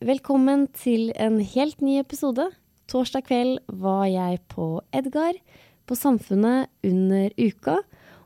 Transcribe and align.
Velkommen 0.00 0.62
til 0.72 1.10
en 1.20 1.34
helt 1.44 1.82
ny 1.84 1.98
episode. 2.00 2.46
Torsdag 2.88 3.26
kveld 3.26 3.58
var 3.82 4.06
jeg 4.08 4.38
på 4.48 4.80
Edgar, 4.96 5.36
på 5.84 5.92
Samfunnet 5.92 6.70
under 6.88 7.28
uka. 7.36 7.74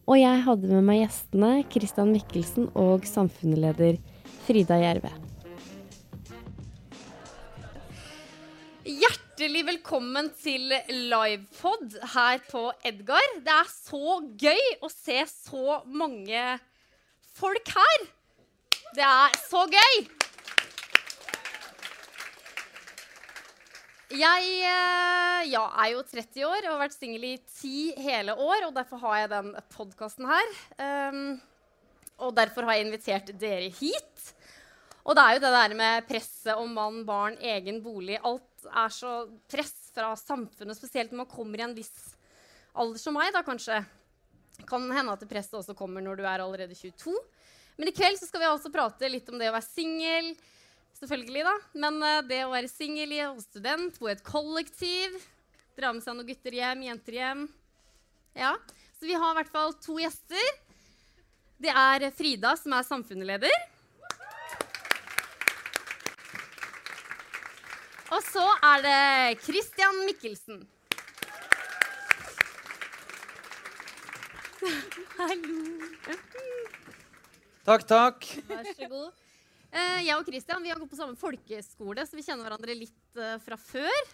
Og 0.07 0.21
jeg 0.21 0.45
hadde 0.47 0.71
med 0.71 0.87
meg 0.87 1.01
gjestene 1.01 1.51
Christian 1.75 2.13
Mikkelsen 2.15 2.69
og 2.79 3.03
samfunnsleder 3.11 3.99
Frida 4.47 4.79
Gjerve. 4.85 5.11
Hjertelig 8.87 9.67
velkommen 9.73 10.31
til 10.39 10.71
livepod 11.11 11.99
her 12.15 12.45
på 12.55 12.69
Edgar. 12.87 13.33
Det 13.43 13.57
er 13.59 13.73
så 13.75 14.21
gøy 14.23 14.69
å 14.79 14.95
se 14.95 15.25
så 15.27 15.81
mange 15.91 16.53
folk 17.35 17.75
her. 17.75 18.13
Det 18.95 19.11
er 19.11 19.43
så 19.49 19.67
gøy! 19.75 20.07
Jeg 24.15 24.51
eh, 24.63 25.41
ja, 25.51 25.65
er 25.83 25.89
jo 25.91 26.03
30 26.07 26.45
år 26.47 26.67
og 26.69 26.71
har 26.71 26.83
vært 26.85 26.95
singel 26.95 27.25
i 27.27 27.33
ti 27.51 27.91
hele 27.99 28.37
år, 28.39 28.69
og 28.69 28.77
derfor 28.77 29.01
har 29.03 29.25
jeg 29.25 29.31
den 29.33 29.49
podkasten 29.75 30.29
her. 30.31 30.53
Um, 30.79 31.25
og 32.23 32.37
derfor 32.37 32.69
har 32.69 32.79
jeg 32.79 32.87
invitert 32.87 33.33
dere 33.41 33.73
hit. 33.75 34.29
Og 35.03 35.19
det 35.19 35.25
er 35.25 35.35
jo 35.35 35.43
det 35.43 35.53
der 35.57 35.75
med 35.81 36.07
presset 36.07 36.55
om 36.55 36.71
mann, 36.77 37.03
barn, 37.09 37.41
egen 37.43 37.83
bolig. 37.83 38.21
Alt 38.23 38.69
er 38.71 38.95
så 38.95 39.17
press 39.51 39.91
fra 39.97 40.13
samfunnet, 40.21 40.79
spesielt 40.79 41.11
når 41.11 41.25
man 41.25 41.33
kommer 41.35 41.61
i 41.61 41.67
en 41.67 41.77
viss 41.77 42.15
alder 42.75 43.03
som 43.03 43.19
meg, 43.19 43.35
da 43.35 43.43
kanskje. 43.47 43.83
Kan 44.63 44.87
hende 44.95 45.19
at 45.19 45.27
presset 45.27 45.59
også 45.59 45.75
kommer 45.75 46.05
når 46.05 46.23
du 46.23 46.27
er 46.29 46.39
allerede 46.39 46.79
22. 46.79 47.19
Men 47.81 47.91
i 47.91 47.97
kveld 47.97 48.23
skal 48.23 48.45
vi 48.45 48.53
altså 48.53 48.71
prate 48.71 49.11
litt 49.11 49.27
om 49.33 49.43
det 49.43 49.51
å 49.51 49.57
være 49.59 49.67
singel. 49.67 50.37
Selvfølgelig, 50.95 51.45
da. 51.47 51.55
Men 51.85 52.01
uh, 52.03 52.23
det 52.27 52.45
å 52.47 52.53
være 52.53 52.71
singel 52.71 53.13
og 53.29 53.43
student, 53.45 53.99
bo 53.99 54.09
i 54.09 54.15
et 54.15 54.25
kollektiv, 54.27 55.17
dra 55.79 55.91
med 55.93 56.05
seg 56.05 56.17
noen 56.17 56.29
gutter 56.29 56.55
hjem, 56.55 56.87
jenter 56.87 57.19
hjem 57.19 57.47
Ja. 58.39 58.55
Så 58.95 59.09
vi 59.09 59.17
har 59.19 59.33
i 59.35 59.39
hvert 59.41 59.53
fall 59.53 59.75
to 59.83 59.99
gjester. 59.99 60.51
Det 61.61 61.73
er 61.75 62.07
Frida, 62.15 62.55
som 62.57 62.73
er 62.77 62.87
samfunnsleder. 62.87 63.57
Og 68.15 68.23
så 68.23 68.45
er 68.71 68.85
det 68.85 69.43
Christian 69.43 69.99
Mikkelsen. 70.07 70.63
Hallo. 75.19 75.59
Takk, 77.65 77.87
takk. 77.89 78.27
Vær 78.49 78.73
så 78.77 78.89
god. 78.89 79.24
Eh, 79.75 80.01
jeg 80.07 80.17
og 80.17 80.29
Christian 80.29 80.63
vi 80.63 80.71
har 80.71 80.79
gått 80.79 80.93
på 80.93 80.99
samme 80.99 81.19
folkeskole, 81.19 82.07
så 82.07 82.19
vi 82.19 82.25
kjenner 82.27 82.47
hverandre 82.47 82.77
litt 82.79 83.19
eh, 83.21 83.37
fra 83.43 83.59
før. 83.59 84.11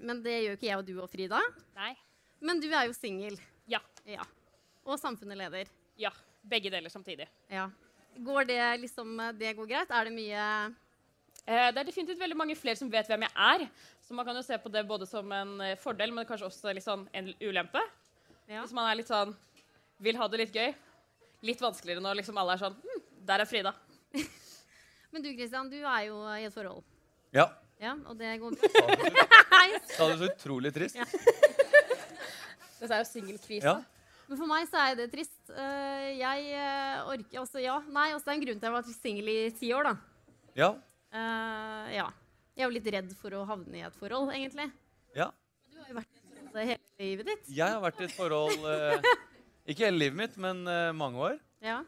Men 0.00 0.22
det 0.24 0.36
gjør 0.38 0.58
ikke 0.58 0.68
jeg 0.70 0.80
og 0.80 0.86
du 0.86 0.94
og 1.00 1.10
Frida. 1.12 1.40
Nei. 1.76 1.92
Men 2.40 2.62
du 2.62 2.68
er 2.70 2.86
jo 2.88 2.96
singel. 2.96 3.36
Ja. 3.68 3.82
Ja. 4.08 4.24
Og 4.86 5.00
samfunnsleder. 5.00 5.68
Ja. 6.00 6.14
Begge 6.40 6.72
deler 6.72 6.92
samtidig. 6.92 7.26
Ja. 7.52 7.66
Går 8.16 8.46
det 8.48 8.62
liksom 8.80 9.18
Det 9.38 9.52
går 9.58 9.68
greit? 9.68 9.90
Er 9.92 10.08
det 10.08 10.14
mye 10.14 10.44
Eh, 11.46 11.70
det 11.72 11.80
er 11.80 11.88
definitivt 11.88 12.20
veldig 12.20 12.36
mange 12.38 12.56
flere 12.58 12.78
som 12.78 12.90
vet 12.92 13.08
hvem 13.10 13.24
jeg 13.26 13.32
er. 13.34 13.66
Så 14.04 14.16
man 14.16 14.26
kan 14.26 14.36
jo 14.36 14.44
se 14.44 14.58
på 14.60 14.72
det 14.72 14.84
både 14.88 15.08
som 15.08 15.32
en 15.34 15.56
eh, 15.64 15.78
fordel, 15.80 16.12
men 16.14 16.26
kanskje 16.28 16.50
også 16.50 16.74
sånn 16.84 17.06
en 17.16 17.32
ulempe. 17.40 17.82
Ja. 18.50 18.60
Hvis 18.62 18.74
man 18.76 18.90
er 18.90 18.98
litt 18.98 19.10
sånn 19.10 19.34
vil 20.00 20.18
ha 20.20 20.28
det 20.28 20.44
litt 20.44 20.56
gøy. 20.56 20.74
Litt 21.46 21.62
vanskeligere 21.62 22.02
når 22.04 22.20
liksom 22.20 22.38
alle 22.40 22.54
er 22.56 22.60
sånn 22.60 22.76
hm, 22.76 23.02
Der 23.28 23.42
er 23.42 23.48
Frida. 23.48 23.72
Men 25.10 25.24
du 25.24 25.30
Christian, 25.34 25.70
du 25.70 25.78
er 25.80 26.04
jo 26.08 26.20
i 26.36 26.46
et 26.46 26.54
forhold. 26.54 26.84
Ja. 27.34 27.48
Ja, 27.80 27.94
og 28.06 28.18
det 28.20 28.34
går 28.42 28.56
bra. 28.60 28.96
Sa 29.94 30.08
det 30.10 30.18
så 30.20 30.28
utrolig 30.28 30.72
trist. 30.74 30.98
Ja. 30.98 31.06
Dette 32.80 32.92
er 32.92 33.00
jo 33.00 33.08
singelkrise. 33.08 33.64
Ja. 33.64 33.78
Men 34.30 34.38
for 34.38 34.46
meg 34.46 34.68
så 34.70 34.78
er 34.84 34.98
det 34.98 35.08
trist. 35.12 35.40
Eh, 35.50 36.10
jeg 36.20 36.52
eh, 36.54 37.00
orker 37.10 37.40
også 37.42 37.62
Ja, 37.62 37.80
nei, 37.90 38.12
også 38.14 38.28
det 38.28 38.32
er 38.32 38.36
en 38.38 38.44
grunn 38.44 38.60
til 38.60 38.62
at 38.62 38.68
jeg 38.68 38.70
har 38.70 38.78
vært 38.78 39.00
singel 39.00 39.30
i 39.32 39.38
ti 39.56 39.72
år, 39.74 39.90
da. 39.90 39.94
Ja. 40.60 40.70
Uh, 41.10 41.88
ja. 41.90 42.06
Jeg 42.54 42.62
er 42.62 42.68
jo 42.68 42.74
litt 42.76 42.90
redd 42.94 43.10
for 43.18 43.34
å 43.34 43.42
havne 43.48 43.80
i 43.80 43.84
et 43.86 43.96
forhold, 43.98 44.30
egentlig. 44.36 44.68
ja. 45.16 45.30
Du 45.70 45.80
har 45.80 45.88
jo 45.90 45.96
vært 45.98 46.12
i 46.14 46.20
et 46.20 46.32
forhold 46.36 46.70
hele 46.70 47.02
livet 47.02 47.30
ditt. 47.32 47.50
Jeg 47.56 47.74
har 47.74 47.82
vært 47.82 48.02
i 48.02 48.06
et 48.06 48.14
forhold 48.14 48.66
uh, 48.66 49.12
Ikke 49.70 49.86
hele 49.86 50.02
livet 50.04 50.18
mitt, 50.20 50.36
men 50.42 50.62
uh, 50.68 50.90
mange 50.96 51.24
år. 51.30 51.38
Ja, 51.64 51.80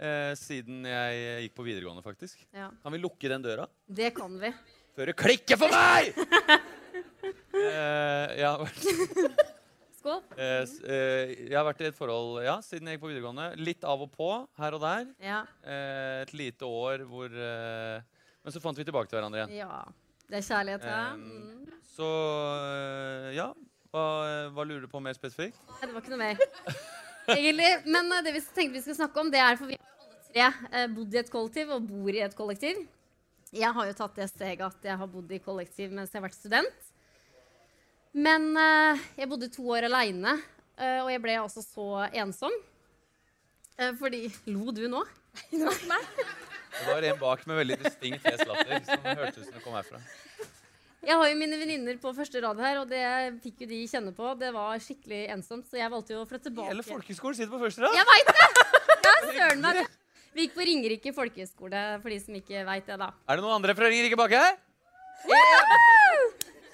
Eh, 0.00 0.32
siden 0.40 0.84
jeg 0.88 1.42
gikk 1.44 1.54
på 1.58 1.64
videregående, 1.66 2.00
faktisk. 2.04 2.38
ja. 2.56 2.70
Kan 2.82 2.92
vi 2.94 2.98
lukke 3.02 3.28
den 3.28 3.42
døra? 3.44 3.66
Det 3.86 4.14
kan 4.16 4.32
vi. 4.40 4.48
Før 4.96 5.10
det 5.10 5.16
klikker 5.20 5.58
for 5.60 5.68
meg! 5.68 6.14
eh, 7.54 8.26
jeg, 8.38 8.46
har 8.46 8.62
vært, 8.62 9.44
Skål. 10.00 10.22
eh, 10.40 10.62
s- 10.64 10.80
eh, 10.88 11.34
jeg 11.50 11.56
har 11.58 11.66
vært 11.68 11.82
i 11.84 11.88
et 11.90 11.98
forhold 11.98 12.40
ja, 12.46 12.56
siden 12.64 12.88
jeg 12.88 12.96
gikk 12.96 13.04
på 13.04 13.10
videregående. 13.12 13.50
Litt 13.60 13.84
av 13.84 14.00
og 14.06 14.10
på, 14.14 14.30
her 14.62 14.76
og 14.78 14.80
der. 14.86 15.10
Ja. 15.20 15.42
Eh, 15.62 16.22
et 16.24 16.32
lite 16.36 16.64
år 16.68 17.04
hvor 17.10 17.28
eh, 17.28 18.00
Men 18.40 18.54
så 18.56 18.62
fant 18.64 18.78
vi 18.80 18.86
tilbake 18.88 19.10
til 19.12 19.18
hverandre 19.20 19.42
igjen. 19.44 19.58
ja. 19.60 19.82
Det 20.30 20.38
er 20.38 20.46
kjærlighet, 20.46 20.84
ja. 20.86 21.00
Um, 21.12 21.26
Mm. 21.60 21.66
Så 21.90 22.06
eh, 22.06 23.32
ja. 23.36 23.48
Hva, 23.90 24.02
hva 24.54 24.62
lurer 24.64 24.84
du 24.84 24.88
på 24.88 25.00
mer 25.02 25.12
spesifikt? 25.18 25.58
Nei, 25.66 25.80
det 25.82 25.92
var 25.96 26.04
ikke 26.04 26.12
noe 26.14 26.20
mer. 26.22 26.36
Egentlig. 27.36 27.70
Men 27.86 28.12
eh, 28.12 28.22
det 28.26 28.34
vi 28.36 28.42
tenkte 28.46 28.78
vi 28.78 28.84
skulle 28.84 28.98
snakke 29.00 29.22
om, 29.22 29.30
det 29.32 29.42
er 29.42 29.58
for 29.60 29.70
vi 29.70 29.78
har 29.78 30.06
alle 30.06 30.22
tre 30.30 30.46
eh, 30.70 30.88
bodd 30.94 31.14
i 31.14 31.20
et 31.22 31.32
kollektiv 31.32 31.74
og 31.76 31.90
bor 31.90 32.14
i 32.14 32.24
et 32.26 32.36
kollektiv. 32.38 32.80
Jeg 33.50 33.74
har 33.74 33.88
jo 33.88 33.98
tatt 33.98 34.18
det 34.18 34.28
steget 34.30 34.62
at 34.62 34.84
jeg 34.86 34.98
har 35.00 35.10
bodd 35.10 35.30
i 35.34 35.42
kollektiv 35.42 35.90
mens 35.94 36.12
jeg 36.12 36.20
har 36.20 36.28
vært 36.28 36.38
student. 36.38 36.90
Men 38.12 38.50
eh, 38.58 39.06
jeg 39.20 39.30
bodde 39.30 39.50
to 39.54 39.68
år 39.70 39.86
aleine, 39.86 40.36
eh, 40.78 40.98
og 41.02 41.10
jeg 41.12 41.22
ble 41.22 41.38
altså 41.38 41.62
så 41.62 41.88
ensom. 42.22 42.54
Eh, 43.78 43.92
fordi 43.98 44.26
Lo 44.50 44.74
du 44.74 44.86
nå? 44.90 45.04
Det 45.50 46.86
var 46.86 47.02
en 47.02 47.18
bak 47.20 47.42
med 47.50 47.58
veldig 47.60 47.76
distinkt 47.82 48.26
hes 48.26 48.42
latter 48.46 48.82
som 48.86 49.06
hørtes 49.06 49.38
ut 49.40 49.46
som 49.46 49.56
det 49.56 49.62
kom 49.64 49.74
herfra. 49.74 50.00
Jeg 51.00 51.16
har 51.16 51.30
jo 51.30 51.36
mine 51.40 51.56
venninner 51.56 51.96
på 52.00 52.12
første 52.12 52.42
rad 52.44 52.58
her, 52.60 52.82
og 52.82 52.90
det 52.90 53.04
fikk 53.40 53.62
jo 53.64 53.68
de 53.70 53.78
kjenne 53.88 54.12
på. 54.16 54.32
Det 54.40 54.50
var 54.52 54.82
skikkelig 54.84 55.20
ensomt, 55.32 55.68
så 55.70 55.78
jeg 55.80 55.92
valgte 55.92 56.12
jo 56.12 56.24
å 56.24 56.26
flytte 56.28 56.50
tilbake. 56.50 56.74
Hele 56.74 56.84
folkeskolen 56.84 57.38
sitter 57.38 57.52
på 57.54 57.60
første 57.62 57.86
rad. 57.86 57.96
Jeg 57.96 58.08
veit 58.10 58.32
det! 58.36 58.48
Ja, 59.00 59.14
søren 59.30 59.64
meg. 59.64 59.80
Vi 60.36 60.44
gikk 60.44 60.52
på 60.54 60.66
Ringerike 60.66 61.12
folkehøgskole, 61.16 61.84
for 62.02 62.12
de 62.12 62.18
som 62.22 62.36
ikke 62.38 62.66
veit 62.68 62.86
det, 62.86 62.98
da. 63.00 63.08
Er 63.26 63.40
det 63.40 63.46
noen 63.46 63.56
andre 63.56 63.74
fra 63.78 63.88
Ringerike 63.90 64.18
bak 64.20 64.36
her? 64.36 64.60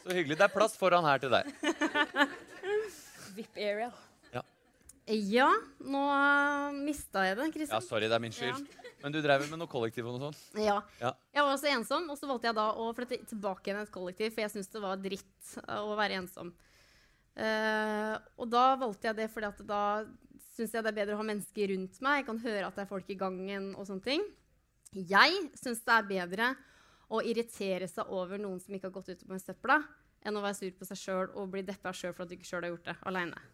Så 0.03 0.13
hyggelig. 0.13 0.37
Det 0.37 0.45
er 0.45 0.53
plass 0.53 0.77
foran 0.79 1.07
her 1.07 1.23
til 1.23 1.33
deg. 1.33 1.49
VIP 3.39 3.63
area. 3.63 3.93
Ja, 5.07 5.53
nå 5.87 6.01
uh, 6.03 6.75
mista 6.75 7.23
jeg 7.23 7.37
det, 7.39 7.69
Ja, 7.71 7.79
sorry, 7.79 8.09
det 8.11 8.17
er 8.17 8.23
min 8.23 8.35
skyld. 8.35 8.65
Men 9.03 9.15
du 9.15 9.19
drev 9.23 9.45
med 9.51 9.61
noe 9.61 9.71
kollektiv 9.71 10.07
og 10.09 10.17
noe 10.17 10.31
sånt? 10.31 10.61
Ja. 10.61 10.79
Ja. 11.03 11.13
Jeg 11.35 11.45
var 11.45 11.53
også 11.53 11.69
ensom, 11.73 12.07
og 12.11 12.19
så 12.19 12.29
valgte 12.31 12.49
jeg 12.49 12.57
da 12.59 12.69
å 12.81 12.87
flytte 12.97 13.19
tilbake 13.29 13.69
igjen 13.69 13.83
i 13.83 13.85
et 13.85 13.93
kollektiv, 13.95 14.33
for 14.33 14.45
jeg 14.45 14.55
syntes 14.55 14.73
det 14.73 14.83
var 14.83 15.03
dritt 15.03 15.51
uh, 15.67 15.83
å 15.85 15.99
være 15.99 16.21
ensom. 16.23 16.55
Uh, 17.37 18.15
og 18.41 18.49
da 18.49 18.65
valgte 18.81 19.11
jeg 19.11 19.19
det 19.19 19.29
fordi 19.29 19.69
da 19.69 19.83
syns 20.57 20.73
jeg 20.73 20.85
det 20.85 20.89
er 20.89 20.97
bedre 20.97 21.17
å 21.17 21.21
ha 21.21 21.27
mennesker 21.29 21.73
rundt 21.75 22.01
meg. 22.05 22.23
Jeg 22.23 22.29
kan 22.31 22.41
høre 22.47 22.71
at 22.71 22.79
det 22.79 22.87
er 22.87 22.91
folk 22.95 23.13
i 23.13 23.19
gangen 23.21 23.75
og 23.77 23.89
sånne 23.89 24.07
ting. 24.07 24.25
Jeg 24.97 25.43
syns 25.61 25.85
det 25.85 25.99
er 25.99 26.09
bedre 26.09 26.55
å 27.13 27.21
irritere 27.23 27.89
seg 27.91 28.09
over 28.11 28.41
noen 28.41 28.59
som 28.63 28.75
ikke 28.75 28.89
har 28.89 28.97
gått 28.97 29.13
ut 29.13 29.27
på 29.27 29.37
en 29.37 29.43
søpla, 29.43 29.81
enn 30.27 30.39
å 30.39 30.43
være 30.43 30.59
sur 30.59 30.73
på 30.79 30.89
seg 30.89 31.03
sjøl 31.03 31.29
og 31.37 31.53
bli 31.53 31.63
deppa 31.67 31.93
sjøl 31.95 32.17
for 32.17 32.25
at 32.25 32.33
du 32.33 32.39
ikke 32.39 32.49
sjøl 32.49 32.65
har 32.65 32.73
gjort 32.73 32.89
det 32.89 32.97
aleine. 33.07 33.45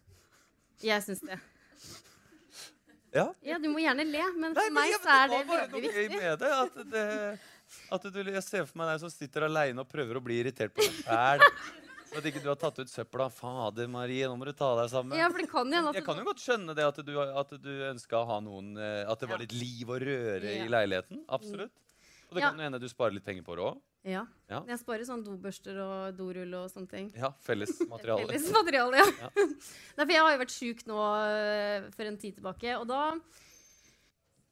Jeg 0.81 1.03
syns 1.05 1.21
det. 1.27 1.37
Ja. 3.13 3.27
Ja, 3.45 3.59
du 3.61 3.69
må 3.69 3.81
gjerne 3.83 4.05
le, 4.09 4.23
men 4.41 4.55
for 4.57 4.73
meg 4.73 4.93
så 4.97 5.09
er 5.13 5.29
det 5.29 5.39
var 5.43 5.49
bare 5.51 5.67
veldig 5.69 5.89
noe 5.89 5.93
gøy 5.93 6.07
viktig. 6.07 6.21
med 6.23 6.39
det. 6.41 6.51
At 6.63 6.79
det 6.93 7.05
at 7.93 8.05
du, 8.13 8.19
jeg 8.25 8.43
ser 8.45 8.65
for 8.69 8.81
meg 8.81 8.91
deg 8.91 8.99
som 9.03 9.11
sitter 9.13 9.47
aleine 9.47 9.81
og 9.81 9.89
prøver 9.89 10.19
å 10.19 10.21
bli 10.23 10.41
irritert 10.41 10.73
på 10.75 10.83
deg 10.85 10.99
sjæl. 11.03 11.45
At 12.13 12.27
ikke 12.29 12.41
du 12.43 12.49
har 12.51 12.57
tatt 12.61 12.77
ut 12.77 12.91
søpla. 12.91 13.25
Fader, 13.33 13.87
Marie, 13.89 14.27
nå 14.29 14.35
må 14.37 14.45
du 14.45 14.51
ta 14.53 14.67
deg 14.77 14.91
sammen. 14.91 15.17
Ja, 15.17 15.29
for 15.33 15.41
det 15.41 15.49
kan 15.49 15.71
igjen, 15.71 15.87
at 15.89 15.97
Jeg 15.97 16.05
kan 16.05 16.19
jo 16.21 16.25
godt 16.27 16.43
skjønne 16.43 16.75
det 16.77 16.85
at 16.85 16.99
du, 17.05 17.13
at 17.21 17.55
du 17.63 17.71
ønska 17.89 18.19
å 18.19 18.27
ha 18.29 18.37
noen 18.45 18.75
eh, 18.77 18.99
At 19.09 19.23
det 19.23 19.29
var 19.31 19.41
litt 19.41 19.55
liv 19.57 19.89
og 19.89 20.03
røre 20.03 20.53
i 20.59 20.67
leiligheten. 20.69 21.23
Absolutt. 21.33 21.73
Og 22.29 22.37
det 22.37 22.45
kan 22.45 22.57
jo 22.61 22.65
hende 22.67 22.81
du 22.81 22.87
sparer 22.91 23.17
litt 23.17 23.25
penger 23.25 23.45
på 23.45 23.57
det 23.57 23.65
òg. 23.71 23.81
Ja. 24.03 24.25
Ja. 24.51 24.59
Jeg 24.67 24.81
sparer 24.81 25.07
sånn 25.07 25.23
dobørster 25.23 25.77
og 25.79 26.17
dorull 26.17 26.51
og 26.59 26.67
sånne 26.73 26.91
ting. 26.91 27.07
Ja, 27.15 27.31
felles 27.45 27.71
materiale. 27.93 28.27
Felles 28.27 28.51
materiale, 28.51 28.99
ja. 28.99 29.07
Ja. 29.23 29.29
Nei, 29.97 30.03
for 30.03 30.13
jeg 30.13 30.25
har 30.25 30.35
jo 30.35 30.41
vært 30.43 30.55
sjuk 30.57 30.83
nå 30.89 30.99
øh, 30.99 31.87
for 31.95 32.09
en 32.11 32.19
tid 32.19 32.37
tilbake, 32.39 32.75
og 32.79 32.87
da 32.91 33.01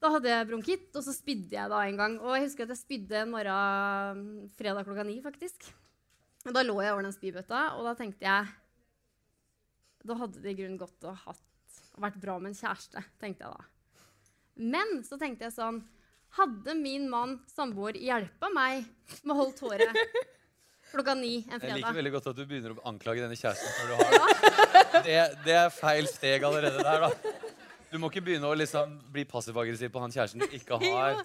da 0.02 0.10
hadde 0.16 0.32
jeg 0.32 0.48
bronkitt, 0.50 0.88
og 0.98 1.04
så 1.06 1.14
spydde 1.14 1.54
jeg 1.54 1.70
da 1.70 1.80
en 1.86 2.00
gang. 2.00 2.16
Og 2.26 2.34
jeg 2.34 2.48
husker 2.48 2.66
at 2.66 2.72
jeg 2.74 2.80
spydde 2.80 3.20
en 3.20 3.34
morgen 3.36 4.24
fredag 4.58 4.88
klokka 4.88 5.04
ni, 5.06 5.20
faktisk. 5.22 5.68
Og 6.48 6.56
da 6.56 6.64
lå 6.66 6.80
jeg 6.82 6.96
over 6.96 7.06
den 7.06 7.14
spybøtta, 7.14 7.60
og 7.78 7.86
da 7.86 7.94
tenkte 8.00 8.26
jeg 8.26 8.50
Da 10.10 10.16
hadde 10.18 10.42
det 10.42 10.56
i 10.56 10.58
grunnen 10.58 10.80
gått 10.82 11.06
å 11.06 11.14
hatt, 11.28 11.44
vært 12.02 12.18
bra 12.24 12.40
med 12.42 12.50
en 12.50 12.58
kjæreste, 12.58 13.04
tenkte 13.22 13.46
jeg 13.46 13.54
da. 13.54 13.68
Men 14.74 15.04
så 15.06 15.20
tenkte 15.22 15.46
jeg 15.46 15.54
sånn 15.54 15.84
Hadde 16.38 16.74
min 16.80 17.10
mann, 17.12 17.40
samboer, 17.52 17.98
hjelpa 18.00 18.50
meg 18.56 18.86
med 19.24 19.34
å 19.36 19.40
holde 19.42 19.66
håret 19.66 19.98
klokka 20.92 21.14
ni 21.16 21.38
en 21.48 21.56
fredag. 21.60 21.70
Jeg 21.72 21.80
liker 21.80 21.96
veldig 21.96 22.12
godt 22.18 22.26
at 22.32 22.36
du 22.36 22.42
begynner 22.48 22.74
å 22.76 22.82
anklage 22.90 23.22
denne 23.24 23.38
kjæresten 23.40 23.72
når 23.80 23.88
du 23.88 23.94
har 23.96 25.04
det, 25.08 25.18
det 25.46 25.54
er 25.56 25.70
feil 25.72 26.08
steg 26.12 26.44
allerede 26.44 26.84
der, 26.84 27.06
da. 27.06 27.38
Du 27.92 27.98
må 28.00 28.08
ikke 28.12 28.24
begynne 28.24 28.48
å 28.48 28.56
liksom 28.56 28.98
bli 29.12 29.24
passiv-aggressiv 29.28 29.92
på 29.92 30.00
han 30.04 30.12
kjæresten 30.12 30.44
du 30.44 30.56
ikke 30.56 30.80
har. 30.84 31.22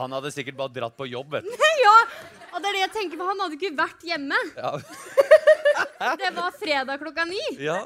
Han 0.00 0.14
hadde 0.14 0.30
sikkert 0.34 0.58
bare 0.58 0.74
dratt 0.74 0.96
på 0.98 1.06
jobb, 1.10 1.34
vet 1.38 1.46
du. 1.46 1.54
Ja, 1.86 1.94
og 2.56 2.62
det 2.62 2.70
er 2.70 2.74
det 2.74 2.80
jeg 2.80 2.92
tenker 2.96 3.20
på. 3.20 3.26
Han 3.28 3.42
hadde 3.44 3.58
ikke 3.58 3.74
vært 3.78 4.02
hjemme. 4.08 4.38
Ja. 4.56 4.72
Det 6.18 6.30
var 6.34 6.54
fredag 6.58 6.98
klokka 7.02 7.26
ni. 7.28 7.42
ja. 7.62 7.80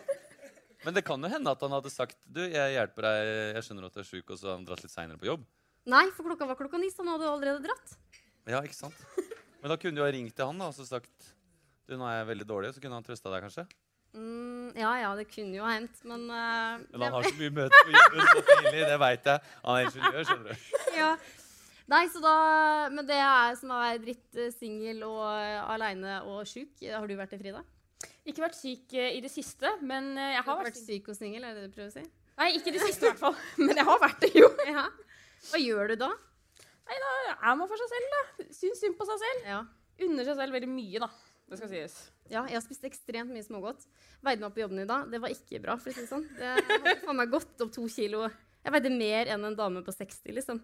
Men 0.80 0.96
det 0.96 1.02
kan 1.04 1.20
jo 1.20 1.28
hende 1.28 1.52
at 1.52 1.60
han 1.60 1.74
hadde 1.76 1.90
sagt 1.92 2.16
Du, 2.24 2.38
jeg 2.40 2.72
hjelper 2.72 3.04
deg, 3.04 3.30
jeg 3.58 3.64
skjønner 3.66 3.88
at 3.90 3.96
du 3.96 4.00
er 4.00 4.06
sjuk, 4.08 4.30
og 4.32 4.38
så 4.40 4.48
har 4.48 4.54
han 4.56 4.62
dratt 4.64 4.80
litt 4.80 4.92
seinere 4.94 5.20
på 5.20 5.28
jobb. 5.28 5.42
Nei, 5.88 6.06
for 6.12 6.28
klokka 6.28 6.48
var 6.48 6.58
klokka 6.58 6.80
ni, 6.80 6.90
så 6.92 7.04
han 7.04 7.14
hadde 7.14 7.28
allerede 7.30 7.62
dratt. 7.64 7.94
Ja, 8.50 8.60
ikke 8.60 8.76
sant? 8.76 8.96
Men 9.60 9.72
da 9.72 9.76
kunne 9.80 9.96
du 9.96 10.04
ha 10.04 10.10
ringt 10.12 10.34
til 10.36 10.48
han 10.48 10.60
da, 10.60 10.70
og 10.70 10.76
så 10.76 10.86
sagt 10.88 11.30
Du, 11.88 11.96
nå 11.98 12.06
er 12.08 12.20
jeg 12.20 12.28
veldig 12.30 12.46
dårlig, 12.48 12.74
så 12.74 12.82
kunne 12.82 12.98
han 12.98 13.06
trøsta 13.06 13.32
deg, 13.32 13.46
kanskje? 13.46 13.66
Mm, 14.16 14.70
ja, 14.78 14.92
ja, 15.02 15.10
det 15.18 15.26
kunne 15.30 15.54
jo 15.54 15.66
ha 15.66 15.74
hendt, 15.76 16.00
men 16.08 16.24
uh, 16.30 16.80
Men 16.90 17.04
han 17.06 17.16
har 17.16 17.28
så 17.28 17.34
mye 17.38 17.56
møter 17.60 17.84
på 17.86 17.94
jobben 17.94 18.30
så 18.30 18.44
tidlig, 18.48 18.86
det 18.90 19.00
veit 19.02 19.28
jeg. 19.32 19.52
Han 19.64 19.76
er 19.78 19.88
ingeniør, 19.88 20.22
skjønner 20.28 20.48
du. 20.48 20.70
ja. 21.00 21.10
Nei, 21.90 22.04
så 22.12 22.22
da 22.22 22.36
Men 22.94 23.06
det 23.08 23.18
er 23.18 23.58
som 23.58 23.74
å 23.74 23.82
være 23.82 24.00
dritt 24.06 24.40
uh, 24.40 24.48
singel 24.54 25.04
og 25.08 25.22
uh, 25.26 25.74
aleine 25.74 26.22
og 26.30 26.42
sjuk. 26.48 26.72
Har 26.86 27.06
du 27.06 27.18
vært 27.18 27.34
det, 27.36 27.42
Frida? 27.42 27.64
Ikke 28.28 28.44
vært 28.44 28.58
syk 28.58 28.94
eh, 28.96 29.14
i 29.16 29.20
det 29.24 29.30
siste, 29.32 29.70
men 29.80 30.12
eh, 30.16 30.34
jeg 30.34 30.42
Har 30.42 30.48
har 30.50 30.58
vært 30.60 30.74
vært 30.74 30.82
syk 30.82 31.08
og 31.10 31.16
singel, 31.16 31.44
er 31.44 31.56
det 31.56 31.64
det 31.64 31.70
du 31.70 31.76
prøver 31.76 31.90
å 31.90 31.94
si? 31.94 32.04
Nei, 32.40 32.48
ikke 32.56 32.70
i 32.70 32.74
det 32.76 32.82
siste 32.84 33.06
i 33.06 33.10
hvert 33.10 33.20
fall. 33.20 33.34
Men 33.60 33.76
jeg 33.76 33.84
har 33.84 33.98
vært 34.00 34.22
det, 34.24 34.30
jo. 34.32 34.46
Ja. 34.64 34.86
Hva 35.48 35.60
gjør 35.62 35.92
du 35.92 35.96
da? 36.04 36.10
Nei, 36.90 36.96
da 37.00 37.10
er 37.34 37.58
man 37.58 37.68
for 37.70 37.80
seg 37.80 37.90
selv, 37.92 38.14
da. 38.16 38.46
Syns 38.52 38.80
synd 38.82 38.96
på 38.98 39.06
seg 39.08 39.20
selv. 39.22 39.44
Ja. 39.48 39.60
Unner 40.06 40.26
seg 40.26 40.38
selv 40.40 40.56
veldig 40.56 40.70
mye, 40.70 41.02
da. 41.02 41.10
Det 41.50 41.58
skal 41.58 41.70
sies. 41.72 41.94
Ja, 42.30 42.44
jeg 42.46 42.54
har 42.54 42.62
spist 42.62 42.84
ekstremt 42.86 43.32
mye 43.34 43.42
smågodt. 43.42 43.86
Veide 44.22 44.42
meg 44.42 44.50
opp 44.50 44.56
på 44.58 44.62
jobben 44.62 44.82
i 44.84 44.86
dag. 44.86 45.08
Det 45.10 45.18
var 45.22 45.32
ikke 45.34 45.58
bra. 45.62 45.74
for 45.80 45.90
å 45.90 45.94
si 45.94 46.04
Det 46.04 46.10
sånn. 46.10 46.26
Det 46.36 46.46
hadde 46.46 46.94
faen 47.02 47.18
meg 47.18 47.32
gått 47.32 47.64
opp 47.64 47.72
to 47.74 47.86
kilo. 47.90 48.28
Jeg 48.60 48.74
veide 48.76 48.92
mer 48.94 49.32
enn 49.34 49.48
en 49.48 49.56
dame 49.58 49.82
på 49.82 49.94
60, 49.94 50.34
liksom. 50.36 50.60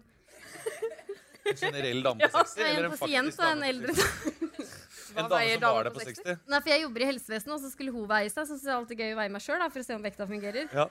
En 1.47 1.59
generell 1.59 2.03
dame 2.05 2.27
på 2.27 2.43
60? 2.43 2.61
Ja, 2.61 2.67
eller 2.67 2.79
en 2.79 2.91
en 2.91 2.97
pasient 2.97 3.33
faktisk 3.33 3.39
og 3.39 3.45
en 3.47 3.59
dame 3.59 3.69
eldre 3.73 3.93
60? 3.97 4.07
En 5.17 5.29
dame 5.31 5.51
som 5.51 5.61
dame 5.63 5.75
var 5.75 5.83
der 5.87 5.91
på 5.91 5.99
på 5.99 6.05
60? 6.05 6.23
60? 6.23 6.39
Nei, 6.53 6.59
for 6.61 6.71
jeg 6.73 6.83
jobber 6.85 7.03
i 7.03 7.11
helsevesenet, 7.11 7.53
og 7.55 7.61
så 7.63 7.71
skulle 7.73 7.95
hun 7.95 8.09
veie 8.11 8.31
seg. 8.31 8.47
Så 8.47 8.59
det 8.61 8.71
er 8.71 8.75
alltid 8.77 9.03
gøy 9.03 9.13
å 9.13 9.19
veie 9.21 9.33
meg 9.35 9.43
sjøl 9.43 9.63
for 9.67 9.83
å 9.83 9.87
se 9.87 9.95
om 9.97 10.03
vekta 10.07 10.27
fungerer. 10.29 10.67
Ja. 10.71 10.87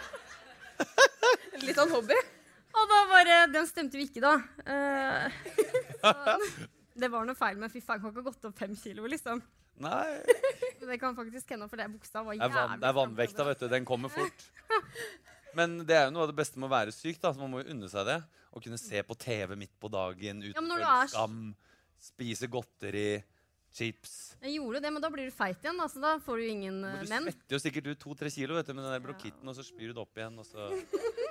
Litt 1.64 1.76
sånn 1.76 1.92
hobby. 1.92 2.16
Og 2.80 2.90
da 2.90 3.00
bare 3.10 3.38
Den 3.52 3.66
stemte 3.68 3.98
vi 4.00 4.06
ikke, 4.08 4.22
da. 4.24 4.34
Uh, 4.64 5.28
det 7.00 7.10
var 7.12 7.26
noe 7.28 7.38
feil, 7.38 7.58
men 7.60 7.72
fy 7.72 7.82
faen, 7.84 8.00
kan 8.00 8.12
ikke 8.12 8.22
ha 8.22 8.28
gått 8.30 8.46
opp 8.48 8.60
fem 8.60 8.76
kilo, 8.78 9.06
liksom. 9.10 9.42
Nei. 9.80 10.20
Det 10.80 10.96
kan 11.00 11.14
faktisk 11.16 11.52
hende, 11.52 11.68
for 11.68 11.76
det 11.76 11.86
buksa 11.92 12.22
var 12.24 12.34
jævlig 12.36 12.78
det 12.80 12.88
er 12.88 12.94
vannvekta, 12.96 13.44
vet 13.46 13.60
du. 13.62 13.66
Den 13.68 13.84
kommer 13.88 14.12
fort. 14.16 14.46
Men 15.56 15.80
det 15.84 15.96
er 15.96 16.06
jo 16.08 16.14
noe 16.14 16.24
av 16.24 16.30
det 16.32 16.38
beste 16.38 16.60
med 16.60 16.70
å 16.70 16.72
være 16.72 16.94
syk. 16.94 17.18
da, 17.20 17.34
så 17.34 17.42
Man 17.42 17.52
må 17.52 17.60
jo 17.60 17.74
unne 17.74 17.88
seg 17.92 18.08
det. 18.08 18.16
Å 18.50 18.62
kunne 18.64 18.78
se 18.80 19.02
på 19.06 19.16
TV 19.20 19.54
midt 19.60 19.74
på 19.80 19.90
dagen, 19.92 20.40
Ja, 20.42 20.54
utføre 20.56 20.94
er 21.02 21.12
skam, 21.12 21.42
spise 22.00 22.48
godteri, 22.50 23.20
chips. 23.76 24.14
Jeg 24.40 24.56
gjorde 24.56 24.80
det, 24.82 24.90
men 24.96 25.04
da 25.04 25.10
blir 25.12 25.28
du 25.28 25.34
feit 25.36 25.60
igjen. 25.62 25.78
Altså, 25.84 26.00
da 26.02 26.16
får 26.24 26.40
du 26.40 26.48
ingen 26.48 26.80
Men 26.80 26.96
uh, 26.96 27.04
du 27.04 27.12
menn. 27.12 27.28
svetter 27.28 27.56
jo 27.56 27.62
sikkert 27.62 27.92
ut 27.92 28.02
to-tre 28.02 28.32
kilo 28.34 28.56
vet 28.56 28.72
du, 28.72 28.74
med 28.74 28.86
den 28.88 28.96
der 28.96 29.04
blokitten, 29.04 29.52
og 29.52 29.58
så 29.58 29.66
spyr 29.66 29.92
du 29.92 29.98
det 30.00 30.02
opp 30.02 30.18
igjen. 30.18 30.40
og 30.40 30.48
så... 30.48 30.70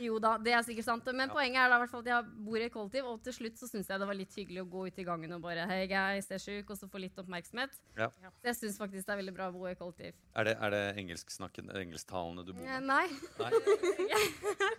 Jo 0.00 0.18
da, 0.20 0.34
det 0.38 0.52
er 0.52 0.62
sikkert 0.66 0.84
sant. 0.84 1.06
Men 1.12 1.28
Ja. 1.28 1.34
poenget 1.34 1.56
er 1.64 1.68
da 1.72 1.78
hvert 1.80 1.90
fall 1.90 2.00
at 2.04 2.06
jeg 2.10 2.24
bor 2.44 2.56
i 2.60 2.68
kollektiv, 2.68 3.04
og 3.08 3.22
til 3.24 3.32
slutt 3.32 3.56
så 3.56 3.68
syns 3.70 3.88
jeg 3.88 3.98
det 4.00 4.06
var 4.06 4.14
litt 4.14 4.34
hyggelig 4.36 4.62
å 4.64 4.68
gå 4.70 4.86
ut 4.88 4.98
i 4.98 5.04
gangen 5.04 5.32
og 5.32 5.40
bare 5.42 5.66
Hei, 5.66 5.86
guys, 5.86 6.28
jeg 6.28 6.36
er 6.36 6.44
sjuk, 6.62 6.70
og 6.70 6.76
så 6.78 6.88
få 6.90 7.00
litt 7.00 7.16
oppmerksomhet. 7.16 7.70
Ja. 7.96 8.08
Så 8.42 8.44
jeg 8.50 8.56
syns 8.60 8.78
faktisk 8.78 9.06
det 9.06 9.14
er 9.14 9.22
veldig 9.22 9.34
bra 9.34 9.48
å 9.48 9.52
bo 9.56 9.66
i 9.66 9.74
kollektiv. 9.74 10.12
Er 10.36 10.44
det, 10.44 10.56
er 10.60 10.70
det 10.70 10.82
engelsktalende 10.98 12.44
du 12.46 12.52
bor 12.52 12.62
Eh, 12.66 12.80
med? 12.80 12.82
nei. 12.84 13.06
Nei? 13.38 13.50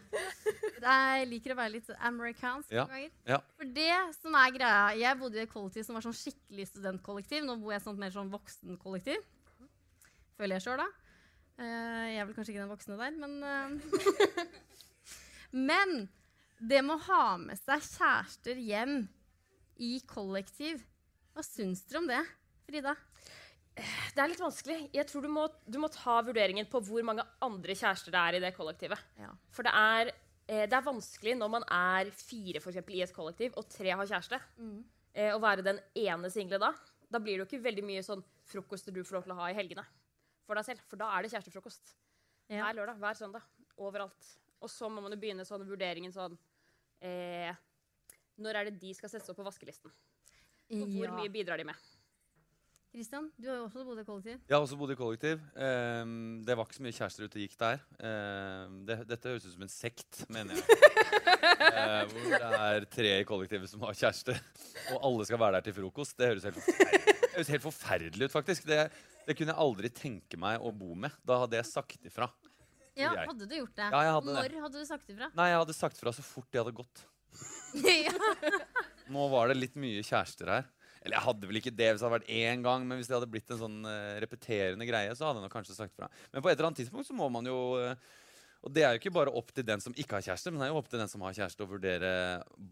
Jeg 0.88 1.28
liker 1.28 1.52
å 1.54 1.58
være 1.58 1.72
litt 1.74 1.88
amerikansk 2.06 2.72
Ja. 2.72 2.86
noen 2.86 2.94
ganger. 2.94 3.12
Ja. 3.28 3.40
For 3.58 3.66
det 3.66 4.16
som 4.22 4.36
er 4.36 4.52
greia 4.52 4.96
Jeg 4.98 5.18
bodde 5.20 5.36
i 5.40 5.42
et 5.44 5.50
kollektiv 5.52 5.84
som 5.84 5.96
var 5.98 6.02
sånn 6.06 6.14
skikkelig 6.16 6.68
studentkollektiv. 6.70 7.44
Nå 7.46 7.58
bor 7.60 7.74
jeg 7.74 7.82
sånn 7.82 7.98
mer 7.98 8.12
sånn 8.14 8.30
voksenkollektiv. 8.32 9.18
Føler 10.38 10.56
jeg 10.60 10.62
sjøl, 10.68 10.78
da. 10.78 10.88
Uh, 11.58 12.06
jeg 12.14 12.20
er 12.22 12.26
vel 12.30 12.36
kanskje 12.38 12.54
ikke 12.54 12.62
den 12.62 12.70
voksne 12.70 12.98
der, 13.00 13.12
men 13.18 13.44
eh, 13.44 13.70
Men 15.58 16.08
det 16.58 16.84
med 16.86 16.98
å 16.98 17.06
ha 17.08 17.24
med 17.42 17.58
seg 17.60 17.84
kjærester 17.86 18.60
hjem 18.62 19.00
i 19.82 19.98
kollektiv 20.10 20.82
Hva 21.36 21.44
syns 21.46 21.84
dere 21.86 22.02
om 22.02 22.08
det, 22.10 22.22
Frida? 22.66 22.96
Det 23.78 24.22
er 24.24 24.32
litt 24.32 24.42
vanskelig. 24.42 24.78
Jeg 24.96 25.06
tror 25.06 25.22
du 25.22 25.30
må, 25.30 25.44
du 25.70 25.78
må 25.78 25.90
ta 25.94 26.16
vurderingen 26.26 26.66
på 26.70 26.82
hvor 26.82 27.04
mange 27.06 27.26
andre 27.46 27.76
kjærester 27.78 28.14
det 28.14 28.22
er 28.24 28.38
i 28.38 28.42
det 28.42 28.56
kollektivet. 28.56 29.04
Ja. 29.22 29.30
For 29.54 29.68
det 29.68 29.74
er, 29.78 30.10
eh, 30.50 30.64
det 30.66 30.74
er 30.74 30.88
vanskelig 30.88 31.36
når 31.38 31.52
man 31.60 31.68
er 31.70 32.10
fire 32.18 32.62
for 32.64 32.74
eksempel, 32.74 32.98
i 32.98 33.04
et 33.06 33.14
kollektiv, 33.14 33.54
og 33.54 33.70
tre 33.70 33.94
har 33.94 34.10
kjæreste, 34.10 34.40
eh, 35.14 35.30
å 35.30 35.44
være 35.44 35.66
den 35.68 35.82
ene 35.94 36.34
single 36.34 36.58
da. 36.64 36.72
Da 37.06 37.22
blir 37.22 37.38
det 37.38 37.46
jo 37.46 37.50
ikke 37.52 37.68
veldig 37.70 37.86
mye 37.86 38.02
sånn 38.02 38.26
frokoster 38.50 38.96
du 38.96 39.04
får 39.04 39.20
lov 39.20 39.28
til 39.28 39.38
å 39.38 39.40
ha 39.44 39.52
i 39.52 39.60
helgene 39.60 39.86
for 40.48 40.58
deg 40.58 40.66
selv. 40.66 40.82
For 40.90 40.98
da 40.98 41.12
er 41.14 41.22
det 41.22 41.36
kjærestefrokost. 41.36 41.94
Ja. 42.50 42.64
Hver 42.66 42.82
lørdag, 42.82 42.98
hver 42.98 43.22
søndag. 43.22 43.46
Overalt. 43.78 44.34
Og 44.62 44.72
så 44.74 44.90
må 44.90 45.04
man 45.04 45.14
jo 45.14 45.20
begynne 45.22 45.46
sånn 45.46 45.66
vurderingen 45.68 46.14
sånn 46.14 46.38
eh, 47.06 47.54
Når 48.42 48.58
er 48.60 48.70
det 48.70 48.80
de 48.82 48.94
skal 48.98 49.12
settes 49.12 49.30
opp 49.30 49.38
på 49.40 49.46
vaskelisten? 49.46 49.94
Og 50.78 50.88
hvor 50.92 51.06
Ja. 51.08 51.14
mye 51.16 51.32
bidrar 51.32 51.58
de 51.62 51.64
med? 51.70 51.78
Kristian, 52.92 53.28
du 53.38 53.46
har 53.50 53.58
jo 53.60 53.66
også 53.68 53.84
bodd 53.86 54.00
i 54.02 54.04
kollektiv. 54.08 54.38
Jeg 54.48 54.56
har 54.56 54.64
også 54.64 54.78
bodd 54.80 54.92
i 54.94 54.96
kollektiv. 54.98 55.42
Um, 55.54 56.40
det 56.48 56.56
var 56.58 56.66
ikke 56.66 56.78
så 56.80 56.86
mye 56.86 56.96
kjærester 56.96 57.28
ute 57.28 57.38
og 57.38 57.44
gikk 57.44 57.58
der. 57.60 57.82
Um, 58.00 58.78
det, 58.88 58.96
dette 59.10 59.30
høres 59.30 59.46
ut 59.46 59.54
som 59.54 59.66
en 59.68 59.70
sekt, 59.74 60.22
mener 60.34 60.58
jeg. 60.58 60.80
uh, 61.68 62.06
hvor 62.10 62.26
det 62.32 62.40
er 62.58 62.88
tre 62.96 63.12
i 63.20 63.28
kollektivet 63.28 63.70
som 63.70 63.84
har 63.86 63.94
kjæreste, 64.00 64.34
og 64.96 65.04
alle 65.12 65.28
skal 65.30 65.42
være 65.44 65.60
der 65.60 65.68
til 65.68 65.78
frokost. 65.78 66.16
Det 66.18 66.32
høres 66.32 66.48
helt 66.48 66.58
forferdelig, 66.58 67.16
høres 67.36 67.54
helt 67.54 67.68
forferdelig 67.68 68.30
ut, 68.32 68.36
faktisk. 68.40 68.66
Det, 68.72 68.80
det 69.28 69.38
kunne 69.38 69.54
jeg 69.54 69.64
aldri 69.68 69.94
tenke 69.94 70.40
meg 70.42 70.64
å 70.66 70.74
bo 70.74 70.96
med. 70.98 71.14
Da 71.28 71.44
hadde 71.44 71.60
jeg 71.60 71.70
sagt 71.70 72.08
ifra. 72.10 72.32
Ja, 72.98 73.12
jeg. 73.14 73.28
Hadde 73.30 73.46
du 73.50 73.56
gjort 73.60 73.76
det? 73.78 73.90
Ja, 73.94 74.02
jeg 74.08 74.16
hadde 74.18 74.34
Når 74.34 74.50
det. 74.50 74.64
hadde 74.66 74.82
du 74.82 74.90
sagt 74.90 75.14
ifra? 75.14 75.30
Nei, 75.38 75.52
jeg 75.52 75.62
hadde 75.62 75.78
sagt 75.78 76.02
fra 76.02 76.14
så 76.16 76.26
fort 76.26 76.50
de 76.52 76.62
hadde 76.64 76.76
gått. 76.78 77.04
Nå 79.14 79.28
var 79.32 79.52
det 79.52 79.60
litt 79.60 79.78
mye 79.80 80.04
kjærester 80.06 80.52
her. 80.52 80.68
Eller 81.08 81.16
jeg 81.20 81.26
hadde 81.28 81.48
vel 81.48 81.60
ikke 81.62 81.72
det 81.72 81.90
hvis 81.94 82.02
det 82.02 82.08
hadde 82.08 82.18
vært 82.18 82.32
én 82.36 82.64
gang, 82.66 82.86
men 82.88 83.00
hvis 83.00 83.10
det 83.10 83.16
hadde 83.16 83.30
blitt 83.32 83.52
en 83.54 83.62
sånn 83.62 83.78
uh, 83.88 84.18
repeterende 84.24 84.88
greie, 84.90 85.14
så 85.16 85.28
hadde 85.28 85.40
jeg 85.40 85.48
nok 85.48 85.54
kanskje 85.56 85.78
sagt 85.78 85.96
fra. 85.96 86.10
Men 86.34 86.44
på 86.44 86.52
et 86.52 86.58
eller 86.58 86.72
annet 86.72 86.82
tidspunkt 86.82 87.08
så 87.08 87.16
må 87.16 87.30
man 87.32 87.48
jo 87.48 87.60
uh, 87.80 87.94
Og 88.66 88.74
det 88.74 88.84
er 88.84 88.96
jo 88.96 89.00
ikke 89.00 89.14
bare 89.16 89.32
opp 89.40 89.54
til 89.56 89.64
den 89.68 89.80
som 89.84 89.96
ikke 89.96 90.18
har 90.18 90.26
kjæreste, 90.26 90.52
men 90.52 90.60
det 90.60 90.68
er 90.68 90.74
jo 90.74 90.80
opp 90.82 90.90
til 90.92 91.00
den 91.00 91.12
som 91.12 91.24
har 91.24 91.36
kjæreste, 91.38 91.64
å 91.64 91.72
vurdere 91.72 92.12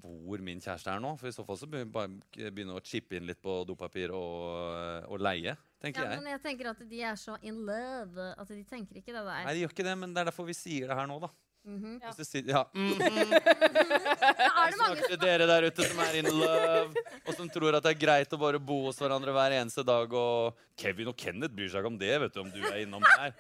hvor 0.02 0.44
min 0.44 0.60
kjæreste 0.64 0.92
er 0.92 1.04
nå. 1.04 1.14
For 1.22 1.30
i 1.30 1.36
så 1.36 1.46
fall 1.48 1.60
så 1.62 1.70
begynner 1.70 1.88
vi 1.88 1.96
bare 1.96 2.50
begynne 2.52 2.76
å 2.76 2.84
chippe 2.84 3.16
inn 3.16 3.30
litt 3.30 3.40
på 3.46 3.62
dopapir 3.70 4.12
og, 4.18 5.06
og 5.06 5.22
leie, 5.24 5.56
tenker 5.86 6.04
ja, 6.04 6.12
jeg. 6.12 6.22
men 6.24 6.34
jeg 6.34 6.44
tenker 6.44 6.70
at 6.74 6.84
de 6.92 7.02
er 7.12 7.18
så 7.20 7.38
in 7.46 7.64
love 7.68 8.30
at 8.36 8.52
de 8.52 8.62
tenker 8.68 9.02
ikke 9.02 9.14
det 9.14 9.24
der. 9.24 9.42
Nei, 9.48 9.56
de 9.56 9.66
gjør 9.66 9.74
ikke 9.76 9.88
det, 9.88 9.98
men 10.02 10.14
det 10.16 10.24
er 10.24 10.32
derfor 10.32 10.48
vi 10.50 10.58
sier 10.58 10.92
det 10.92 10.98
her 10.98 11.10
nå, 11.10 11.20
da. 11.24 11.32
Mhm. 11.66 11.96
Hvis 12.04 12.18
det 12.22 12.28
sitter, 12.32 12.52
ja. 12.54 12.64
mhm. 12.74 13.02
Er 13.02 14.72
det 14.72 14.80
mange 14.82 15.08
til 15.10 15.20
dere 15.22 15.48
der 15.50 15.68
ute 15.70 15.88
som 15.90 16.04
er 16.06 16.20
in 16.22 16.30
love, 16.30 17.06
og 17.26 17.34
som 17.38 17.50
tror 17.50 17.80
at 17.80 17.88
det 17.88 17.96
er 17.96 18.04
greit 18.06 18.38
å 18.38 18.42
bare 18.42 18.62
bo 18.62 18.84
hos 18.88 19.02
hverandre 19.02 19.34
hver 19.36 19.58
eneste 19.62 19.86
dag. 19.88 20.14
Og 20.14 20.66
Kevin 20.78 21.12
og 21.12 21.18
Kenneth 21.20 21.56
bryr 21.56 21.72
seg 21.72 21.82
ikke 21.82 21.94
om 21.94 22.00
det, 22.02 22.14
vet 22.26 22.38
du, 22.38 22.42
om 22.44 22.54
du 22.54 22.62
er 22.70 22.84
innom 22.86 23.06
her. 23.16 23.36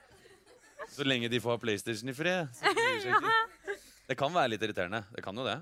Så 0.91 1.05
lenge 1.05 1.29
de 1.31 1.41
får 1.41 1.55
ha 1.55 1.61
PlayStation 1.61 2.11
i 2.11 2.17
fred. 2.17 2.51
Så 2.53 2.73
bryr 2.73 2.91
de 2.97 3.05
seg 3.05 3.15
ikke. 3.15 3.79
Det 4.05 4.17
kan 4.19 4.33
være 4.33 4.53
litt 4.53 4.65
irriterende. 4.65 5.01
Det 5.15 5.23
kan 5.25 5.37
jo 5.37 5.45
det. 5.47 5.57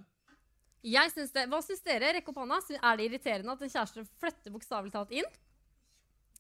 Jeg 0.84 1.13
synes 1.13 1.32
det. 1.32 1.46
Hva 1.48 1.62
syns 1.63 1.84
dere? 1.86 2.12
Rekk 2.18 2.28
opp 2.34 2.42
hånda. 2.42 2.60
Er 2.75 2.98
det 3.00 3.08
irriterende 3.08 3.56
at 3.56 3.62
en 3.63 3.72
kjæreste 3.72 4.04
flytter 4.20 4.52
bokstavelig 4.52 4.92
talt 4.92 5.13
inn? 5.16 5.30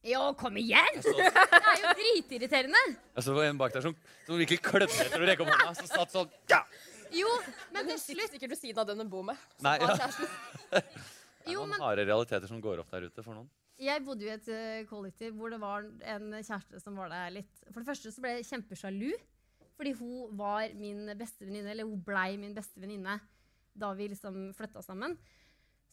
Jo, 0.03 0.21
kom 0.35 0.57
igjen! 0.59 0.97
Det 0.99 1.27
er 1.29 1.79
jo 1.79 1.91
dritirriterende. 1.95 2.81
Og 3.15 3.23
så 3.23 3.35
var 3.35 3.47
en 3.47 3.59
bak 3.61 3.71
der 3.75 3.85
som, 3.85 3.93
som 4.27 4.39
virkelig 4.41 4.59
klødde 4.65 4.89
etter 5.05 5.21
å 5.23 5.27
rekke 5.29 5.45
opp 5.45 5.51
hånda. 5.53 5.73
Som 5.79 5.87
satt 5.91 6.11
sånn 6.11 6.31
ja. 6.51 6.59
Jo, 7.13 7.29
men 7.71 7.85
Men 7.85 7.91
til 7.93 7.99
slutt 8.01 8.33
sikkert 8.33 8.55
ved 8.55 8.59
siden 8.59 8.81
av 8.83 8.87
den 8.89 9.03
hun 9.03 9.09
bor 9.11 9.23
med. 9.27 9.39
Nei, 9.63 9.77
ja. 9.79 9.95
Det 11.43 11.51
er 11.51 11.57
noen 11.59 11.73
men 11.73 11.83
harde 11.83 12.05
realiteter 12.07 12.47
som 12.47 12.61
går 12.63 12.79
opp 12.83 12.91
der 12.93 13.05
ute 13.09 13.23
for 13.23 13.35
noen. 13.35 13.47
jeg 13.83 13.99
bodde 14.05 14.23
jo 14.23 14.29
i 14.31 14.33
et 14.37 14.47
eh, 14.47 14.85
kollektiv 14.87 15.33
hvor 15.35 15.51
det 15.51 15.59
var 15.59 15.83
en 16.13 16.29
kjæreste 16.37 16.79
som 16.79 16.95
var 16.95 17.09
der 17.11 17.33
litt 17.35 17.65
For 17.67 17.81
det 17.81 17.89
første 17.89 18.13
så 18.15 18.23
ble 18.23 18.37
jeg 18.37 18.47
kjempesjalu. 18.47 19.11
Fordi 19.75 19.91
hun 19.99 20.35
var 20.39 20.67
min 20.79 21.07
beste 21.19 21.43
venninne, 21.47 21.71
eller 21.73 21.87
hun 21.89 21.99
blei 22.05 22.35
min 22.39 22.53
beste 22.55 22.79
venninne 22.79 23.17
da 23.73 23.89
vi 23.97 24.07
liksom 24.11 24.51
flytta 24.55 24.83
sammen. 24.85 25.15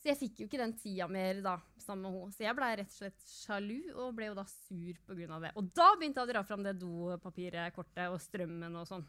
Så 0.01 0.09
jeg 0.09 0.17
fikk 0.17 0.39
jo 0.41 0.47
ikke 0.49 0.61
den 0.63 0.73
tida 0.81 1.05
mer 1.13 1.43
da 1.45 1.59
sammen 1.77 2.07
med 2.07 2.15
henne. 2.17 2.33
Så 2.33 2.45
jeg 2.47 2.57
blei 2.57 2.71
rett 2.81 2.89
og 2.89 2.97
slett 3.03 3.25
sjalu 3.29 3.79
og 4.01 4.15
ble 4.17 4.31
jo 4.31 4.37
da 4.39 4.47
sur 4.49 5.01
pga. 5.05 5.41
det. 5.45 5.51
Og 5.61 5.67
da 5.77 5.91
begynte 6.01 6.23
jeg 6.23 6.29
å 6.29 6.33
dra 6.33 6.43
fram 6.49 6.63
det 6.65 6.79
dopapirkortet 6.81 8.07
og 8.09 8.21
strømmen 8.25 8.79
og 8.81 8.87
sånn. 8.89 9.05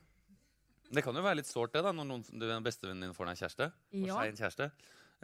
Det 0.91 1.03
kan 1.05 1.15
jo 1.15 1.23
være 1.23 1.39
litt 1.39 1.47
sårt 1.47 1.71
det 1.71 1.85
da, 1.85 1.93
når 1.95 2.09
noen, 2.09 2.25
du, 2.27 2.49
bestevennen 2.65 3.07
din 3.07 3.15
får 3.15 3.29
deg 3.31 3.39
kjæreste. 3.39 3.69
Ja. 4.01 4.17
seg 4.17 4.33
en 4.33 4.41
kjæreste. 4.41 4.67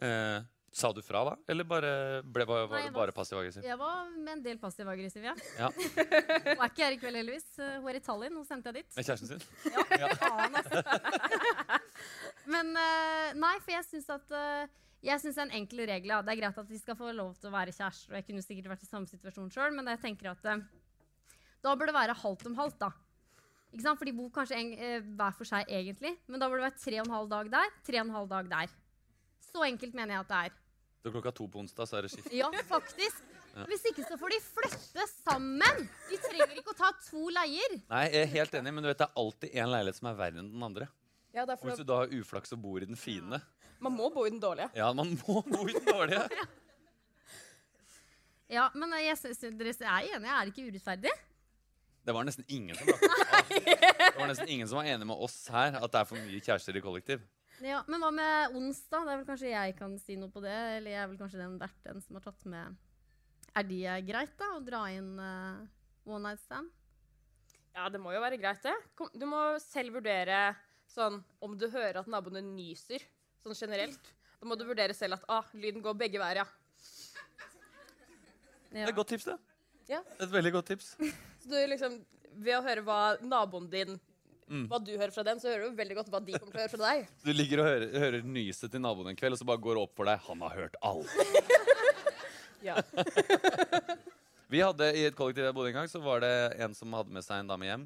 Eh, 0.08 0.38
sa 0.78 0.94
du 0.96 1.02
fra 1.04 1.26
da? 1.28 1.36
Eller 1.52 1.68
bare, 1.68 1.92
ble, 2.24 2.48
var, 2.48 2.64
Nei, 2.72 2.86
jeg 2.86 2.94
var- 2.94 3.02
bare 3.02 3.16
passiv-aggressiv? 3.20 3.68
Jeg 3.68 3.78
var 3.84 4.08
med 4.16 4.34
en 4.38 4.44
del 4.48 4.58
passiv-aggressiv, 4.64 5.28
ja. 5.28 5.36
Ja. 5.60 5.68
Hun 5.76 6.64
er 6.64 6.72
ikke 6.72 6.86
her 6.86 6.96
i 6.96 7.02
kveld, 7.04 7.20
heldigvis. 7.20 7.50
Hun 7.60 7.92
er 7.92 8.00
i 8.00 8.04
Tallinn. 8.08 8.40
Hun 8.40 8.48
sendte 8.48 8.72
jeg 8.72 8.86
dit. 8.86 8.96
Med 8.96 9.12
kjæresten 9.12 9.28
sin? 9.28 9.44
Faen, 10.24 10.56
altså. 10.64 10.84
Men 12.56 12.72
eh, 12.80 13.34
nei, 13.36 13.56
for 13.60 13.76
jeg 13.76 13.90
syns 13.92 14.08
at 14.16 14.32
eh, 14.40 14.76
Jeg 15.06 15.22
synes 15.22 15.36
det 15.38 15.42
er 15.44 15.50
en 15.50 15.58
enkel 15.60 15.84
regel. 15.86 16.10
Ja. 16.10 16.22
Det 16.26 16.34
er 16.34 16.40
greit 16.42 16.58
at 16.58 16.70
de 16.72 16.80
skal 16.80 16.98
få 16.98 17.12
lov 17.16 17.36
til 17.38 17.50
å 17.52 17.54
være 17.54 17.74
kjærester, 17.76 18.12
og 18.12 18.18
jeg 18.18 18.26
kunne 18.28 18.46
sikkert 18.46 18.72
vært 18.74 18.86
i 18.86 18.90
samme 18.90 19.10
situasjon 19.12 19.52
sjøl, 19.54 19.76
men 19.78 19.92
jeg 19.94 20.02
tenker 20.02 20.32
at 20.32 20.48
eh, 20.50 20.64
da 21.66 21.76
bør 21.78 21.92
det 21.92 21.98
være 21.98 22.18
halvt 22.18 22.50
om 22.50 22.58
halvt, 22.58 22.80
da. 22.82 22.92
Ikke 23.74 23.84
sant? 23.84 24.00
For 24.00 24.10
de 24.10 24.16
bor 24.18 24.30
kanskje 24.34 24.58
en, 24.58 24.74
eh, 24.74 25.10
hver 25.20 25.36
for 25.38 25.50
seg 25.50 25.70
egentlig, 25.70 26.16
men 26.28 26.42
da 26.42 26.50
bør 26.50 26.62
det 26.64 26.70
være 26.72 26.82
tre 26.82 27.02
og 27.02 27.06
en 27.10 27.16
halv 27.18 27.32
dag 27.36 27.52
der, 27.58 27.74
tre 27.86 28.02
og 28.02 28.08
en 28.08 28.16
halv 28.18 28.30
dag 28.34 28.52
der. 28.56 28.76
Så 29.52 29.66
enkelt 29.68 29.94
mener 29.98 30.18
jeg 30.18 30.26
at 30.26 30.32
det 30.34 30.44
er. 30.48 30.62
Det 31.04 31.12
er 31.12 31.16
klokka 31.16 31.32
to 31.38 31.46
på 31.48 31.62
onsdag 31.62 31.88
så 31.88 32.00
er 32.00 32.08
det 32.08 32.12
skift. 32.12 32.34
Ja, 32.36 32.50
faktisk. 32.68 33.26
Hvis 33.66 33.86
ikke 33.90 34.04
så 34.06 34.18
får 34.20 34.34
de 34.34 34.40
flytte 34.44 35.06
sammen. 35.10 35.88
De 36.12 36.18
trenger 36.22 36.58
ikke 36.60 36.74
å 36.74 36.78
ta 36.78 36.92
to 37.08 37.30
leier. 37.34 37.78
Nei, 37.90 38.04
jeg 38.12 38.26
er 38.26 38.32
helt 38.36 38.58
enig, 38.60 38.74
men 38.76 38.86
du 38.86 38.90
vet, 38.92 39.00
det 39.00 39.08
er 39.08 39.22
alltid 39.22 39.56
en 39.64 39.72
leilighet 39.74 39.98
som 39.98 40.10
er 40.12 40.18
verre 40.20 40.42
enn 40.44 40.52
den 40.52 40.66
andre. 40.68 40.90
Ja, 41.34 41.46
Og 41.46 41.64
hvis 41.66 41.80
du 41.80 41.86
da 41.86 42.02
har 42.04 42.14
uflaks 42.14 42.54
og 42.56 42.62
bor 42.64 42.82
i 42.82 42.88
den 42.90 42.98
fine 42.98 43.40
Man 43.84 43.94
må 43.94 44.10
bo 44.14 44.26
i 44.26 44.32
den 44.34 44.42
dårlige. 44.42 44.70
Ja, 44.78 44.92
man 44.94 45.14
må 45.22 45.42
bo 45.46 45.68
i 45.68 45.76
den 45.76 45.86
dårlige. 45.86 46.26
Ja, 48.48 48.70
men 48.80 48.94
jeg 49.04 49.18
synes, 49.20 49.42
dere 49.44 49.74
er 49.76 50.06
enige, 50.16 50.32
er 50.32 50.46
det 50.48 50.54
ikke 50.54 50.70
urettferdig? 50.70 51.12
Det 52.08 52.14
var 52.16 52.24
nesten 52.24 52.46
ingen 52.48 52.78
som 52.80 52.88
Det 53.52 54.14
var 54.16 54.30
nesten 54.30 54.48
ingen 54.48 54.70
som 54.72 54.80
var 54.80 54.88
enig 54.88 55.08
med 55.10 55.24
oss 55.26 55.36
her 55.52 55.76
at 55.76 55.92
det 55.92 56.00
er 56.00 56.08
for 56.08 56.16
mye 56.16 56.40
kjærester 56.40 56.80
i 56.80 56.84
kollektiv. 56.86 57.26
Ja, 57.60 57.82
Men 57.92 58.00
hva 58.00 58.12
med 58.16 58.56
onsdag? 58.56 59.04
Det 59.04 59.12
er 59.12 59.20
vel 59.20 59.28
Kanskje 59.28 59.52
jeg 59.52 59.76
kan 59.76 59.98
si 60.00 60.16
noe 60.16 60.32
på 60.32 60.44
det? 60.46 60.56
Eller 60.78 60.94
jeg 60.94 61.02
er 61.02 61.10
vel 61.12 61.20
kanskje 61.20 61.42
den 61.42 61.58
vært 61.60 61.82
den 61.90 62.00
som 62.06 62.20
har 62.20 62.24
tatt 62.30 62.46
med 62.48 62.78
Er 63.58 63.68
det 63.68 63.98
greit, 64.08 64.36
da? 64.40 64.54
Å 64.56 64.64
dra 64.64 64.86
inn 64.94 65.12
uh, 65.20 65.66
one 66.08 66.24
night 66.30 66.44
stand? 66.46 66.72
Ja, 67.76 67.90
det 67.92 68.00
må 68.02 68.14
jo 68.16 68.24
være 68.24 68.40
greit, 68.40 68.64
det. 68.64 68.78
Kom, 68.98 69.12
du 69.12 69.28
må 69.30 69.42
selv 69.62 70.00
vurdere 70.00 70.56
sånn 70.88 71.20
om 71.44 71.60
du 71.60 71.68
hører 71.68 72.00
at 72.00 72.08
naboene 72.10 72.42
nyser, 72.46 73.04
sånn 73.48 73.68
generelt. 73.68 74.14
Da 74.38 74.48
må 74.50 74.58
du 74.58 74.66
vurdere 74.68 74.94
selv 74.94 75.18
at 75.18 75.30
ah, 75.32 75.48
lyden 75.58 75.84
går 75.86 75.98
begge 75.98 76.22
veier, 76.22 76.44
ja. 76.44 76.48
Det 78.68 78.84
er 78.84 78.92
et 78.92 78.98
godt 78.98 79.14
tips, 79.16 79.30
det. 79.30 79.38
Ja. 79.90 80.02
Et 80.20 80.30
veldig 80.32 80.52
godt 80.58 80.70
tips. 80.74 80.92
Så 81.42 81.50
du 81.50 81.58
liksom, 81.72 81.98
ved 82.36 82.58
å 82.58 82.64
høre 82.66 82.84
hva 82.86 83.00
naboen 83.24 83.70
din 83.72 83.98
Hva 84.68 84.80
du 84.80 84.94
hører 84.94 85.12
fra 85.12 85.24
den, 85.28 85.40
så 85.44 85.50
hører 85.50 85.68
du 85.68 85.76
veldig 85.76 85.96
godt 85.98 86.10
hva 86.12 86.22
de 86.24 86.36
kommer 86.38 86.54
til 86.54 86.60
å 86.60 86.64
høre 86.64 86.72
fra 86.72 86.92
deg. 86.92 87.08
Du 87.28 87.32
ligger 87.36 87.64
og 87.64 87.68
hører, 87.68 87.88
hører 88.00 88.28
nyset 88.28 88.72
til 88.72 88.84
naboen 88.84 89.12
en 89.12 89.18
kveld, 89.20 89.36
og 89.36 89.42
så 89.42 89.48
bare 89.48 89.64
går 89.64 89.76
det 89.76 89.82
opp 89.88 89.98
for 89.98 90.08
deg 90.08 90.22
han 90.28 90.44
har 90.46 90.60
hørt 90.62 90.78
alt. 90.88 91.18
Ja. 92.66 92.74
Vi 94.50 94.60
hadde 94.66 94.88
I 94.98 95.04
et 95.08 95.16
kollektiv 95.16 95.46
jeg 95.46 95.54
bodde 95.54 95.70
en 95.70 95.76
gang, 95.78 95.90
så 95.92 96.00
var 96.02 96.24
det 96.24 96.32
en 96.64 96.74
som 96.76 96.96
hadde 96.98 97.14
med 97.14 97.24
seg 97.24 97.44
en 97.44 97.52
dame 97.52 97.68
hjem. 97.68 97.84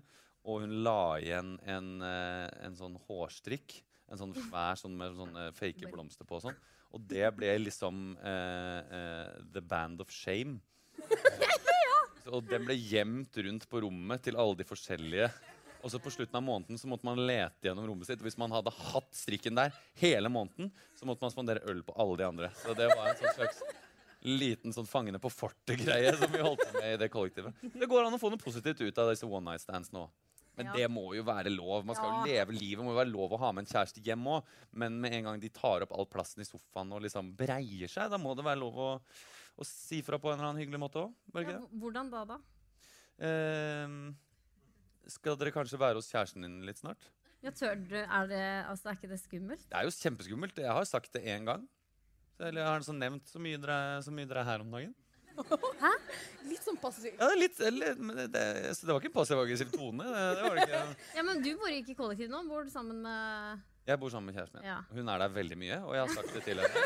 Og 0.47 0.63
hun 0.63 0.77
la 0.85 1.19
igjen 1.19 1.49
en, 1.69 1.89
eh, 2.07 2.47
en 2.65 2.77
sånn 2.79 2.95
hårstrikk. 3.09 3.75
En 4.11 4.19
sånn 4.19 4.35
svær 4.35 4.79
sånn 4.79 4.97
med 4.99 5.15
sånne 5.17 5.47
fake 5.55 5.91
blomster 5.91 6.27
på. 6.27 6.39
Og 6.39 6.45
sånn 6.49 6.59
Og 6.91 7.03
det 7.07 7.29
ble 7.37 7.53
liksom 7.63 8.17
eh, 8.19 8.79
eh, 8.97 9.39
The 9.53 9.63
Band 9.63 10.03
of 10.03 10.11
Shame. 10.11 10.59
Og 12.35 12.43
den 12.45 12.67
ble 12.67 12.75
gjemt 12.75 13.37
rundt 13.47 13.67
på 13.71 13.81
rommet 13.85 14.21
til 14.27 14.37
alle 14.39 14.59
de 14.59 14.67
forskjellige. 14.67 15.31
Og 15.81 15.89
så 15.89 15.97
på 16.01 16.11
slutten 16.13 16.37
av 16.37 16.43
måneden 16.45 16.77
så 16.77 16.89
måtte 16.89 17.07
man 17.07 17.19
lete 17.25 17.65
gjennom 17.65 17.87
rommet 17.89 18.09
sitt. 18.09 18.19
Og 18.21 18.27
hvis 18.27 18.37
man 18.37 18.53
hadde 18.53 18.73
hatt 18.75 19.09
strikken 19.17 19.57
der 19.57 19.73
hele 19.97 20.29
måneden, 20.29 20.69
så 20.97 21.07
måtte 21.09 21.25
man 21.25 21.33
spandere 21.33 21.63
øl 21.71 21.81
på 21.87 21.95
alle 21.97 22.19
de 22.21 22.27
andre. 22.27 22.51
Så 22.61 22.75
det 22.77 22.91
var 22.91 23.09
en 23.09 23.17
sånn 23.17 23.39
slags 23.39 23.63
liten 24.21 24.73
sånn 24.75 24.85
fangene 24.85 25.17
på 25.21 25.31
fortet-greie 25.33 26.13
som 26.19 26.29
vi 26.29 26.43
holdt 26.43 26.61
på 26.61 26.77
med 26.77 26.93
i 26.93 26.99
det 27.01 27.09
kollektivet. 27.13 27.63
Det 27.73 27.89
går 27.89 28.05
an 28.05 28.17
å 28.17 28.21
få 28.21 28.29
noe 28.29 28.41
positivt 28.41 28.83
ut 28.83 29.01
av 29.01 29.09
disse 29.09 29.25
one 29.25 29.47
night 29.49 29.63
stands 29.63 29.89
nå. 29.95 30.05
Men 30.57 30.67
Ja. 30.67 30.73
det 30.73 30.87
må 30.91 31.15
jo 31.15 31.23
være 31.23 31.49
lov. 31.53 31.85
Man 31.85 31.95
skal 31.95 32.11
jo 32.11 32.25
leve 32.27 32.51
livet. 32.51 32.83
må 32.83 32.91
jo 32.91 32.99
være 32.99 33.11
lov 33.11 33.31
å 33.31 33.39
ha 33.39 33.51
med 33.55 33.63
en 33.65 33.71
kjæreste 33.71 34.03
hjem 34.03 34.25
òg. 34.27 34.43
Men 34.73 34.99
med 34.99 35.13
en 35.13 35.23
gang 35.23 35.39
de 35.39 35.49
tar 35.49 35.81
opp 35.85 35.93
all 35.95 36.05
plassen 36.05 36.41
i 36.43 36.45
sofaen 36.45 36.91
og 36.91 37.01
liksom 37.05 37.35
breier 37.37 37.87
seg, 37.87 38.09
da 38.11 38.17
må 38.17 38.35
det 38.35 38.43
være 38.45 38.59
lov 38.59 38.75
å, 38.75 38.89
å 39.57 39.63
si 39.65 40.01
fra 40.01 40.19
på 40.19 40.31
en 40.31 40.39
eller 40.39 40.49
annen 40.51 40.61
hyggelig 40.63 40.81
måte 40.83 41.05
òg. 41.05 41.13
Ja, 41.47 41.59
hvordan 41.71 42.11
da, 42.11 42.25
da? 42.25 42.39
Ehm, 43.21 44.15
skal 45.07 45.37
dere 45.39 45.53
kanskje 45.55 45.79
være 45.79 45.99
hos 45.99 46.11
kjæresten 46.11 46.43
din 46.45 46.61
litt 46.67 46.81
snart? 46.81 47.09
Ja, 47.41 47.49
tør 47.49 47.75
du, 47.79 47.95
er, 47.97 48.27
det, 48.29 48.41
altså, 48.69 48.89
er 48.91 48.97
ikke 48.99 49.09
det 49.09 49.21
skummelt? 49.23 49.63
Det 49.69 49.77
er 49.79 49.87
jo 49.87 49.93
kjempeskummelt. 49.95 50.59
Jeg 50.61 50.69
har 50.77 50.85
sagt 50.85 51.13
det 51.15 51.23
én 51.25 51.47
gang. 51.47 51.63
Så, 52.35 52.45
eller 52.47 52.61
jeg 52.61 52.69
har 52.69 52.83
liksom 52.83 52.99
nevnt 53.01 53.31
så 53.31 53.41
mye, 53.41 53.57
dere, 53.61 53.77
så 54.05 54.13
mye 54.13 54.29
dere 54.29 54.43
er 54.43 54.49
her 54.51 54.61
om 54.65 54.75
dagen. 54.75 54.93
Litt 56.49 56.63
sånn 56.65 56.77
passiv. 56.81 57.13
Ja, 57.17 57.27
det 57.31 57.37
litt, 57.39 57.59
men 58.01 58.15
det, 58.17 58.25
det, 58.33 58.43
så 58.77 58.85
det 58.87 58.93
var 58.93 58.99
ikke 59.01 59.11
en 59.11 59.15
passiv-aggressiv 59.15 59.71
tone. 59.73 60.03
Det, 60.07 60.23
det 60.37 60.43
var 60.45 60.55
det 60.59 60.65
ikke. 60.67 60.81
Ja, 61.17 61.23
men 61.27 61.41
du 61.45 61.51
bor 61.59 61.69
ikke 61.75 61.93
i 61.93 61.97
kollektiv 61.97 62.31
nå? 62.31 62.41
Bor 62.49 62.65
du 62.67 62.71
sammen 62.73 63.01
med 63.05 63.61
Jeg 63.89 63.99
bor 64.01 64.09
sammen 64.13 64.31
med 64.31 64.37
kjæresten 64.39 64.59
min. 64.61 64.67
Ja. 64.69 64.79
Hun 64.91 65.09
er 65.13 65.23
der 65.23 65.33
veldig 65.35 65.57
mye, 65.61 65.77
og 65.87 65.95
jeg 65.97 66.03
har 66.05 66.13
sagt 66.17 66.33
det 66.35 66.43
til 66.45 66.61
henne. 66.61 66.85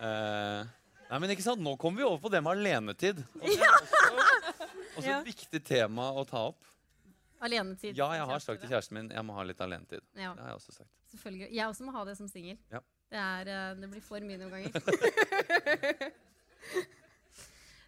uh, 0.00 0.60
nei, 1.10 1.18
men 1.24 1.34
ikke 1.36 1.44
sant? 1.46 1.62
Nå 1.64 1.76
kommer 1.80 2.02
vi 2.02 2.08
over 2.08 2.20
på 2.24 2.32
det 2.32 2.40
med 2.46 2.52
alenetid. 2.56 3.22
Og 3.40 3.46
det 3.46 3.58
er 3.58 3.76
også, 3.76 4.04
også 4.96 5.08
Ja. 5.08 5.18
et 5.20 5.26
viktig 5.30 5.60
tema 5.66 6.10
å 6.16 6.24
ta 6.28 6.46
opp. 6.52 6.62
alenetid? 7.40 7.94
Ja, 7.96 8.10
jeg 8.18 8.26
har 8.28 8.38
sagt 8.44 8.60
til 8.64 8.70
kjæresten 8.72 8.98
min 8.98 9.10
jeg 9.14 9.24
må 9.26 9.32
ha 9.38 9.42
litt 9.48 9.60
alenetid. 9.64 10.02
Ja, 10.14 10.32
Det 10.36 10.42
har 10.44 10.50
jeg 10.54 10.58
også 10.62 10.72
sagt. 10.80 10.90
selvfølgelig. 11.14 11.48
Jeg 11.56 11.66
også 11.72 11.86
må 11.88 11.94
ha 11.98 12.02
det 12.08 12.16
som 12.18 12.28
singel. 12.28 12.58
Ja. 12.72 12.80
Det, 13.10 13.18
er, 13.18 13.48
eh, 13.50 13.70
det 13.80 13.88
blir 13.90 14.02
for 14.06 14.22
mye 14.22 14.38
noen 14.38 14.52
ganger. 14.54 14.70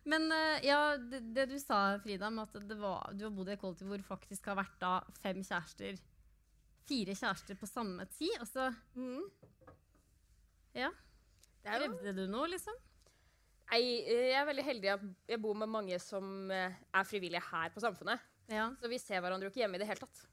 Men 0.09 0.27
eh, 0.35 0.65
ja, 0.67 0.97
det, 0.99 1.21
det 1.35 1.47
du 1.53 1.59
sa, 1.63 1.99
Frida, 2.03 2.31
med 2.35 2.49
at 2.49 2.65
det 2.69 2.79
var, 2.81 3.13
du 3.15 3.27
har 3.29 3.35
bodd 3.35 3.51
i 3.51 3.55
et 3.55 3.61
kollektiv 3.61 3.91
hvor 3.93 4.03
faktisk 4.07 4.49
har 4.51 4.59
vært 4.59 4.81
da 4.83 4.97
fem 5.23 5.43
kjærester 5.47 6.01
Fire 6.83 7.15
kjærester 7.15 7.55
på 7.55 7.69
samme 7.71 8.09
tid. 8.11 8.35
Og 8.43 8.49
så 8.51 8.71
Mm. 8.99 9.23
Ja. 10.75 10.89
Krevde 11.63 12.15
du 12.17 12.25
noe, 12.27 12.49
liksom? 12.51 12.75
jeg, 13.73 14.03
jeg 14.09 14.35
er 14.37 14.47
veldig 14.49 14.65
heldig 14.67 14.91
jeg 15.31 15.41
bor 15.41 15.57
med 15.57 15.71
mange 15.71 15.99
som 16.03 16.51
eh, 16.53 16.75
er 16.93 17.09
frivillige 17.09 17.45
her 17.53 17.73
på 17.73 17.81
Samfunnet. 17.85 18.21
Ja. 18.53 18.67
Så 18.81 18.91
vi 18.91 18.99
ser 19.01 19.23
hverandre 19.23 19.47
jo 19.47 19.53
ikke 19.53 19.63
hjemme 19.63 19.79
i 19.79 19.83
det 19.83 19.89
hele 19.89 20.03
tatt. 20.03 20.25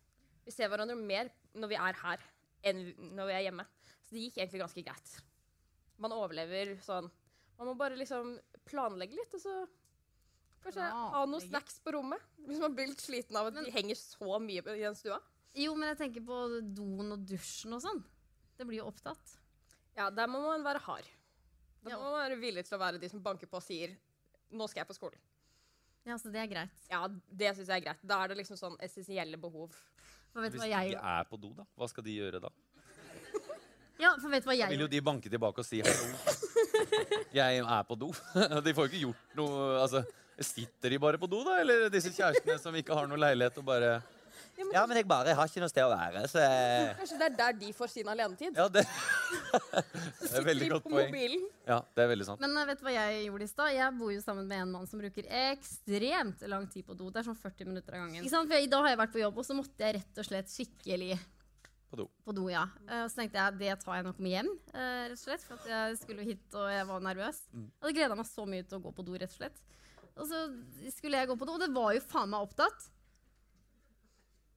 Vi 0.48 0.56
ser 0.56 0.72
hverandre 0.72 0.98
mer 0.98 1.30
når 1.54 1.72
vi 1.72 1.78
er 1.80 2.00
her, 2.02 2.26
enn 2.66 2.82
når 3.16 3.30
vi 3.30 3.36
er 3.38 3.46
hjemme. 3.48 3.66
Så 4.02 4.16
det 4.16 4.26
gikk 4.26 4.40
egentlig 4.42 4.64
ganske 4.64 4.84
greit. 4.84 5.16
Man 6.00 6.16
overlever 6.16 6.78
sånn 6.84 7.10
Man 7.60 7.68
må 7.68 7.74
bare 7.76 7.98
liksom 8.00 8.38
planlegge 8.70 9.18
litt, 9.18 9.34
og 9.38 9.42
så 9.44 9.56
kanskje 10.64 10.88
ha 10.92 11.26
noen 11.26 11.44
snacks 11.44 11.80
på 11.84 11.94
rommet. 11.96 12.24
Hvis 12.46 12.62
man 12.62 12.76
blir 12.78 12.92
litt 12.92 13.04
sliten 13.04 13.38
av 13.40 13.50
at 13.50 13.54
Men- 13.58 13.66
de 13.68 13.72
henger 13.76 13.96
så 14.00 14.40
mye 14.42 14.62
i 14.62 14.82
den 14.84 14.96
stua. 14.96 15.20
Jo, 15.56 15.74
men 15.76 15.90
jeg 15.96 15.98
tenker 16.04 16.26
på 16.26 16.62
doen 16.76 17.12
og 17.12 17.26
dusjen 17.26 17.74
og 17.74 17.82
sånn. 17.82 18.04
Det 18.58 18.68
blir 18.68 18.82
jo 18.84 18.90
opptatt. 18.92 19.38
Ja, 19.98 20.10
der 20.10 20.28
må 20.28 20.42
man 20.44 20.64
være 20.64 20.80
hard. 20.80 21.08
Da 21.84 21.96
må 21.98 22.12
man 22.12 22.30
være 22.30 22.40
villig 22.40 22.66
til 22.68 22.78
å 22.78 22.82
være 22.82 23.00
de 23.00 23.10
som 23.10 23.22
banker 23.24 23.48
på 23.48 23.56
og 23.56 23.64
sier 23.64 23.96
'nå 24.52 24.68
skal 24.70 24.86
jeg 24.86 24.88
på 24.88 24.98
skolen'. 25.00 25.20
Ja, 26.06 26.16
så 26.18 26.32
det 26.32 26.42
er 26.42 26.48
greit. 26.48 26.70
Ja, 26.90 27.08
det 27.08 27.56
syns 27.56 27.68
jeg 27.68 27.82
er 27.82 27.86
greit. 27.86 28.08
Da 28.08 28.24
er 28.24 28.28
det 28.30 28.38
liksom 28.38 28.58
sånn 28.58 28.78
essensielle 28.80 29.38
behov. 29.38 29.72
Hvis 30.34 30.54
hva 30.54 30.62
de 30.62 30.70
jeg 30.70 30.94
er 30.94 31.24
på 31.26 31.40
do, 31.40 31.54
da, 31.54 31.66
hva 31.78 31.90
skal 31.90 32.04
de 32.04 32.16
gjøre 32.16 32.42
da? 32.42 32.50
Ja, 34.00 34.14
for 34.20 34.32
vet 34.32 34.46
du 34.46 34.50
hva 34.50 34.56
Da 34.62 34.70
vil 34.72 34.86
jo 34.86 34.92
de 34.92 35.02
banke 35.04 35.32
tilbake 35.32 35.60
og 35.64 35.68
si 35.68 35.82
hallo. 35.84 36.38
Jeg 37.36 37.60
er 37.60 37.84
på 37.88 37.98
do. 38.00 38.14
De 38.66 38.74
får 38.76 38.88
jo 38.88 38.92
ikke 38.92 39.04
gjort 39.08 39.36
noe 39.40 39.66
altså, 39.84 40.04
Sitter 40.40 40.94
de 40.94 41.02
bare 41.02 41.20
på 41.20 41.28
do, 41.28 41.42
da? 41.44 41.58
Eller 41.60 41.90
disse 41.92 42.14
kjærestene 42.16 42.56
som 42.62 42.76
ikke 42.80 42.96
har 42.96 43.10
noe 43.12 43.20
leilighet 43.20 43.58
og 43.60 43.66
bare 43.68 43.98
Ja, 44.72 44.86
men 44.88 44.96
jeg 45.00 45.08
bare 45.08 45.34
har 45.36 45.50
ikke 45.52 45.62
noe 45.64 45.72
sted 45.72 45.84
å 45.84 45.92
være, 45.92 46.24
så 46.32 46.42
jeg 46.44 46.94
Kanskje 47.00 47.18
det 47.20 47.28
er 47.28 47.36
der 47.42 47.58
de 47.60 47.74
får 47.76 47.92
sin 47.92 48.10
alenetid. 48.12 48.56
Ja, 48.60 48.68
det, 48.72 48.86
Det 50.24 50.32
er 50.40 50.46
veldig 50.48 50.70
godt 50.74 50.88
poeng. 50.88 51.18
Ja, 51.68 51.80
det 51.96 52.04
er 52.06 52.12
veldig 52.14 52.28
sant. 52.28 52.44
Men 52.44 52.56
eh, 52.56 52.68
vet 52.72 52.82
du 52.82 52.86
hva 52.88 52.94
jeg 52.96 53.26
gjorde 53.26 53.48
i 53.48 53.52
stad? 53.52 53.74
Jeg 53.76 53.96
bor 54.00 54.14
jo 54.16 54.22
sammen 54.24 54.48
med 54.52 54.64
en 54.64 54.74
mann 54.78 54.88
som 54.88 55.02
bruker 55.02 55.28
ekstremt 55.48 56.44
lang 56.52 56.68
tid 56.72 56.88
på 56.88 56.96
do. 56.96 57.12
Det 57.12 57.24
er 57.24 57.28
sånn 57.28 57.40
40 57.40 57.72
minutter 57.72 58.00
av 58.00 58.06
gangen. 58.06 58.24
Ikke 58.24 58.36
sant? 58.36 58.52
For 58.52 58.64
I 58.64 58.72
dag 58.72 58.88
har 58.88 58.96
jeg 58.96 59.02
vært 59.04 59.16
på 59.16 59.24
jobb, 59.24 59.44
og 59.44 59.48
så 59.48 59.60
måtte 59.60 59.86
jeg 59.86 60.00
rett 60.00 60.24
og 60.24 60.28
slett 60.28 60.56
skikkelig 60.56 61.20
På 61.90 61.98
do. 61.98 62.06
på 62.26 62.34
do. 62.38 62.44
ja. 62.52 62.68
Eh, 62.88 63.04
Og 63.04 63.10
så 63.10 63.16
tenkte 63.24 63.40
jeg 63.42 63.58
det 63.58 63.80
tar 63.82 63.96
jeg 63.98 64.06
nok 64.06 64.20
med 64.22 64.32
hjem, 64.36 64.50
eh, 64.76 65.08
rett 65.10 65.18
og 65.18 65.24
slett. 65.24 65.42
For 65.48 65.56
at 65.58 65.66
jeg 65.72 65.98
skulle 66.04 66.26
hit, 66.28 66.44
og 66.54 66.68
jeg 66.70 66.86
var 66.86 67.00
nervøs. 67.02 67.40
Jeg 67.50 67.72
hadde 67.82 67.96
gleda 67.98 68.16
meg 68.20 68.28
så 68.30 68.46
mye 68.46 68.64
til 68.70 68.78
å 68.78 68.84
gå 68.84 68.92
på 69.00 69.06
do, 69.08 69.14
rett 69.18 69.34
og 69.34 69.40
slett. 69.40 69.58
Og 70.20 70.28
så 70.30 70.44
skulle 70.94 71.18
jeg 71.18 71.28
gå 71.32 71.36
på 71.40 71.48
do, 71.50 71.54
og 71.58 71.64
det 71.64 71.72
var 71.74 71.94
jo 71.96 72.02
faen 72.06 72.30
meg 72.30 72.46
opptatt. 72.46 72.90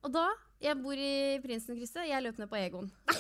Og 0.05 0.13
da 0.13 0.29
Jeg 0.63 0.77
bor 0.79 0.95
i 0.95 1.41
Prinsenkrysset. 1.43 2.05
Jeg 2.07 2.23
løp 2.23 2.37
ned 2.39 2.49
på 2.51 2.55
Egon. 2.61 2.87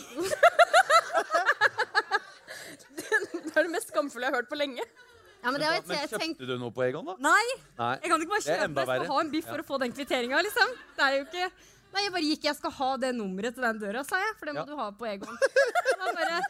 Det 2.92 3.56
er 3.58 3.66
det 3.66 3.72
mest 3.72 3.90
skamfulle 3.92 4.26
jeg 4.28 4.32
har 4.32 4.38
hørt 4.42 4.48
på 4.50 4.56
lenge. 4.58 4.84
Ja, 5.42 5.50
men 5.50 5.58
det 5.58 5.66
har 5.66 5.74
jeg, 5.74 5.84
Men 5.88 5.98
kjøpte 5.98 6.18
tenkt 6.22 6.42
du 6.46 6.52
noe 6.60 6.70
på 6.74 6.84
Egon, 6.86 7.04
da? 7.08 7.16
Nei! 7.18 7.46
Nei. 7.80 7.94
Jeg 8.04 8.12
kan 8.12 8.22
ikke 8.22 8.30
bare 8.32 8.44
Det 8.44 8.52
er 8.54 8.60
kjøpe 8.62 8.84
jeg 8.84 8.88
skal 8.92 9.08
ha 9.10 9.18
en 9.24 9.32
biff 9.32 9.48
for 9.50 9.58
å 9.62 9.66
få 9.66 9.78
den 9.82 9.94
kvitteringa, 9.96 10.42
liksom. 10.46 10.74
Det 10.96 11.02
er 11.08 11.16
jo 11.16 11.24
ikke 11.26 11.48
Nei, 11.92 12.02
jeg 12.06 12.12
bare 12.14 12.24
gikk, 12.30 12.44
jeg 12.48 12.56
skal 12.56 12.72
ha 12.78 12.90
det 13.02 13.10
nummeret 13.16 13.54
til 13.56 13.62
den 13.66 13.78
døra, 13.82 14.02
sa 14.08 14.16
jeg. 14.22 14.34
For 14.38 14.46
det 14.48 14.54
må 14.56 14.62
Ja. 14.62 14.64
du 14.70 14.76
ha 14.76 14.90
på 14.96 15.06
Egon. 15.10 15.36
Og 15.36 16.14
bare, 16.16 16.40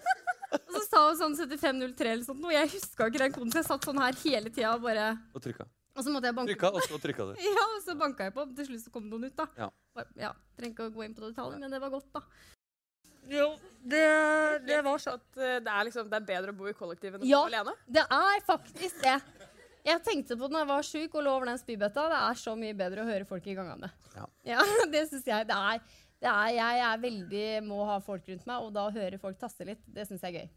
og 0.53 0.73
så 0.77 0.83
sa 0.89 1.03
hun 1.09 1.17
sånn 1.19 1.37
7503 1.37 2.13
eller 2.13 2.25
sånt 2.25 2.41
noe. 2.41 2.53
Jeg 2.53 2.71
huska 2.77 3.09
ikke 3.11 3.19
den 3.25 3.33
koden, 3.33 3.53
så 3.53 3.63
jeg 3.63 3.69
satt 3.71 3.83
sånn 3.89 3.99
her 4.03 4.13
hele 4.23 4.51
tida 4.51 4.75
og 4.77 4.83
bare 4.83 5.19
Og 5.35 5.43
trykka. 5.43 5.67
Og 5.95 6.05
så 6.07 6.09
måtte 6.15 6.25
jeg 6.31 6.35
banke 6.39 6.55
Trykka, 6.55 6.71
og 6.73 6.83
så 6.89 6.99
trykka 7.03 7.27
du. 7.29 7.35
Ja, 7.43 7.65
og 7.77 7.83
så 7.85 7.99
banka 7.99 8.25
jeg 8.25 8.35
på. 8.35 8.47
Til 8.57 8.67
slutt 8.71 8.85
så 8.87 8.93
kom 8.95 9.11
noen 9.11 9.27
ut, 9.29 9.37
da. 9.37 9.47
Ja. 9.59 9.69
Bare- 9.95 10.09
ja 10.17 10.33
Trenger 10.57 10.73
ikke 10.77 10.87
å 10.89 10.95
gå 10.95 11.05
inn 11.05 11.15
på 11.15 11.27
detaljer, 11.27 11.59
men 11.61 11.71
det 11.71 11.81
var 11.83 11.91
godt, 11.91 12.07
da. 12.15 12.23
Jo, 13.31 13.53
det, 13.87 14.67
det 14.67 14.81
var 14.85 14.99
sånn 14.99 15.15
at 15.15 15.37
eh, 15.39 15.59
det 15.63 15.71
er, 15.71 15.85
liksom, 15.87 16.09
det 16.11 16.17
er 16.19 16.25
bedre 16.27 16.51
å 16.53 16.57
bo 16.59 16.67
i 16.67 16.73
kollektiv 16.75 17.15
enn 17.15 17.23
å 17.23 17.29
Ja. 17.29 17.43
bo 17.45 17.51
alene. 17.53 17.75
Det 17.87 18.03
er 18.11 18.41
faktisk 18.49 19.03
det. 19.05 19.19
Jeg 19.83 20.03
tenkte 20.07 20.37
på 20.39 20.47
det 20.47 20.55
når 20.55 20.63
jeg 20.63 20.71
var 20.71 20.87
sjuk 20.87 21.19
og 21.19 21.27
lå 21.27 21.35
over 21.35 21.51
den 21.51 21.59
spybøtta. 21.59 22.07
Det 22.13 22.23
er 22.29 22.41
så 22.45 22.55
mye 22.59 22.79
bedre 22.79 23.03
å 23.03 23.09
høre 23.09 23.27
folk 23.27 23.47
i 23.51 23.57
gangene. 23.59 23.91
Ja. 24.47 24.63
det 24.95 25.07
syns 25.11 25.27
jeg. 25.27 25.49
Det 25.49 25.59
er, 25.59 25.85
det 26.23 26.33
er, 26.33 26.49
jeg 26.59 26.83
er 26.89 27.05
veldig 27.07 27.47
må 27.67 27.83
ha 27.89 27.99
folk 28.05 28.29
rundt 28.31 28.47
meg, 28.47 28.63
og 28.63 28.75
da 28.77 28.89
høre 28.95 29.19
folk 29.23 29.41
tasse 29.41 29.67
litt, 29.67 29.83
det 29.91 30.07
syns 30.07 30.23
jeg 30.23 30.37
er 30.37 30.45
gøy. 30.45 30.53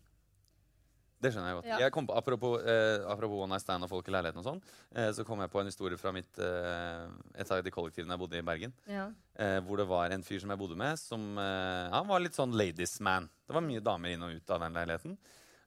Det 1.25 1.31
skjønner 1.31 1.49
jeg 1.49 1.57
godt. 1.57 1.67
Ja. 1.69 1.77
Jeg 1.85 1.93
kom 1.95 2.07
på, 2.09 2.15
apropos, 2.19 2.55
eh, 2.67 3.01
apropos 3.09 3.39
One 3.41 3.55
Night 3.55 3.63
Stand 3.63 3.87
og 3.87 3.89
folk 3.89 4.09
i 4.09 4.13
leiligheten 4.13 4.41
og 4.41 4.45
sånn, 4.45 4.59
eh, 4.93 5.09
så 5.15 5.23
kom 5.25 5.39
jeg 5.41 5.51
på 5.53 5.61
en 5.61 5.71
historie 5.71 5.97
fra 5.97 6.11
mitt, 6.13 6.29
eh, 6.37 7.05
et 7.39 7.51
av 7.51 7.63
de 7.65 7.73
kollektivene 7.73 8.13
jeg 8.13 8.21
bodde 8.21 8.37
i 8.37 8.43
i 8.43 8.45
Bergen. 8.45 8.75
Ja. 8.85 9.07
Eh, 9.33 9.59
hvor 9.65 9.79
det 9.79 9.87
var 9.89 10.11
en 10.11 10.25
fyr 10.27 10.43
som 10.43 10.51
jeg 10.53 10.59
bodde 10.59 10.77
med, 10.77 10.99
som 10.99 11.37
eh, 11.39 11.89
Han 11.95 12.07
var 12.07 12.19
litt 12.19 12.35
sånn 12.37 12.53
ladies 12.53 12.99
man. 12.99 13.29
Det 13.47 13.55
var 13.55 13.65
mye 13.65 13.81
damer 13.81 14.13
inn 14.13 14.27
og 14.27 14.35
ut 14.35 14.49
av 14.53 14.59
den 14.67 14.77
leiligheten. 14.77 15.17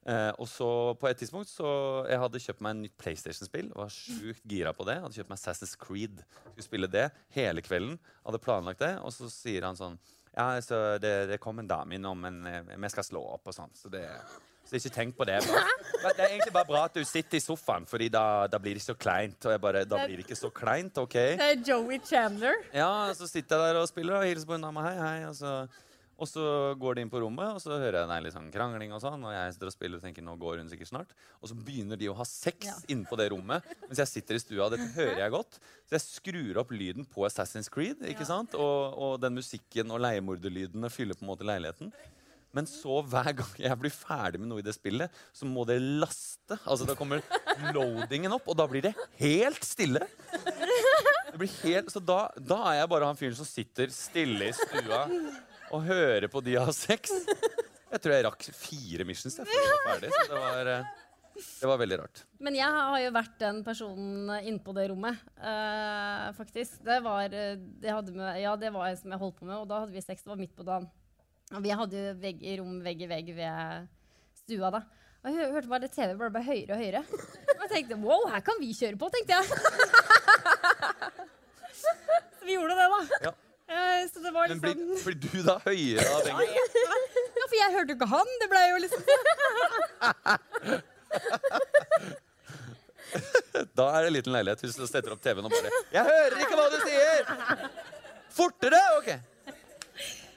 Eh, 0.09 0.31
og 0.41 0.47
så 0.49 0.67
på 0.97 1.05
et 1.09 1.19
tidspunkt 1.21 1.51
så 1.51 1.69
Jeg 2.09 2.17
hadde 2.17 2.41
kjøpt 2.41 2.63
meg 2.65 2.73
en 2.73 2.83
nytt 2.87 2.95
PlayStation-spill. 2.97 3.71
Var 3.77 3.93
sjukt 3.93 4.45
gira 4.49 4.73
på 4.73 4.87
det. 4.89 4.97
Hadde 5.03 5.19
kjøpt 5.19 5.29
meg 5.29 5.37
Assassin's 5.41 5.75
Creed. 5.79 6.23
Skulle 6.49 6.65
spille 6.65 6.89
det 6.89 7.09
hele 7.35 7.61
kvelden. 7.65 7.99
Hadde 8.25 8.41
planlagt 8.41 8.81
det. 8.81 8.95
Og 9.05 9.13
så 9.13 9.29
sier 9.33 9.67
han 9.69 9.77
sånn 9.79 9.99
Ja, 10.33 10.53
så 10.63 10.97
det, 11.01 11.13
det 11.29 11.41
kom 11.41 11.59
en 11.59 11.69
dame 11.69 11.97
innom, 11.97 12.19
men 12.21 12.41
eh, 12.47 12.75
vi 12.77 12.93
skal 12.93 13.05
slå 13.05 13.21
opp 13.35 13.49
og 13.49 13.55
sånn. 13.55 13.73
Så 13.77 13.91
det 13.93 14.05
så 14.69 14.77
ikke 14.77 14.93
tenk 14.93 15.15
på 15.17 15.25
det. 15.25 15.39
Bare, 16.03 16.13
det 16.13 16.21
er 16.23 16.29
egentlig 16.29 16.53
bare 16.53 16.67
bra 16.69 16.83
at 16.85 16.93
du 16.95 17.01
sitter 17.03 17.39
i 17.39 17.41
sofaen, 17.41 17.87
Fordi 17.89 18.05
da, 18.13 18.45
da 18.47 18.59
blir 18.61 18.77
det 18.77 18.83
ikke 18.83 18.93
så 18.93 18.99
kleint. 19.01 19.39
Og 19.43 19.51
jeg 19.51 19.61
bare, 19.63 19.81
da 19.89 20.03
blir 20.05 20.19
det 20.19 20.23
ikke 20.27 20.37
så 20.37 20.51
kleint, 20.53 20.99
OK? 21.01 21.15
Det 21.41 21.47
er 21.47 21.63
Joey 21.65 21.97
Chandler. 22.05 22.61
Ja, 22.71 23.09
så 23.17 23.27
sitter 23.27 23.57
jeg 23.57 23.73
der 23.73 23.81
og 23.81 23.89
spiller 23.89 24.19
og 24.19 24.27
hilser 24.29 24.47
på 24.47 24.55
en 24.55 24.63
dame. 24.67 24.83
Hei, 24.85 24.93
hei. 25.01 25.17
Og 25.27 25.35
så, 25.35 25.55
og 26.19 26.27
så 26.27 26.43
går 26.79 26.97
de 26.99 27.03
inn 27.05 27.09
på 27.11 27.21
rommet, 27.23 27.53
og 27.55 27.61
så 27.63 27.77
hører 27.79 28.01
jeg 28.01 28.09
nei, 28.11 28.17
litt 28.25 28.35
sånn 28.35 28.49
krangling 28.51 28.91
og 28.95 28.99
sånn. 29.03 29.23
Og 29.23 29.31
jeg 29.33 29.53
sitter 29.55 29.71
og 29.71 29.75
spiller 29.75 30.01
og 30.01 30.03
tenker 30.03 30.25
nå 30.27 30.35
går 30.41 30.59
hun 30.61 30.69
sikkert 30.71 30.91
snart. 30.91 31.15
Og 31.39 31.49
så 31.51 31.55
begynner 31.55 31.99
de 32.01 32.09
å 32.11 32.17
ha 32.19 32.25
sex 32.27 32.67
Ja. 32.67 32.75
inne 32.91 33.07
på 33.07 33.17
det 33.19 33.29
rommet 33.31 33.63
mens 33.87 34.01
jeg 34.03 34.11
sitter 34.11 34.35
i 34.35 34.43
stua. 34.43 34.67
Dette 34.73 34.89
hører 34.97 35.23
jeg 35.23 35.31
godt. 35.31 35.59
Så 35.87 35.95
jeg 35.97 36.05
skrur 36.05 36.59
opp 36.61 36.71
lyden 36.75 37.07
på 37.07 37.23
Assassin's 37.27 37.71
Creed, 37.71 38.03
ikke 38.11 38.27
sant? 38.27 38.53
Og, 38.59 38.99
og 38.99 39.17
den 39.23 39.39
musikken 39.39 39.89
og 39.95 40.03
leiemorderlydene 40.05 40.91
fyller 40.93 41.15
på 41.15 41.23
en 41.25 41.31
måte 41.31 41.47
leiligheten. 41.47 41.93
Men 42.51 42.65
så 42.65 42.99
hver 43.05 43.31
gang 43.37 43.51
jeg 43.61 43.77
blir 43.77 43.91
ferdig 43.93 44.39
med 44.41 44.49
noe 44.49 44.59
i 44.63 44.65
det 44.65 44.73
spillet, 44.73 45.13
så 45.37 45.45
må 45.45 45.67
det 45.69 45.75
laste. 45.79 46.57
Altså 46.65 46.87
Da 46.89 46.95
kommer 46.97 47.21
loadingen 47.75 48.33
opp, 48.33 48.47
og 48.49 48.57
da 48.57 48.65
blir 48.67 48.81
det 48.87 48.95
helt 49.21 49.61
stille. 49.67 50.01
Det 51.29 51.37
blir 51.37 51.51
helt, 51.61 51.91
så 51.93 52.01
da, 52.01 52.23
da 52.41 52.57
er 52.71 52.79
jeg 52.81 52.89
bare 52.89 53.05
han 53.05 53.19
fyren 53.19 53.37
som 53.37 53.45
sitter 53.45 53.91
stille 53.93 54.49
i 54.49 54.55
stua 54.57 55.03
og 55.75 55.85
høre 55.85 56.29
på 56.31 56.41
de 56.45 56.57
ha 56.59 56.71
sex. 56.75 57.13
Jeg 57.89 58.01
tror 58.03 58.13
jeg 58.13 58.25
rakk 58.27 58.49
fire 58.53 59.05
missions 59.07 59.39
jeg, 59.39 59.47
før 59.49 59.63
jeg 59.63 59.69
var 59.71 59.85
ferdig. 59.87 60.11
Så 60.13 60.25
det 60.29 60.41
var, 60.43 60.69
eh, 60.69 60.89
det 61.39 61.69
var 61.71 61.79
veldig 61.81 61.97
rart. 62.03 62.21
Men 62.45 62.57
jeg 62.59 62.75
har 62.75 62.99
jo 63.01 63.13
vært 63.15 63.39
den 63.41 63.63
personen 63.65 64.29
inne 64.43 64.61
på 64.61 64.75
det 64.77 64.85
rommet, 64.91 65.23
uh, 65.41 66.29
faktisk. 66.37 66.77
Det 66.85 66.99
var, 67.05 67.33
eh, 67.33 67.57
det 67.57 67.95
med, 68.13 68.41
ja, 68.43 68.53
det 68.59 68.71
var 68.75 68.89
en 68.89 68.99
som 68.99 69.15
jeg 69.15 69.21
holdt 69.23 69.39
på 69.39 69.49
med, 69.49 69.57
og 69.57 69.67
da 69.71 69.81
hadde 69.83 69.95
vi 69.95 70.05
sex. 70.05 70.21
Det 70.21 70.33
var 70.33 70.41
midt 70.41 70.55
på 70.55 70.67
dagen. 70.67 70.89
Og 71.49 71.65
vi 71.65 71.73
hadde 71.73 71.97
jo 71.97 72.13
vegg, 72.21 72.45
i 72.45 72.57
rom 72.59 72.77
vegg 72.85 73.01
i 73.01 73.09
vegg 73.09 73.33
ved 73.33 73.89
stua 74.43 74.69
da. 74.75 74.83
Og 75.19 75.35
jeg 75.35 75.51
hørte 75.51 75.71
bare 75.71 75.83
det 75.83 75.91
TV 75.91 76.13
bare 76.15 76.31
ble 76.31 76.45
høyere 76.45 76.75
og 76.75 76.79
høyere. 76.79 77.01
Og 77.57 77.63
jeg 77.65 77.71
tenkte 77.73 77.97
wow, 78.05 78.29
her 78.31 78.45
kan 78.45 78.61
vi 78.61 78.69
kjøre 78.77 78.99
på, 79.01 79.09
tenkte 79.11 79.39
jeg. 79.39 79.45
Så 82.39 82.45
vi 82.45 82.55
gjorde 82.55 82.77
det, 82.77 82.87
da. 82.93 83.29
Ja. 83.29 83.33
Eh, 83.69 84.09
så 84.13 84.19
det 84.19 84.31
var 84.33 84.47
Men 84.47 84.57
liksom 84.57 84.75
blir, 85.05 85.05
blir 85.05 85.17
du 85.21 85.43
da 85.45 85.55
høyere 85.65 86.07
av 86.09 86.21
den 86.25 86.33
gangen? 86.39 86.55
Ja, 87.39 87.45
for 87.45 87.57
jeg 87.59 87.73
hørte 87.75 87.91
jo 87.93 87.97
ikke 87.99 88.09
han. 88.09 88.29
Det 88.41 88.47
ble 88.49 88.61
jo 88.69 88.77
liksom 88.83 89.01
Da 93.77 93.85
er 93.93 93.99
det 94.01 94.07
en 94.09 94.15
liten 94.17 94.33
leilighet 94.33 94.61
hvis 94.65 94.77
du 94.77 94.85
setter 94.89 95.13
opp 95.13 95.21
TV-en 95.23 95.47
og 95.47 95.53
bare 95.53 95.69
Jeg 95.93 96.03
hører 96.09 96.37
ikke 96.43 96.57
hva 96.57 96.67
du 96.73 96.79
sier! 96.83 97.21
Fortere! 98.33 98.81
OK. 98.99 99.09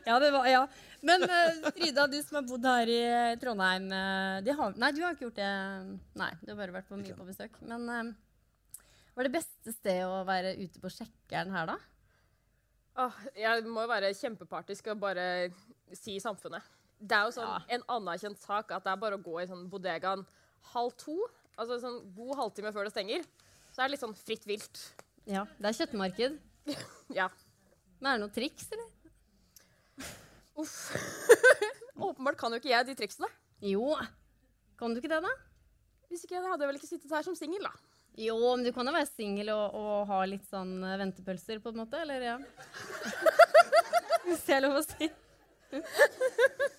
Ja, 0.06 0.16
det 0.18 0.30
var, 0.34 0.46
ja. 0.50 0.62
Men 1.02 1.24
uh, 1.26 1.70
Frida, 1.74 2.06
du 2.10 2.18
som 2.22 2.38
har 2.38 2.46
bodd 2.46 2.66
her 2.66 2.90
i 2.90 3.02
Trondheim 3.42 3.88
eh, 3.92 4.36
de 4.46 4.54
har, 4.58 4.74
Nei, 4.78 4.90
du 4.94 5.00
har 5.02 5.16
ikke 5.16 5.26
gjort 5.28 5.40
det. 5.40 5.52
Nei, 6.18 6.30
du 6.42 6.52
har 6.52 6.58
bare 6.60 6.76
vært 6.78 6.88
på 6.90 6.98
mye 6.98 7.16
på 7.18 7.26
besøk. 7.26 7.56
Men 7.68 7.88
uh, 7.90 8.12
var 9.16 9.28
det 9.28 9.34
beste 9.34 9.74
stedet 9.74 10.06
å 10.08 10.22
være 10.28 10.54
ute 10.60 10.82
på 10.82 10.92
sjekkeren 10.94 11.52
her, 11.54 11.74
da? 11.74 11.91
Åh, 13.00 13.12
jeg 13.38 13.64
må 13.72 13.86
være 13.88 14.10
kjempepartisk 14.14 14.90
og 14.92 14.98
bare 15.00 15.26
si 15.96 16.18
samfunnet. 16.20 16.62
Det 17.00 17.16
er 17.16 17.24
jo 17.28 17.34
sånn 17.38 17.48
Ja. 17.48 17.60
en 17.76 17.82
anerkjent 17.88 18.38
sak 18.38 18.70
at 18.70 18.84
det 18.84 18.92
er 18.92 18.96
bare 19.00 19.16
å 19.18 19.22
gå 19.22 19.40
i 19.42 19.46
sånn 19.48 19.68
bodegaen 19.70 20.26
halv 20.74 20.92
to, 20.96 21.16
altså 21.58 21.80
sånn 21.80 22.14
god 22.14 22.36
halvtime 22.36 22.72
før 22.72 22.84
det 22.84 22.92
stenger, 22.92 23.24
så 23.72 23.82
er 23.82 23.88
det 23.88 23.90
litt 23.96 24.00
sånn 24.04 24.14
fritt 24.16 24.44
vilt. 24.46 24.82
Ja, 25.26 25.44
Det 25.58 25.66
er 25.72 25.86
kjøttmarked. 25.86 26.38
Ja. 27.14 27.28
Men 28.00 28.12
er 28.12 28.18
det 28.18 28.22
noen 28.26 28.34
triks, 28.34 28.68
eller? 28.72 28.88
Uff. 30.58 30.92
Åpenbart 31.96 32.36
kan 32.38 32.52
jo 32.52 32.58
ikke 32.60 32.70
jeg 32.72 32.86
de 32.86 32.94
triksene. 32.98 33.28
Jo. 33.62 33.96
Kan 34.78 34.92
du 34.94 35.00
ikke 35.00 35.08
det, 35.12 35.22
da? 35.22 35.32
Hvis 36.10 36.24
ikke, 36.26 36.42
hadde 36.44 36.60
jeg 36.64 36.68
vel 36.72 36.78
ikke 36.80 36.90
sittet 36.90 37.10
her 37.14 37.22
som 37.26 37.34
singel, 37.38 37.62
da. 37.64 37.72
Jo, 38.20 38.36
men 38.56 38.66
du 38.66 38.72
kan 38.76 38.86
jo 38.86 38.92
være 38.92 39.08
singel 39.08 39.48
og, 39.54 39.76
og 39.78 40.10
ha 40.10 40.20
litt 40.28 40.44
sånn 40.50 40.82
eh, 40.84 40.98
ventepølser, 41.00 41.62
på 41.64 41.72
en 41.72 41.80
måte, 41.80 42.02
eller 42.04 42.26
ja? 42.26 42.36
Hvis 44.26 44.44
det 44.46 44.56
er 44.58 44.64
lov 44.66 44.80
å 44.82 44.86
si. 44.86 45.10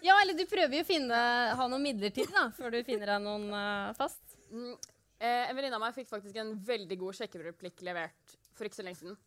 Ja, 0.00 0.14
eller 0.22 0.32
du 0.32 0.46
prøver 0.48 0.78
jo 0.78 0.80
å 0.80 0.88
finne, 0.88 1.16
ha 1.52 1.64
noe 1.68 1.82
midlertidig, 1.82 2.32
da, 2.32 2.46
før 2.56 2.72
du 2.72 2.78
finner 2.86 3.12
deg 3.12 3.20
noen 3.20 3.50
uh, 3.52 3.90
fast. 3.98 4.22
Mm. 4.48 4.72
Eh, 5.20 5.50
en 5.50 5.56
venninne 5.56 5.76
av 5.76 5.82
meg 5.82 5.92
fikk 5.92 6.08
faktisk 6.08 6.38
en 6.40 6.54
veldig 6.64 6.96
god 7.02 7.18
sjekkereplikk 7.18 7.82
levert 7.84 8.32
for 8.56 8.64
ikke 8.64 8.78
så 8.78 8.86
lenge 8.86 9.00
siden. 9.02 9.18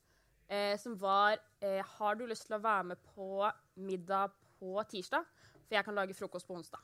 Eh, 0.49 0.73
som 0.81 0.95
var 0.99 1.37
eh, 1.61 1.79
Har 1.97 2.17
du 2.17 2.25
lyst 2.27 2.47
til 2.49 2.57
å 2.57 2.63
være 2.63 2.87
med 2.91 3.03
på 3.13 3.45
middag 3.77 4.33
på 4.57 4.73
tirsdag? 4.89 5.29
For 5.67 5.77
jeg 5.77 5.85
kan 5.85 5.95
lage 5.97 6.17
frokost 6.17 6.49
på 6.49 6.57
onsdag. 6.57 6.81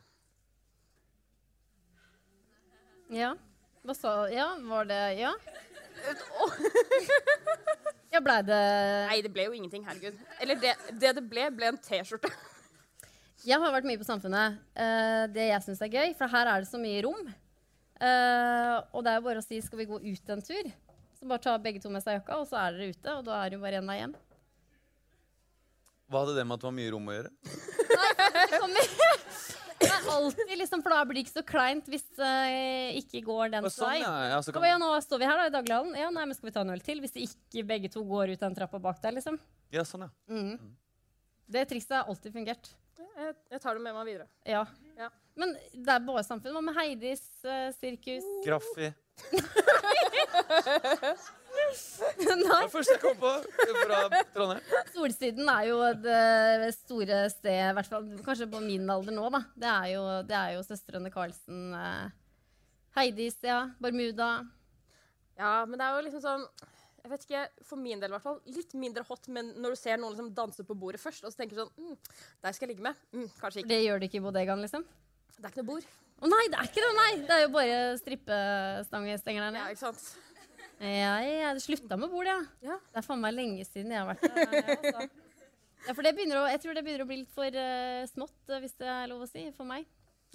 Ja. 3.09 3.33
Hva 3.85 3.95
sa 3.95 4.13
Ja, 4.33 4.51
var 4.69 4.89
det 4.89 5.01
Ja? 5.19 5.33
Ja, 8.13 8.21
blei 8.25 8.39
det 8.41 8.59
Nei, 9.09 9.19
det 9.21 9.29
ble 9.33 9.45
jo 9.45 9.53
ingenting, 9.53 9.83
herregud. 9.85 10.17
Eller 10.41 10.57
det 10.59 10.73
det, 10.97 11.11
det 11.19 11.23
ble, 11.29 11.45
ble 11.53 11.67
en 11.69 11.77
T-skjorte. 11.77 12.31
Jeg 13.45 13.61
har 13.61 13.71
vært 13.71 13.85
mye 13.87 13.99
på 14.01 14.07
Samfunnet. 14.07 14.57
Uh, 14.75 15.25
det 15.31 15.45
jeg 15.51 15.63
syns 15.63 15.81
er 15.85 15.91
gøy, 15.93 16.15
for 16.17 16.27
her 16.31 16.45
er 16.49 16.57
det 16.63 16.69
så 16.71 16.79
mye 16.81 17.03
rom. 17.05 17.21
Uh, 17.99 18.79
og 18.95 19.03
det 19.05 19.11
er 19.11 19.19
jo 19.19 19.25
bare 19.27 19.43
å 19.43 19.45
si 19.45 19.61
'skal 19.61 19.79
vi 19.79 19.89
gå 19.91 19.97
ut 20.01 20.29
en 20.33 20.41
tur'? 20.41 20.71
Så 21.19 21.27
bare 21.27 21.39
ta 21.43 21.57
begge 21.57 21.79
to 21.83 21.89
med 21.91 22.03
seg 22.03 22.13
jakka, 22.17 22.33
og 22.39 22.47
så 22.47 22.55
er 22.59 22.71
dere 22.73 22.89
ute. 22.95 23.13
Og 23.13 23.23
da 23.27 23.33
er 23.43 23.49
det 23.49 23.55
jo 23.59 23.63
bare 23.63 23.79
én 23.79 23.87
vei 23.87 23.99
hjem. 23.99 24.15
Hva 26.09 26.17
hadde 26.23 26.35
det 26.39 26.45
med 26.47 26.55
at 26.55 26.61
det 26.61 26.69
var 26.69 26.77
mye 26.79 26.91
rom 26.95 27.09
å 27.09 27.15
gjøre? 27.15 27.31
Det 28.49 28.59
kommer 28.59 28.83
Det 29.79 29.87
er 29.89 30.07
alltid 30.11 30.49
liksom, 30.59 30.81
For 30.83 30.91
da 30.91 30.99
blir 31.07 31.15
det 31.19 31.23
ikke 31.25 31.35
så 31.37 31.43
kleint 31.47 31.85
hvis 31.91 32.03
det 32.19 32.33
ikke 32.99 33.21
går 33.27 33.45
den 33.53 33.63
sånn, 33.71 33.93
vei. 33.93 33.99
ja, 34.01 34.13
ja, 34.33 34.39
så 34.43 34.49
kan, 34.55 34.65
ja, 34.67 34.75
nå 34.81 34.89
står 35.05 35.17
vi 35.21 35.25
her 35.29 35.37
da 35.39 35.45
i 35.47 35.53
daglighallen. 35.53 35.93
Ja, 35.99 36.07
nei, 36.13 36.25
men 36.27 36.35
skal 36.37 36.49
vi 36.49 36.53
ta 36.57 36.61
en 36.65 36.73
øl 36.75 36.83
til? 36.83 36.97
Hvis 37.03 37.15
ikke 37.23 37.63
begge 37.69 37.89
to 37.93 37.99
går 38.07 38.25
ut 38.35 38.43
den 38.43 38.57
trappa 38.57 38.77
bak 38.83 38.97
der, 39.03 39.13
liksom. 39.19 39.35
ja, 39.75 39.83
sånn, 39.87 40.03
ja. 40.07 40.11
Mm. 40.31 40.55
Det 41.49 41.61
trikset 41.71 41.93
har 41.97 42.03
alltid 42.11 42.31
fungert. 42.35 42.65
Jeg, 42.99 43.29
jeg 43.51 43.59
tar 43.63 43.73
det 43.75 43.81
med 43.83 43.93
meg 43.95 44.05
videre. 44.07 44.27
Ja. 44.47 44.63
Ja. 44.99 45.07
Men 45.39 45.49
det 45.73 45.91
er 45.95 46.01
bare 46.03 46.23
samfunn. 46.27 46.53
Hva 46.55 46.61
med 46.63 46.75
Heidis 46.77 47.23
uh, 47.47 47.69
sirkus? 47.79 48.25
Graffi. 48.45 48.87
Nei, 51.69 52.61
Det 52.65 52.71
første 52.73 52.95
jeg 52.95 53.01
kom 53.03 53.17
på 53.19 53.31
fra 53.83 53.99
Trondheim. 54.33 54.71
Solsiden 54.93 55.51
er 55.51 55.67
jo 55.69 55.77
det 56.03 56.71
store 56.77 57.19
stedet, 57.33 57.69
i 57.71 57.75
hvert 57.77 57.91
fall 57.91 58.07
kanskje 58.25 58.49
på 58.51 58.61
min 58.63 58.89
alder 58.89 59.15
nå, 59.15 59.27
da. 59.35 59.43
Det 59.59 59.69
er 59.73 59.91
jo, 59.95 60.03
det 60.29 60.37
er 60.39 60.55
jo 60.57 60.65
søstrene 60.67 61.11
Karlsen. 61.13 61.61
eh, 61.77 62.09
Heidis, 62.97 63.37
ja. 63.45 63.61
Bermuda. 63.81 64.31
Ja, 65.39 65.53
men 65.65 65.79
det 65.79 65.85
er 65.87 65.95
jo 65.97 66.05
liksom 66.09 66.25
sånn 66.25 66.45
jeg 66.99 67.11
vet 67.13 67.21
ikke, 67.25 67.41
For 67.63 67.79
min 67.79 68.01
del 68.01 68.11
i 68.11 68.13
hvert 68.17 68.25
fall, 68.25 68.41
litt 68.51 68.73
mindre 68.75 69.05
hot, 69.07 69.29
men 69.31 69.53
når 69.55 69.71
du 69.73 69.79
ser 69.79 69.95
noen 70.01 70.11
liksom 70.13 70.33
danse 70.35 70.65
på 70.67 70.75
bordet 70.77 70.99
først, 71.01 71.23
og 71.23 71.31
så 71.31 71.39
tenker 71.39 71.55
du 71.55 71.61
sånn 71.63 71.71
mm, 71.79 71.95
Der 72.43 72.55
skal 72.55 72.67
jeg 72.67 72.73
ligge 72.75 72.85
med. 72.89 72.99
Mm, 73.15 73.29
kanskje 73.39 73.61
ikke. 73.63 73.71
Det 73.71 73.79
gjør 73.85 74.01
det 74.01 74.09
ikke 74.09 74.19
i 74.19 74.25
bodegaen, 74.25 74.65
liksom. 74.65 74.83
Det 75.37 75.45
er 75.47 75.53
ikke 75.53 75.63
noe 75.63 75.69
bord. 75.71 75.87
Å 76.19 76.27
nei, 76.27 76.41
det 76.51 76.57
er 76.59 76.67
ikke 76.67 76.83
det! 76.83 76.89
nei! 76.97 77.11
Det 77.23 77.35
er 77.37 77.41
jo 77.45 77.51
bare 77.53 77.77
strippestangestenger 78.01 79.45
der 79.47 79.57
Ja, 79.61 79.67
ikke 79.71 79.85
sant? 79.85 80.01
Ja, 80.79 81.19
jeg 81.23 81.55
det 81.57 81.63
slutta 81.63 81.97
med 81.99 82.09
bord, 82.11 82.27
ja. 82.29 82.39
Ja. 82.63 82.77
Det 82.91 82.97
er 83.01 83.05
faen 83.05 83.19
meg 83.19 83.33
lenge 83.35 83.65
siden 83.67 83.91
jeg 83.91 83.99
har 83.99 84.07
vært 84.13 84.23
der. 84.31 85.09
Ja, 85.87 85.93
for 85.95 86.03
det 86.03 86.11
begynner 86.15 86.37
å, 86.41 86.47
jeg 86.51 86.59
tror 86.63 86.73
det 86.75 86.83
begynner 86.85 87.03
å 87.05 87.09
bli 87.09 87.17
litt 87.21 87.35
for 87.35 87.49
uh, 87.55 88.07
smått, 88.11 88.49
eh, 88.51 88.59
hvis 88.63 88.75
det 88.79 88.87
er 88.91 89.07
lov 89.11 89.21
å 89.23 89.27
si, 89.29 89.41
for 89.55 89.65
meg. 89.67 89.81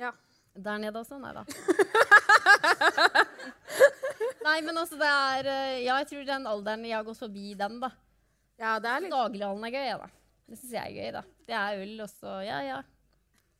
Ja. 0.00 0.10
Der 0.54 0.78
nede 0.80 0.98
også? 1.00 1.18
Nei 1.18 1.32
da. 1.34 1.42
Nei, 4.44 4.60
men 4.62 4.78
altså, 4.78 4.96
det 5.00 5.08
er 5.08 5.46
eh, 5.50 5.82
Ja, 5.82 5.96
jeg 6.02 6.08
tror 6.12 6.24
den 6.28 6.46
alderen 6.46 6.84
jeg 6.86 6.94
har 6.94 7.06
gått 7.06 7.18
forbi 7.18 7.54
den, 7.58 7.80
da. 7.82 7.90
ja, 8.60 8.76
det 8.82 8.90
er 8.90 9.00
litt 9.02 9.14
Daglighallen 9.14 9.64
er 9.66 9.72
gøy, 9.74 9.86
ja, 9.88 9.96
da. 10.04 10.08
Det 10.44 10.56
syns 10.60 10.74
jeg 10.76 10.84
er 10.84 10.94
gøy, 10.94 11.10
da. 11.16 11.22
Det 11.48 11.56
er 11.58 11.82
øl 11.82 11.96
også. 12.04 12.28
Ja, 12.46 12.58
ja. 12.66 12.78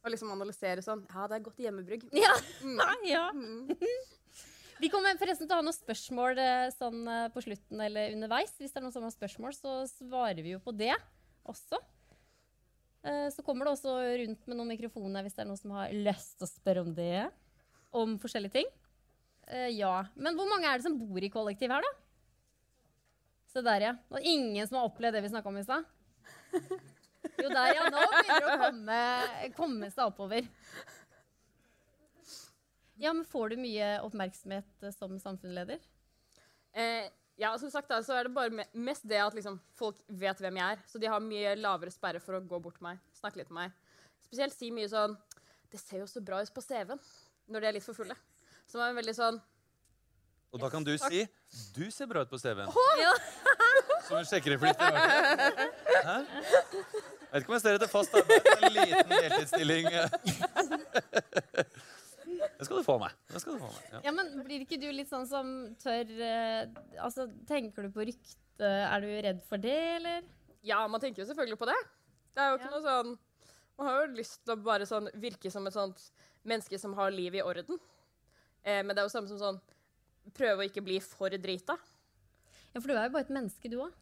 å 0.05 0.07
liksom 0.13 0.35
analysere 0.35 0.81
sånn 0.85 1.03
Ja, 1.09 1.23
det 1.31 1.37
er 1.41 1.47
godt 1.49 1.63
hjemmebrygg. 1.65 2.03
Ja. 2.15 2.35
ja. 3.15 3.25
Vi 4.85 4.91
kommer 4.93 5.17
forresten 5.17 5.49
til 5.49 5.55
å 5.57 5.63
ha 5.63 5.65
noen 5.65 5.73
spørsmål 5.77 6.39
eh, 6.43 6.67
sånn 6.75 7.07
eh, 7.09 7.27
på 7.33 7.41
slutten 7.41 7.81
eller 7.81 8.13
underveis. 8.13 8.51
Hvis 8.61 8.75
det 8.75 8.83
er 8.83 8.85
noen 8.85 8.93
som 8.93 9.07
har 9.07 9.15
spørsmål, 9.15 9.55
så 9.57 9.77
svarer 9.89 10.43
vi 10.45 10.53
jo 10.53 10.59
på 10.61 10.75
det 10.77 10.93
også. 11.49 11.79
Eh, 13.09 13.31
Så 13.33 13.45
kommer 13.47 13.65
det 13.65 13.73
også 13.79 13.95
rundt 14.21 14.45
med 14.51 14.59
noen 14.59 14.69
mikrofoner 14.75 15.25
hvis 15.25 15.39
det 15.39 15.45
er 15.47 15.49
noen 15.49 15.61
som 15.63 15.73
har 15.79 15.95
lyst 15.95 16.37
til 16.37 16.45
å 16.45 16.51
spørre 16.53 16.85
om 16.85 16.93
det. 16.99 17.23
Om 17.97 18.19
forskjellige 18.21 18.59
ting. 18.59 18.69
Ja. 19.73 19.95
Men 20.17 20.37
hvor 20.37 20.49
mange 20.49 20.69
er 20.69 20.81
det 20.81 20.87
som 20.87 20.97
bor 21.01 21.21
i 21.25 21.33
kollektiv 21.33 21.73
her, 21.73 21.85
da? 21.85 21.93
Se 23.55 23.63
der, 23.65 23.85
ja. 23.89 23.95
Og 24.13 24.21
ingen 24.27 24.69
som 24.69 24.81
har 24.83 24.89
opplevd 24.91 25.17
det 25.17 25.25
vi 25.25 25.33
snakka 25.33 25.49
om 25.53 25.61
i 25.61 25.65
stad? 25.65 25.89
Jo, 27.41 27.49
der, 27.49 27.73
ja. 27.77 27.89
Nå 27.93 28.05
begynner 28.19 28.41
det 28.41 28.53
å 28.53 28.61
komme, 28.67 29.01
komme 29.57 29.91
seg 29.93 30.09
oppover. 30.11 30.49
Ja, 32.97 33.13
men 33.13 33.25
Får 33.25 33.49
du 33.49 33.57
mye 33.59 33.99
oppmerksomhet 34.07 34.83
eh, 34.83 34.95
som 34.95 35.19
samfunnsleder? 35.21 35.79
Eh, 36.75 37.11
ja, 37.37 37.59
som 37.59 37.71
sagt 37.71 37.91
da, 37.91 38.01
så 38.03 38.15
er 38.15 38.29
det 38.29 38.35
bare 38.35 38.67
mest 38.73 39.07
det 39.11 39.19
at 39.19 39.35
liksom, 39.35 39.59
folk 39.75 39.99
vet 40.07 40.41
hvem 40.43 40.61
jeg 40.61 40.77
er. 40.77 40.85
Så 40.87 41.01
de 41.03 41.11
har 41.11 41.23
mye 41.23 41.57
lavere 41.59 41.91
sperre 41.91 42.23
for 42.23 42.39
å 42.39 42.43
gå 42.43 42.61
bort 42.63 42.79
til 42.79 42.87
meg, 42.87 43.01
snakke 43.19 43.43
litt 43.43 43.51
med 43.51 43.65
meg. 43.65 43.81
Spesielt 44.25 44.55
si 44.57 44.71
mye 44.75 44.89
sånn 44.89 45.13
Det 45.71 45.79
ser 45.79 46.01
jo 46.01 46.07
så 46.09 46.23
bra 46.25 46.39
ut 46.43 46.55
på 46.55 46.63
CV-en. 46.63 47.01
Når 47.51 47.61
de 47.61 47.69
er 47.69 47.75
litt 47.77 47.85
for 47.85 47.99
fulle. 47.99 48.15
Som 48.71 48.81
er 48.81 48.95
veldig 48.97 49.15
sånn 49.15 49.41
Og 50.55 50.61
da 50.63 50.71
kan 50.71 50.85
du 50.87 50.95
si 50.97 51.27
'Du 51.75 51.91
ser 51.91 52.07
bra 52.07 52.23
ut 52.23 52.31
på 52.31 52.39
CV-en'. 52.39 52.71
Ja. 53.03 53.13
Som 54.09 54.19
en 54.19 54.25
sjekkereflikt. 54.25 54.81
i 54.81 54.85
hverdagen. 54.85 55.71
Hæ? 56.05 56.17
Jeg 56.23 57.33
vet 57.33 57.43
ikke 57.43 57.51
om 57.51 57.55
jeg 57.55 57.63
ser 57.63 57.75
etter 57.75 57.89
fast 57.91 58.15
arbeid. 58.15 58.49
En 58.63 58.73
liten 58.73 59.09
deltidsstilling. 59.11 59.87
Du 62.85 62.89
få 62.93 62.99
meg. 63.01 63.15
Det 63.33 63.41
skal 63.43 63.57
du 63.57 63.63
få 63.65 63.71
meg. 63.73 63.85
Ja. 63.95 64.01
Ja, 64.05 64.13
men 64.13 64.31
Blir 64.45 64.63
ikke 64.67 64.79
du 64.83 64.87
litt 64.93 65.09
sånn 65.11 65.25
som 65.29 65.51
tør 65.81 66.11
uh, 66.21 66.69
Altså, 67.01 67.25
Tenker 67.49 67.87
du 67.89 67.95
på 67.95 68.05
rykte? 68.05 68.69
Er 68.69 69.01
du 69.03 69.09
redd 69.25 69.41
for 69.49 69.59
det, 69.59 69.75
eller? 69.97 70.27
Ja, 70.65 70.83
man 70.89 71.01
tenker 71.03 71.25
jo 71.25 71.29
selvfølgelig 71.31 71.59
på 71.61 71.67
det. 71.73 71.79
Det 72.37 72.43
er 72.45 72.53
jo 72.53 72.59
ikke 72.61 72.69
Ja. 72.69 72.75
noe 72.77 72.85
sånn 72.85 73.15
Man 73.79 73.89
har 73.89 73.97
jo 74.05 74.15
lyst 74.21 74.45
til 74.45 74.55
å 74.55 74.61
bare 74.63 74.87
sånn 74.87 75.09
virke 75.19 75.51
som 75.51 75.67
et 75.67 75.75
sånt 75.75 76.05
menneske 76.47 76.79
som 76.79 76.93
har 76.95 77.11
livet 77.11 77.41
i 77.41 77.47
orden. 77.47 77.81
Eh, 78.63 78.83
men 78.85 78.93
det 78.95 79.01
er 79.03 79.09
jo 79.09 79.15
samme 79.17 79.29
som 79.33 79.41
sånn 79.41 79.61
Prøve 80.37 80.63
å 80.63 80.69
ikke 80.69 80.85
bli 80.85 81.01
for 81.05 81.29
drita. 81.37 81.75
Ja, 82.73 82.81
For 82.81 82.89
du 82.89 82.95
er 82.97 83.09
jo 83.09 83.15
bare 83.17 83.27
et 83.27 83.33
menneske, 83.35 83.69
du 83.69 83.77
òg. 83.85 83.93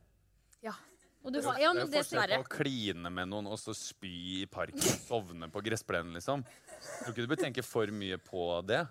Ja. 0.63 0.75
Og 1.23 1.31
du 1.31 1.39
har, 1.43 1.55
er 1.55 1.63
ja, 1.63 1.71
men 1.77 1.87
det, 1.87 2.03
forskjell 2.03 2.35
på 2.35 2.43
å 2.43 2.49
kline 2.51 3.11
med 3.15 3.31
noen 3.31 3.47
og 3.47 3.61
så 3.61 3.75
spy 3.77 4.41
i 4.41 4.47
parken 4.51 4.83
og 4.83 4.99
sovne 5.07 5.49
på 5.53 5.63
gressplenen, 5.63 6.17
liksom. 6.19 6.43
Jeg 6.73 7.05
tror 7.05 7.15
ikke 7.15 7.27
du 7.29 7.31
bør 7.31 7.43
tenke 7.45 7.63
for 7.67 7.95
mye 7.95 8.19
på 8.19 8.49
det. 8.67 8.83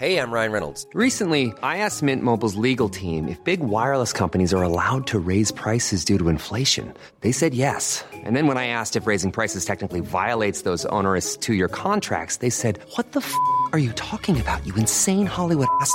Hey, 0.00 0.16
I'm 0.16 0.32
Ryan 0.32 0.50
Reynolds. 0.50 0.86
Recently, 0.94 1.52
I 1.62 1.78
asked 1.84 2.02
Mint 2.02 2.22
Mobile's 2.22 2.54
legal 2.54 2.88
team 2.88 3.28
if 3.28 3.42
big 3.44 3.60
wireless 3.60 4.14
companies 4.14 4.54
are 4.54 4.62
allowed 4.62 5.06
to 5.08 5.18
raise 5.18 5.52
prices 5.52 6.06
due 6.06 6.16
to 6.16 6.30
inflation. 6.30 6.94
They 7.20 7.32
said 7.32 7.52
yes. 7.52 8.02
And 8.24 8.34
then 8.34 8.46
when 8.46 8.56
I 8.56 8.68
asked 8.68 8.96
if 8.96 9.06
raising 9.06 9.30
prices 9.30 9.66
technically 9.66 10.00
violates 10.00 10.62
those 10.62 10.86
onerous 10.86 11.36
two 11.36 11.52
year 11.52 11.68
contracts, 11.68 12.38
they 12.38 12.48
said, 12.48 12.78
What 12.96 13.12
the 13.12 13.20
f 13.20 13.34
are 13.74 13.78
you 13.78 13.92
talking 13.92 14.40
about, 14.40 14.66
you 14.66 14.74
insane 14.76 15.26
Hollywood 15.26 15.68
ass? 15.82 15.94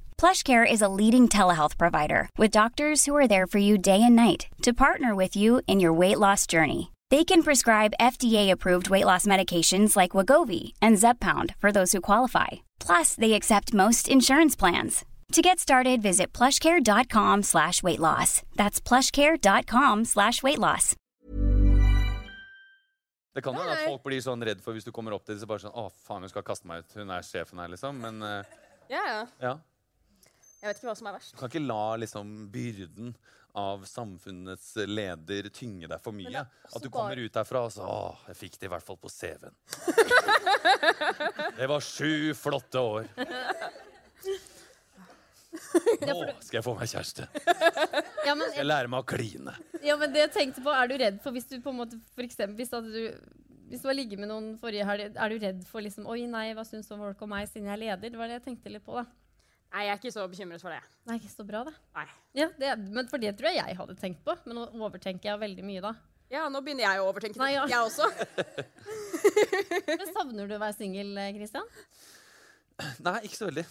PlushCare 0.21 0.71
is 0.71 0.83
a 0.83 0.93
leading 0.99 1.27
telehealth 1.27 1.79
provider 1.79 2.29
with 2.37 2.51
doctors 2.51 3.07
who 3.07 3.15
are 3.15 3.27
there 3.27 3.47
for 3.47 3.57
you 3.57 3.75
day 3.75 4.03
and 4.03 4.15
night 4.15 4.45
to 4.61 4.71
partner 4.71 5.15
with 5.15 5.35
you 5.35 5.63
in 5.65 5.79
your 5.79 5.91
weight 5.91 6.19
loss 6.19 6.45
journey. 6.45 6.91
They 7.09 7.23
can 7.23 7.41
prescribe 7.41 7.97
FDA-approved 7.99 8.91
weight 8.91 9.05
loss 9.05 9.25
medications 9.25 9.95
like 9.95 10.11
Wagovi 10.11 10.73
and 10.79 10.97
Zepbound 10.97 11.55
for 11.57 11.71
those 11.71 11.91
who 11.91 12.01
qualify. 12.01 12.49
Plus, 12.79 13.15
they 13.15 13.33
accept 13.33 13.73
most 13.73 14.07
insurance 14.07 14.55
plans. 14.55 15.05
To 15.31 15.41
get 15.41 15.57
started, 15.57 16.03
visit 16.03 16.31
plushcare.com 16.33 17.41
slash 17.41 17.81
weight 17.81 17.99
loss. 17.99 18.43
That's 18.55 18.79
plushcare.com 18.79 20.05
slash 20.05 20.43
weight 20.43 20.59
loss. 20.59 20.95
Det 23.33 23.41
kan 23.41 23.55
jo 23.55 23.61
hende 23.63 23.73
at 23.73 23.87
folk 23.87 24.03
blir 24.05 24.21
sånn 24.21 24.45
redd 24.45 24.61
for 24.61 24.77
hvis 24.77 24.85
du 24.85 24.91
kommer 24.93 25.17
opp 25.17 25.25
til 25.25 25.33
dem 25.33 25.41
så 25.41 25.49
bare 25.49 25.65
sånn 25.65 25.73
Å, 25.73 25.89
faen, 26.05 26.21
hun 26.21 26.29
skal 26.29 26.45
kaste 26.45 26.69
meg 26.69 26.85
ut. 26.85 26.97
Hun 26.99 27.09
er 27.09 27.25
sjefen 27.25 27.63
her, 27.63 27.73
liksom. 27.73 27.97
Men 28.05 28.21
eh, 28.21 28.57
Ja, 28.91 29.25
ja. 29.41 29.51
Jeg 30.61 30.69
vet 30.69 30.77
ikke 30.77 30.89
hva 30.91 30.97
som 30.97 31.07
er 31.09 31.15
verst. 31.17 31.33
Du 31.33 31.39
kan 31.41 31.49
ikke 31.49 31.63
la 31.65 31.83
liksom 31.97 32.33
byrden 32.53 33.15
av 33.57 33.81
samfunnets 33.89 34.75
leder 34.87 35.49
tynge 35.51 35.89
deg 35.89 35.99
for 36.03 36.15
mye. 36.15 36.43
At 36.69 36.83
du 36.83 36.89
kommer 36.93 37.17
ut 37.19 37.33
derfra 37.35 37.65
og 37.67 37.73
så 37.73 37.83
Å, 37.83 38.13
jeg 38.29 38.37
fikk 38.45 38.59
det 38.61 38.69
i 38.69 38.71
hvert 38.71 38.85
fall 38.85 38.99
på 39.01 39.09
CV-en. 39.11 39.55
Det 41.57 41.67
var 41.67 41.83
sju 41.83 42.31
flotte 42.37 42.79
år. 42.79 43.09
Nå 46.07 46.15
skal 46.39 46.57
jeg 46.59 46.63
få 46.63 46.73
meg 46.77 46.87
kjæreste. 46.93 47.25
ja, 48.27 48.33
men, 48.37 48.47
Jeg 48.55 48.67
lærer 48.67 48.87
meg 48.91 49.03
å 49.03 49.07
kline. 49.07 49.53
ja, 49.83 49.97
men 49.99 50.13
det 50.13 50.27
jeg 50.27 50.33
tenkte 50.37 50.63
på, 50.63 50.71
er 50.71 50.87
du 50.87 50.95
redd 51.01 51.17
for 51.23 51.35
hvis 51.35 51.49
du 51.49 51.57
på 51.59 51.73
en 51.73 51.81
måte 51.81 51.99
for 52.15 52.23
eksempel, 52.23 52.55
hvis, 52.61 52.71
at 52.77 52.87
du, 52.87 53.33
hvis 53.71 53.83
du 53.83 53.89
har 53.89 53.97
ligget 53.97 54.21
med 54.21 54.31
noen 54.31 54.53
forrige 54.61 54.87
helg, 54.87 55.09
er 55.11 55.33
du 55.33 55.43
redd 55.43 55.65
for 55.67 55.83
liksom 55.83 56.07
Oi, 56.11 56.23
nei, 56.29 56.51
hva 56.55 56.63
syns 56.67 56.87
folk 56.91 57.25
om 57.25 57.33
meg 57.33 57.49
siden 57.49 57.67
jeg 57.67 57.75
er 57.75 57.83
leder? 57.83 58.13
Det 58.13 58.21
var 58.21 58.31
det 58.31 58.39
jeg 58.39 58.45
tenkte 58.47 58.71
litt 58.71 58.85
på, 58.85 58.95
da. 59.01 59.05
Nei, 59.71 59.85
jeg 59.87 59.93
er 59.93 59.99
ikke 60.01 60.11
så 60.11 60.23
bekymret 60.27 60.61
for 60.63 60.73
det. 60.73 60.81
Nei, 61.07 61.15
ikke 61.21 61.31
så 61.31 61.45
bra, 61.47 61.61
det. 61.67 61.73
Nei. 61.95 62.07
Ja, 62.35 62.47
det, 62.59 62.71
men 62.91 63.07
for 63.07 63.21
det 63.23 63.31
tror 63.39 63.53
jeg 63.53 63.61
jeg 63.61 63.77
hadde 63.79 63.95
tenkt 64.01 64.23
på. 64.27 64.35
Men 64.45 64.57
nå 64.59 64.65
overtenker 64.83 65.31
jeg 65.31 65.39
veldig 65.45 65.63
mye 65.67 65.83
da. 65.85 65.93
Ja, 66.31 66.45
nå 66.51 66.59
begynner 66.63 66.85
jeg 66.89 66.99
å 67.03 67.07
overtenke 67.11 67.35
det. 67.39 67.43
Nei, 67.43 67.53
ja. 67.55 67.63
Jeg 67.71 67.79
også. 67.87 68.07
Men 69.87 70.11
savner 70.15 70.47
du 70.47 70.55
å 70.55 70.61
være 70.61 70.75
singel, 70.77 71.09
Christian? 71.35 71.67
Nei, 73.03 73.17
ikke 73.27 73.37
så 73.37 73.49
veldig. 73.49 73.65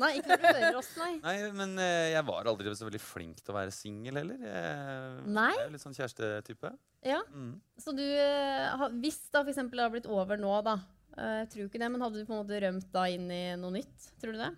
Nei, 0.00 0.08
ikke 0.16 0.30
når 0.32 0.40
du 0.40 0.46
hører 0.48 0.78
oss, 0.80 0.88
nei. 0.96 1.10
Nei, 1.20 1.34
Men 1.52 1.74
eh, 1.84 2.06
jeg 2.14 2.24
var 2.24 2.48
aldri 2.48 2.72
så 2.78 2.86
veldig 2.88 3.00
flink 3.04 3.42
til 3.44 3.52
å 3.52 3.56
være 3.58 3.74
singel 3.76 4.16
heller. 4.22 4.40
Jeg, 4.40 5.26
Nei? 5.36 5.50
jeg 5.52 5.66
er 5.66 5.74
litt 5.74 5.84
sånn 5.84 5.96
kjærestetype. 5.98 6.70
Ja. 7.04 7.18
Mm. 7.28 7.52
Så 7.82 7.92
du, 7.96 8.00
eh, 8.02 8.86
hvis 9.04 9.20
da 9.34 9.42
for 9.44 9.52
eksempel 9.52 9.82
det 9.82 9.84
har 9.88 9.92
blitt 9.92 10.08
over 10.08 10.40
nå, 10.40 10.54
da. 10.64 10.78
eh, 11.18 11.34
Jeg 11.42 11.50
tror 11.52 11.68
ikke 11.68 11.82
det, 11.84 11.90
men 11.92 12.04
hadde 12.06 12.22
du 12.22 12.24
på 12.28 12.32
en 12.38 12.40
måte 12.40 12.62
rømt 12.64 12.88
da 12.94 13.04
inn 13.12 13.28
i 13.36 13.42
noe 13.60 13.76
nytt? 13.76 14.08
Tror 14.22 14.32
du 14.32 14.40
det? 14.40 14.48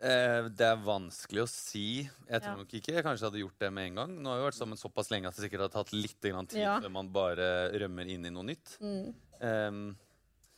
Eh, 0.00 0.48
det 0.50 0.66
er 0.66 0.80
vanskelig 0.84 1.44
å 1.44 1.48
si. 1.48 2.02
Jeg 2.28 2.40
tror 2.42 2.50
Ja. 2.52 2.56
nok 2.56 2.68
ikke 2.74 2.92
jeg 2.94 3.04
kanskje 3.04 3.28
hadde 3.30 3.40
gjort 3.40 3.58
det 3.58 3.72
med 3.72 3.86
en 3.86 3.94
gang. 3.94 4.16
Nå 4.22 4.28
har 4.30 4.40
vi 4.40 4.48
vært 4.50 4.58
sammen 4.58 4.76
såpass 4.76 5.10
lenge 5.10 5.26
at 5.28 5.36
det 5.36 5.44
sikkert 5.50 5.60
har 5.60 5.68
tatt 5.84 5.92
litt 5.92 6.20
grann 6.20 6.46
tid 6.46 6.60
Ja. 6.60 6.80
før 6.80 6.90
man 6.90 7.08
bare 7.12 7.70
rømmer 7.72 8.06
inn 8.10 8.26
i 8.26 8.30
noe 8.30 8.42
nytt. 8.44 8.78
Mm. 8.80 9.14
Ehm, 9.40 9.96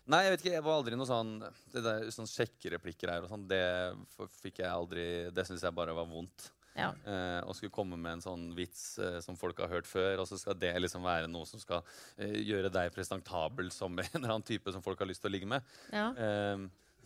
Nei, 0.08 0.22
jeg 0.22 0.30
vet 0.36 0.40
ikke, 0.44 0.52
jeg 0.54 0.62
var 0.62 0.76
aldri 0.84 0.94
noe 0.96 1.06
sånn 1.06 1.40
Det 1.72 1.82
der 1.82 2.04
sånn 2.14 2.28
sjekkereplikker 2.30 3.08
her 3.10 3.22
og 3.24 3.28
sånn, 3.28 3.48
det 3.48 3.96
fikk 4.40 4.58
jeg 4.58 4.70
aldri 4.70 5.34
Det 5.34 5.44
syns 5.44 5.62
jeg 5.62 5.74
bare 5.74 5.92
var 5.92 6.06
vondt. 6.06 6.50
Ja. 6.76 6.92
Eh, 7.04 7.40
og 7.42 7.56
skulle 7.56 7.72
komme 7.72 7.96
med 7.98 8.12
en 8.12 8.20
sånn 8.20 8.54
vits 8.54 8.98
eh, 9.00 9.18
som 9.20 9.34
folk 9.34 9.58
har 9.58 9.66
hørt 9.68 9.84
før, 9.86 10.20
og 10.20 10.28
så 10.28 10.38
skal 10.38 10.54
det 10.54 10.74
liksom 10.80 11.02
være 11.02 11.26
noe 11.26 11.44
som 11.44 11.58
skal 11.58 11.82
eh, 12.18 12.34
gjøre 12.44 12.70
deg 12.70 12.92
presentabel 12.94 13.72
som 13.72 13.98
en 13.98 14.04
eller 14.14 14.28
annen 14.28 14.44
type 14.44 14.70
som 14.70 14.80
folk 14.82 14.98
har 15.00 15.08
lyst 15.08 15.22
til 15.22 15.30
å 15.30 15.32
ligge 15.32 15.46
med. 15.48 15.62
Ja. 15.90 16.12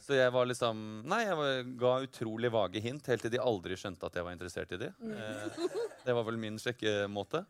Eh, 0.01 0.05
så 0.05 0.17
jeg 0.17 0.33
var 0.33 0.49
liksom 0.49 0.83
Nei, 1.09 1.23
jeg 1.27 1.37
var, 1.39 1.63
ga 1.81 1.93
utrolig 2.07 2.51
vage 2.53 2.83
hint 2.83 3.07
helt 3.11 3.25
til 3.25 3.33
de 3.35 3.41
aldri 3.43 3.77
skjønte 3.79 4.09
at 4.09 4.17
jeg 4.17 4.27
var 4.27 4.37
interessert 4.37 4.73
i 4.73 4.81
de. 4.81 4.91
Eh, 4.91 5.65
det 6.07 6.17
var 6.17 6.27
vel 6.27 6.41
min 6.41 6.59
sjekkemåte. 6.61 7.45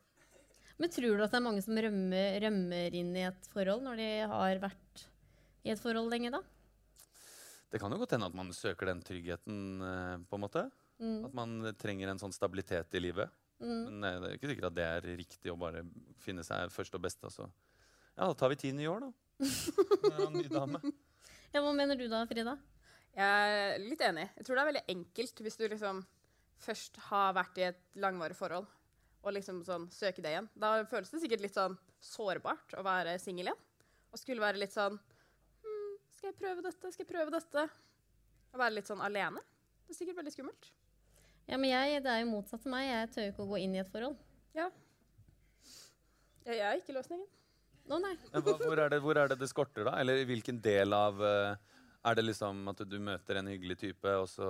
Men 0.80 0.92
tror 0.92 1.16
du 1.16 1.24
at 1.24 1.32
det 1.32 1.38
er 1.38 1.44
mange 1.44 1.62
som 1.64 1.76
rømmer, 1.76 2.38
rømmer 2.40 2.94
inn 2.96 3.12
i 3.16 3.26
et 3.28 3.50
forhold 3.52 3.84
når 3.84 4.00
de 4.00 4.10
har 4.32 4.62
vært 4.62 5.04
i 5.68 5.74
et 5.74 5.80
forhold 5.80 6.08
lenge, 6.12 6.32
da? 6.32 6.40
Det 7.70 7.78
kan 7.78 7.92
jo 7.92 7.98
godt 8.00 8.16
hende 8.16 8.30
at 8.30 8.34
man 8.38 8.48
søker 8.56 8.88
den 8.88 9.02
tryggheten, 9.04 9.58
eh, 9.84 10.14
på 10.26 10.38
en 10.38 10.46
måte. 10.46 10.64
At 11.00 11.32
man 11.32 11.62
trenger 11.80 12.10
en 12.12 12.18
sånn 12.20 12.34
stabilitet 12.34 12.96
i 12.98 13.00
livet. 13.00 13.30
Men 13.60 14.00
nei, 14.00 14.10
det 14.20 14.28
er 14.28 14.34
ikke 14.38 14.50
sikkert 14.50 14.70
at 14.70 14.76
det 14.76 14.84
er 14.88 15.06
riktig 15.20 15.52
å 15.52 15.58
bare 15.60 15.82
finne 16.20 16.44
seg 16.44 16.72
først 16.72 16.96
og 16.96 17.04
beste. 17.04 17.28
Altså. 17.28 17.46
Ja, 18.16 18.26
da 18.26 18.34
tar 18.36 18.52
vi 18.52 18.58
ti 18.60 18.72
nye 18.76 18.88
år, 18.88 19.06
da. 19.06 19.10
Med 20.10 20.20
en 20.26 20.36
ny 20.36 20.44
dame. 20.48 20.80
Ja, 21.50 21.62
Hva 21.64 21.72
mener 21.74 21.98
du 21.98 22.04
da, 22.06 22.22
Frida? 22.30 22.54
Jeg 23.16 23.54
er 23.54 23.80
litt 23.82 24.02
enig. 24.06 24.28
Jeg 24.38 24.46
tror 24.46 24.56
det 24.56 24.62
er 24.62 24.68
veldig 24.68 24.82
enkelt 24.92 25.40
hvis 25.42 25.58
du 25.58 25.64
liksom 25.66 26.04
først 26.62 27.00
har 27.08 27.32
vært 27.34 27.58
i 27.58 27.64
et 27.70 27.80
langvarig 27.98 28.36
forhold 28.38 28.68
og 29.20 29.34
liksom 29.34 29.58
sånn 29.66 29.88
søke 29.92 30.22
det 30.22 30.30
igjen. 30.32 30.46
Da 30.54 30.76
føles 30.88 31.10
det 31.10 31.20
sikkert 31.24 31.42
litt 31.42 31.56
sånn 31.56 31.74
sårbart 32.00 32.76
å 32.78 32.84
være 32.86 33.16
singel 33.20 33.50
igjen. 33.50 33.64
Og 34.10 34.20
skulle 34.22 34.42
være 34.42 34.60
litt 34.62 34.74
sånn 34.74 34.94
hm, 34.94 35.96
Skal 36.14 36.30
jeg 36.30 36.38
prøve 36.38 36.64
dette? 36.64 36.92
Skal 36.94 37.04
jeg 37.04 37.10
prøve 37.10 37.34
dette? 37.34 37.66
Å 38.50 38.62
være 38.62 38.76
litt 38.78 38.90
sånn 38.90 39.02
alene. 39.04 39.42
Det 39.86 39.94
er 39.94 39.98
sikkert 39.98 40.20
veldig 40.22 40.34
skummelt. 40.34 40.70
Ja, 41.50 41.58
men 41.58 41.70
jeg, 41.72 42.02
Det 42.06 42.14
er 42.14 42.22
jo 42.22 42.30
motsatt 42.30 42.62
til 42.62 42.74
meg. 42.74 42.86
Jeg 42.86 43.10
tør 43.10 43.26
jo 43.26 43.34
ikke 43.34 43.44
å 43.48 43.50
gå 43.50 43.60
inn 43.64 43.74
i 43.74 43.82
et 43.82 43.90
forhold. 43.90 44.16
Ja. 44.54 44.70
Jeg, 46.46 46.56
jeg 46.56 46.66
er 46.70 46.78
ikke 46.78 46.94
løsningen. 46.94 47.26
Å 47.90 47.98
nei. 47.98 48.12
Hva, 48.30 48.54
hvor, 48.54 48.78
er 48.78 48.92
det, 48.92 49.00
hvor 49.02 49.18
er 49.18 49.32
det 49.32 49.40
det 49.40 49.50
skorter, 49.50 49.84
da? 49.88 49.96
Eller 49.98 50.22
hvilken 50.28 50.60
del 50.62 50.94
av 50.94 51.18
eh, 51.26 51.56
Er 52.06 52.16
det 52.16 52.24
liksom 52.24 52.62
at 52.70 52.84
du 52.88 52.96
møter 53.02 53.40
en 53.40 53.50
hyggelig 53.50 53.76
type, 53.82 54.14
og 54.22 54.28
så, 54.30 54.48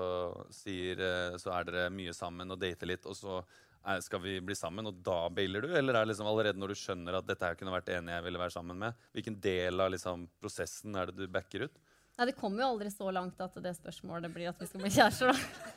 sier, 0.55 1.00
eh, 1.00 1.38
så 1.40 1.55
er 1.57 1.66
dere 1.66 1.90
mye 1.94 2.12
sammen 2.14 2.53
og 2.53 2.61
dater 2.61 2.90
litt, 2.92 3.09
og 3.09 3.16
så 3.16 3.40
er, 3.40 4.03
skal 4.05 4.20
vi 4.22 4.37
bli 4.44 4.55
sammen, 4.55 4.87
og 4.87 5.00
da 5.05 5.22
bailer 5.33 5.64
du? 5.64 5.70
Eller 5.72 5.96
er 5.96 6.05
det 6.05 6.12
liksom 6.12 6.29
allerede 6.29 6.61
når 6.61 6.74
du 6.74 6.81
skjønner 6.83 7.16
at 7.18 7.26
dette 7.26 7.48
her 7.48 7.57
kunne 7.59 7.72
vært 7.74 7.88
enig 7.96 8.12
jeg 8.12 8.26
ville 8.29 8.42
være 8.42 8.55
sammen 8.55 8.79
med? 8.85 9.09
Hvilken 9.16 9.40
del 9.40 9.81
av 9.81 9.90
liksom, 9.94 10.29
prosessen 10.42 11.00
er 11.00 11.11
det 11.11 11.16
du 11.16 11.33
backer 11.33 11.66
ut? 11.66 11.81
Nei, 12.18 12.29
Det 12.29 12.37
kommer 12.37 12.62
jo 12.62 12.68
aldri 12.74 12.92
så 12.92 13.09
langt 13.14 13.40
at 13.40 13.57
det 13.64 13.72
spørsmålet 13.79 14.35
blir 14.35 14.50
at 14.53 14.61
vi 14.61 14.68
skal 14.68 14.85
bli 14.85 14.92
kjærester, 14.92 15.33
da. 15.33 15.74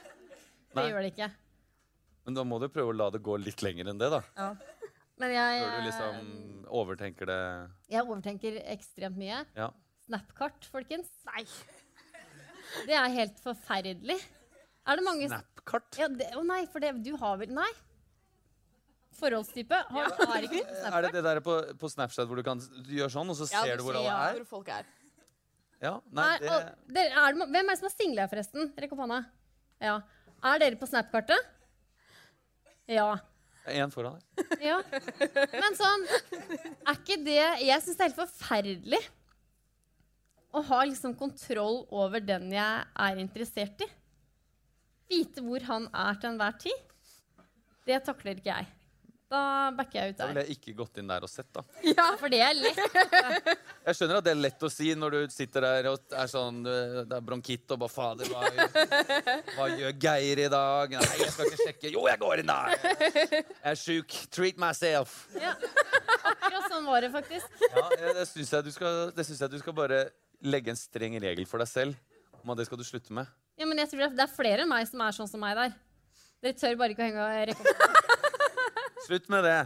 Det 0.74 0.82
Nei. 0.82 0.88
gjør 0.90 1.06
det 1.06 1.14
ikke. 1.14 1.32
Men 2.26 2.38
da 2.38 2.44
må 2.48 2.58
du 2.60 2.70
prøve 2.72 2.92
å 2.94 2.96
la 2.98 3.10
det 3.14 3.22
gå 3.24 3.36
litt 3.40 3.62
lenger 3.64 3.92
enn 3.92 4.00
det, 4.00 4.10
da. 4.12 4.22
Men 5.22 5.34
jeg, 5.36 5.62
Før 5.62 5.74
du 5.78 5.88
liksom 5.88 6.68
overtenker 6.74 7.30
det. 7.30 7.40
jeg 7.94 8.02
overtenker 8.08 8.60
ekstremt 8.74 9.20
mye. 9.20 9.44
Ja. 9.58 9.70
Snapkart, 10.08 10.66
folkens. 10.74 11.12
Nei. 11.30 11.44
Det 12.88 12.96
er 12.98 13.12
helt 13.14 13.38
forferdelig. 13.44 14.18
Er 14.84 15.00
det 15.00 15.06
mange 15.06 15.30
Snapkart? 15.30 16.00
Ja, 16.02 16.10
det, 16.12 16.32
å 16.36 16.42
nei, 16.48 16.64
for 16.72 16.84
det, 16.84 16.96
du 17.06 17.14
har 17.22 17.38
vel 17.40 17.54
Nei. 17.56 17.70
Forholdstype? 19.14 19.78
Har, 19.94 20.10
har 20.18 20.46
ikke 20.48 20.64
du 20.66 20.88
Er 20.90 21.06
det 21.06 21.12
det 21.14 21.22
der 21.24 21.40
på, 21.46 21.54
på 21.78 21.90
Snapchat 21.92 22.26
hvor 22.26 22.40
du 22.40 22.44
kan 22.46 22.58
du 22.58 22.94
gjør 22.98 23.12
sånn, 23.14 23.30
og 23.30 23.38
så 23.38 23.46
ser 23.46 23.78
du 23.78 23.84
hvor 23.86 24.00
alle 24.00 24.16
er? 24.32 24.40
Hvor 24.42 24.58
folk 24.58 24.72
er. 24.74 24.90
Ja, 25.84 25.98
nei, 26.10 26.24
Nei, 26.26 26.34
det, 26.42 26.50
og, 26.50 26.90
dere, 26.96 27.12
er 27.22 27.36
det, 27.36 27.48
hvem 27.54 27.62
er 27.62 27.70
det 27.70 27.80
som 27.82 27.90
er 27.90 27.94
single 27.94 28.26
forresten? 28.32 28.72
Rekk 28.80 28.96
opp 28.96 29.04
hånda. 29.04 29.20
Ja. 29.84 29.96
Er 30.50 30.62
dere 30.64 30.80
på 30.80 30.88
Snap-kartet? 30.90 31.52
Ja. 32.90 33.10
Én 33.72 33.92
foran 33.94 34.18
her. 34.18 34.58
ja. 34.70 34.78
Men 35.54 35.76
sånn 35.78 36.02
Er 36.12 36.98
ikke 36.98 37.18
det 37.24 37.38
Jeg 37.64 37.84
syns 37.84 37.96
det 37.98 38.04
er 38.04 38.10
helt 38.10 38.20
forferdelig 38.20 39.00
å 40.54 40.62
ha 40.68 40.84
liksom 40.86 41.16
kontroll 41.18 41.80
over 41.90 42.22
den 42.22 42.52
jeg 42.54 42.84
er 43.08 43.22
interessert 43.22 43.80
i. 43.82 43.88
Vite 45.10 45.42
hvor 45.42 45.64
han 45.66 45.88
er 45.90 46.20
til 46.22 46.30
enhver 46.30 46.60
tid. 46.62 46.84
Det 47.90 47.98
takler 48.06 48.38
ikke 48.38 48.54
jeg. 48.54 48.68
Da 49.34 49.72
backer 49.74 49.98
jeg 49.98 50.14
ut 50.14 50.18
der. 50.18 50.20
Da 50.20 50.28
ville 50.30 50.42
jeg 50.46 50.58
ikke 50.60 50.74
gått 50.78 51.00
inn 51.02 51.08
der 51.10 51.24
og 51.26 51.32
sett, 51.32 51.48
da. 51.56 51.64
Ja, 51.90 52.06
for 52.20 52.30
det 52.30 52.42
er 52.46 52.54
lett. 52.58 52.82
Jeg 53.88 53.98
skjønner 53.98 54.20
at 54.20 54.28
det 54.28 54.32
er 54.32 54.40
lett 54.40 54.62
å 54.64 54.70
si 54.72 54.92
når 54.96 55.16
du 55.16 55.34
sitter 55.34 55.66
der 55.66 55.88
og 55.92 56.14
er 56.16 56.30
sånn 56.32 56.62
øh, 56.70 57.00
Det 57.10 57.18
er 57.18 57.26
bronkitt 57.26 57.74
og 57.76 57.82
bare 57.82 57.92
Fader, 57.92 58.30
hva, 58.32 58.44
hva 59.58 59.66
gjør 59.74 59.98
Geir 60.06 60.44
i 60.46 60.48
dag? 60.54 60.94
Nei, 60.96 61.18
jeg 61.20 61.34
skal 61.34 61.50
ikke 61.50 61.66
sjekke. 61.66 61.92
Jo, 61.96 62.06
jeg 62.08 62.22
går 62.22 62.44
inn 62.44 62.52
der! 62.54 62.78
Jeg 63.34 63.74
er 63.74 63.80
sjuk. 63.82 64.16
Treat 64.32 64.62
myself. 64.62 65.18
Ja. 65.36 65.56
Akkurat 66.22 66.70
sånn 66.70 66.88
var 66.88 67.04
det 67.04 67.12
faktisk. 67.18 67.58
Ja, 67.74 67.88
det 68.20 68.28
syns 68.30 68.54
jeg, 68.54 68.76
jeg 68.78 69.52
du 69.52 69.60
skal 69.60 69.78
bare 69.78 70.06
legge 70.44 70.72
en 70.72 70.80
streng 70.80 71.18
regel 71.24 71.50
for 71.50 71.64
deg 71.64 71.72
selv 71.72 72.40
om 72.44 72.54
at 72.54 72.62
det 72.62 72.68
skal 72.70 72.80
du 72.80 72.86
slutte 72.88 73.16
med. 73.16 73.28
Ja, 73.60 73.68
men 73.68 73.82
jeg 73.82 73.92
tror 73.92 74.14
det 74.14 74.24
er 74.24 74.32
flere 74.32 74.64
enn 74.64 74.72
meg 74.72 74.88
som 74.90 75.04
er 75.04 75.16
sånn 75.16 75.30
som 75.32 75.42
meg 75.44 75.58
der. 75.58 75.76
Dere 76.44 76.60
tør 76.60 76.80
bare 76.80 76.96
ikke 76.96 77.06
å 77.06 77.08
henge 77.08 77.24
og 77.24 77.52
rekke 77.52 77.74
opp. 77.74 78.03
Slutt 79.08 79.30
med 79.32 79.44
det. 79.48 79.62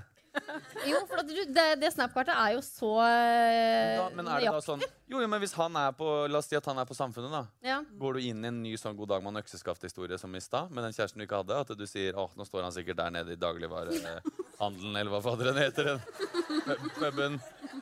Jo, 0.86 1.00
for 1.10 1.24
du, 1.26 1.34
det, 1.50 1.66
det 1.82 1.90
Snap-kartet 1.96 2.36
er 2.38 2.52
jo 2.54 2.62
så 2.62 2.92
Da, 3.02 4.04
men 4.14 4.28
er 4.30 4.44
det 4.44 4.52
da 4.54 4.62
sånn 4.62 4.84
Jo, 5.08 5.22
jo, 5.24 5.28
men 5.32 5.40
hvis 5.40 5.54
han 5.56 5.72
er 5.80 5.94
på 5.96 6.06
La 6.28 6.42
oss 6.42 6.50
si 6.52 6.58
at 6.58 6.66
han 6.68 6.82
er 6.82 6.88
på 6.90 6.96
Samfunnet, 6.98 7.32
da. 7.32 7.46
Ja. 7.64 7.78
Går 8.00 8.18
du 8.18 8.26
inn 8.28 8.42
i 8.44 8.50
en 8.50 8.58
ny 8.64 8.74
sånn 8.80 8.98
God 9.00 9.08
dag 9.14 9.22
mann 9.24 9.40
økseskaft-historie 9.40 10.18
som 10.20 10.34
i 10.36 10.42
stad, 10.44 10.68
med 10.76 10.84
den 10.84 10.92
kjæresten 10.98 11.22
du 11.22 11.24
ikke 11.24 11.40
hadde? 11.40 11.60
At 11.64 11.72
du 11.80 11.86
sier 11.88 12.18
åh, 12.20 12.34
nå 12.36 12.44
står 12.48 12.66
han 12.68 12.74
sikkert 12.76 13.00
der 13.00 13.14
nede 13.16 13.32
i 13.32 13.40
dagligvarehandelen, 13.40 14.98
eller 15.00 15.14
hva 15.14 15.22
faderen 15.24 15.62
heter, 15.62 15.94
puben, 16.98 17.38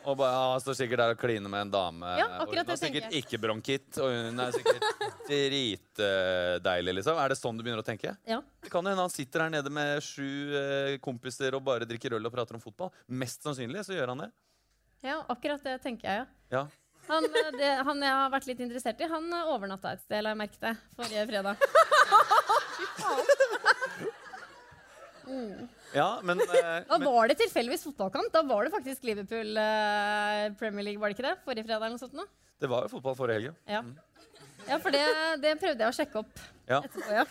og 0.05 0.19
bare, 0.19 0.29
ja, 0.35 0.43
han 0.53 0.61
står 0.67 0.77
sikkert 0.83 1.01
der 1.01 1.15
og 1.15 1.19
kliner 1.23 1.49
med 1.49 1.65
en 1.65 1.73
dame. 1.73 2.13
Ja, 2.21 2.27
og 2.43 2.53
hun 2.53 2.61
har 2.61 2.69
tenker 2.69 2.81
sikkert 2.83 3.09
jeg. 3.09 3.23
ikke 3.25 3.41
bronkitt, 3.47 3.89
og 4.05 4.13
hun 4.13 4.45
er 4.45 4.53
sikkert 4.59 4.87
dritdeilig, 5.25 6.95
liksom. 6.99 7.17
Er 7.25 7.33
det 7.33 7.39
sånn 7.41 7.57
du 7.57 7.65
begynner 7.65 7.81
å 7.81 7.87
tenke? 7.89 8.13
Ja. 8.29 8.39
Det 8.61 8.69
kan 8.73 8.85
jo 8.85 8.93
hende 8.93 9.05
han 9.05 9.13
sitter 9.13 9.47
her 9.47 9.53
nede 9.57 9.73
med 9.73 9.97
sju 10.05 10.29
eh, 10.61 10.95
kompiser 11.01 11.57
og 11.57 11.65
bare 11.65 11.89
drikker 11.89 12.19
øl 12.19 12.29
og 12.29 12.33
prater 12.37 12.57
om 12.57 12.63
fotball. 12.63 12.93
Mest 13.09 13.45
sannsynlig 13.45 13.81
så 13.87 13.97
gjør 13.97 14.13
han 14.13 14.25
det. 14.27 14.31
ja, 15.05 15.19
akkurat 15.29 15.61
det 15.65 15.79
tenker 15.83 16.09
jeg, 16.09 16.25
ja. 16.25 16.59
Ja. 16.59 16.65
Han, 17.07 17.25
eh, 17.29 17.51
det, 17.59 17.69
han 17.87 18.01
jeg 18.01 18.13
har 18.17 18.29
vært 18.33 18.47
litt 18.49 18.61
interessert 18.65 19.01
i, 19.01 19.07
han 19.11 19.25
eh, 19.33 19.51
overnatta 19.53 19.91
et 19.95 20.01
sted, 20.05 20.23
la 20.25 20.29
jeg 20.33 20.39
merke 20.41 20.57
til, 20.61 20.73
forrige 20.97 21.25
fredag. 21.29 21.55
ja, 25.95 26.07
men, 26.23 26.41
eh, 26.41 26.81
Da 26.89 26.97
var 27.01 27.27
det 27.31 27.37
tilfeldigvis 27.43 27.83
fotballkamp. 27.87 28.31
Da 28.33 28.41
var 28.45 28.65
det 28.67 28.73
faktisk 28.75 29.03
Liverpool 29.07 29.57
eh, 29.57 30.49
Premier 30.59 30.83
League, 30.89 30.99
var 31.01 31.09
det 31.11 31.17
ikke 31.17 31.27
det? 31.29 31.35
Forrige 31.45 31.65
fredag 31.67 31.85
eller 31.85 31.95
noe 31.97 32.03
sånt 32.05 32.17
nå? 32.17 32.25
det 32.61 32.69
var 32.71 32.85
jo 32.85 32.89
fotball 32.95 33.15
forrige 33.17 33.35
helg. 33.41 33.55
ja. 33.67 33.81
Ja. 33.81 33.81
Ja, 34.65 34.77
for 34.81 34.89
det, 34.89 35.01
det 35.43 35.51
prøvde 35.61 35.83
jeg 35.83 35.91
å 35.91 35.93
sjekke 35.93 36.17
opp 36.23 36.39
Ja. 36.65 36.79
etterpå, 36.81 37.11
ja. 37.13 37.25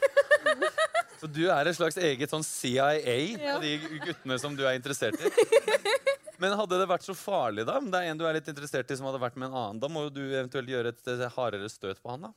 Så 1.18 1.26
du 1.26 1.40
er 1.50 1.66
et 1.66 1.74
slags 1.74 1.96
eget 1.98 2.30
sånn 2.30 2.44
CIA 2.46 2.92
Ja. 3.00 3.56
på 3.56 3.62
de 3.64 3.72
guttene 4.04 4.36
som 4.38 4.54
du 4.54 4.62
er 4.68 4.76
interessert 4.78 5.18
i? 5.18 5.32
Men 6.42 6.56
hadde 6.58 6.78
det 6.80 6.88
vært 6.90 7.06
så 7.06 7.14
farlig, 7.14 7.66
da? 7.68 7.78
Om 7.78 7.90
det 7.92 8.00
er 8.00 8.10
en 8.10 8.18
du 8.18 8.24
er 8.26 8.36
litt 8.38 8.48
interessert 8.50 8.90
i 8.90 8.96
som 8.98 9.06
hadde 9.08 9.22
vært 9.22 9.36
med 9.38 9.50
en 9.50 9.58
annen, 9.60 9.82
da 9.82 9.90
må 9.92 10.06
jo 10.06 10.14
du 10.16 10.22
eventuelt 10.24 10.70
gjøre 10.70 10.94
et 10.94 11.28
hardere 11.36 11.68
støt 11.70 12.02
på 12.02 12.10
han, 12.10 12.28
da? 12.28 12.32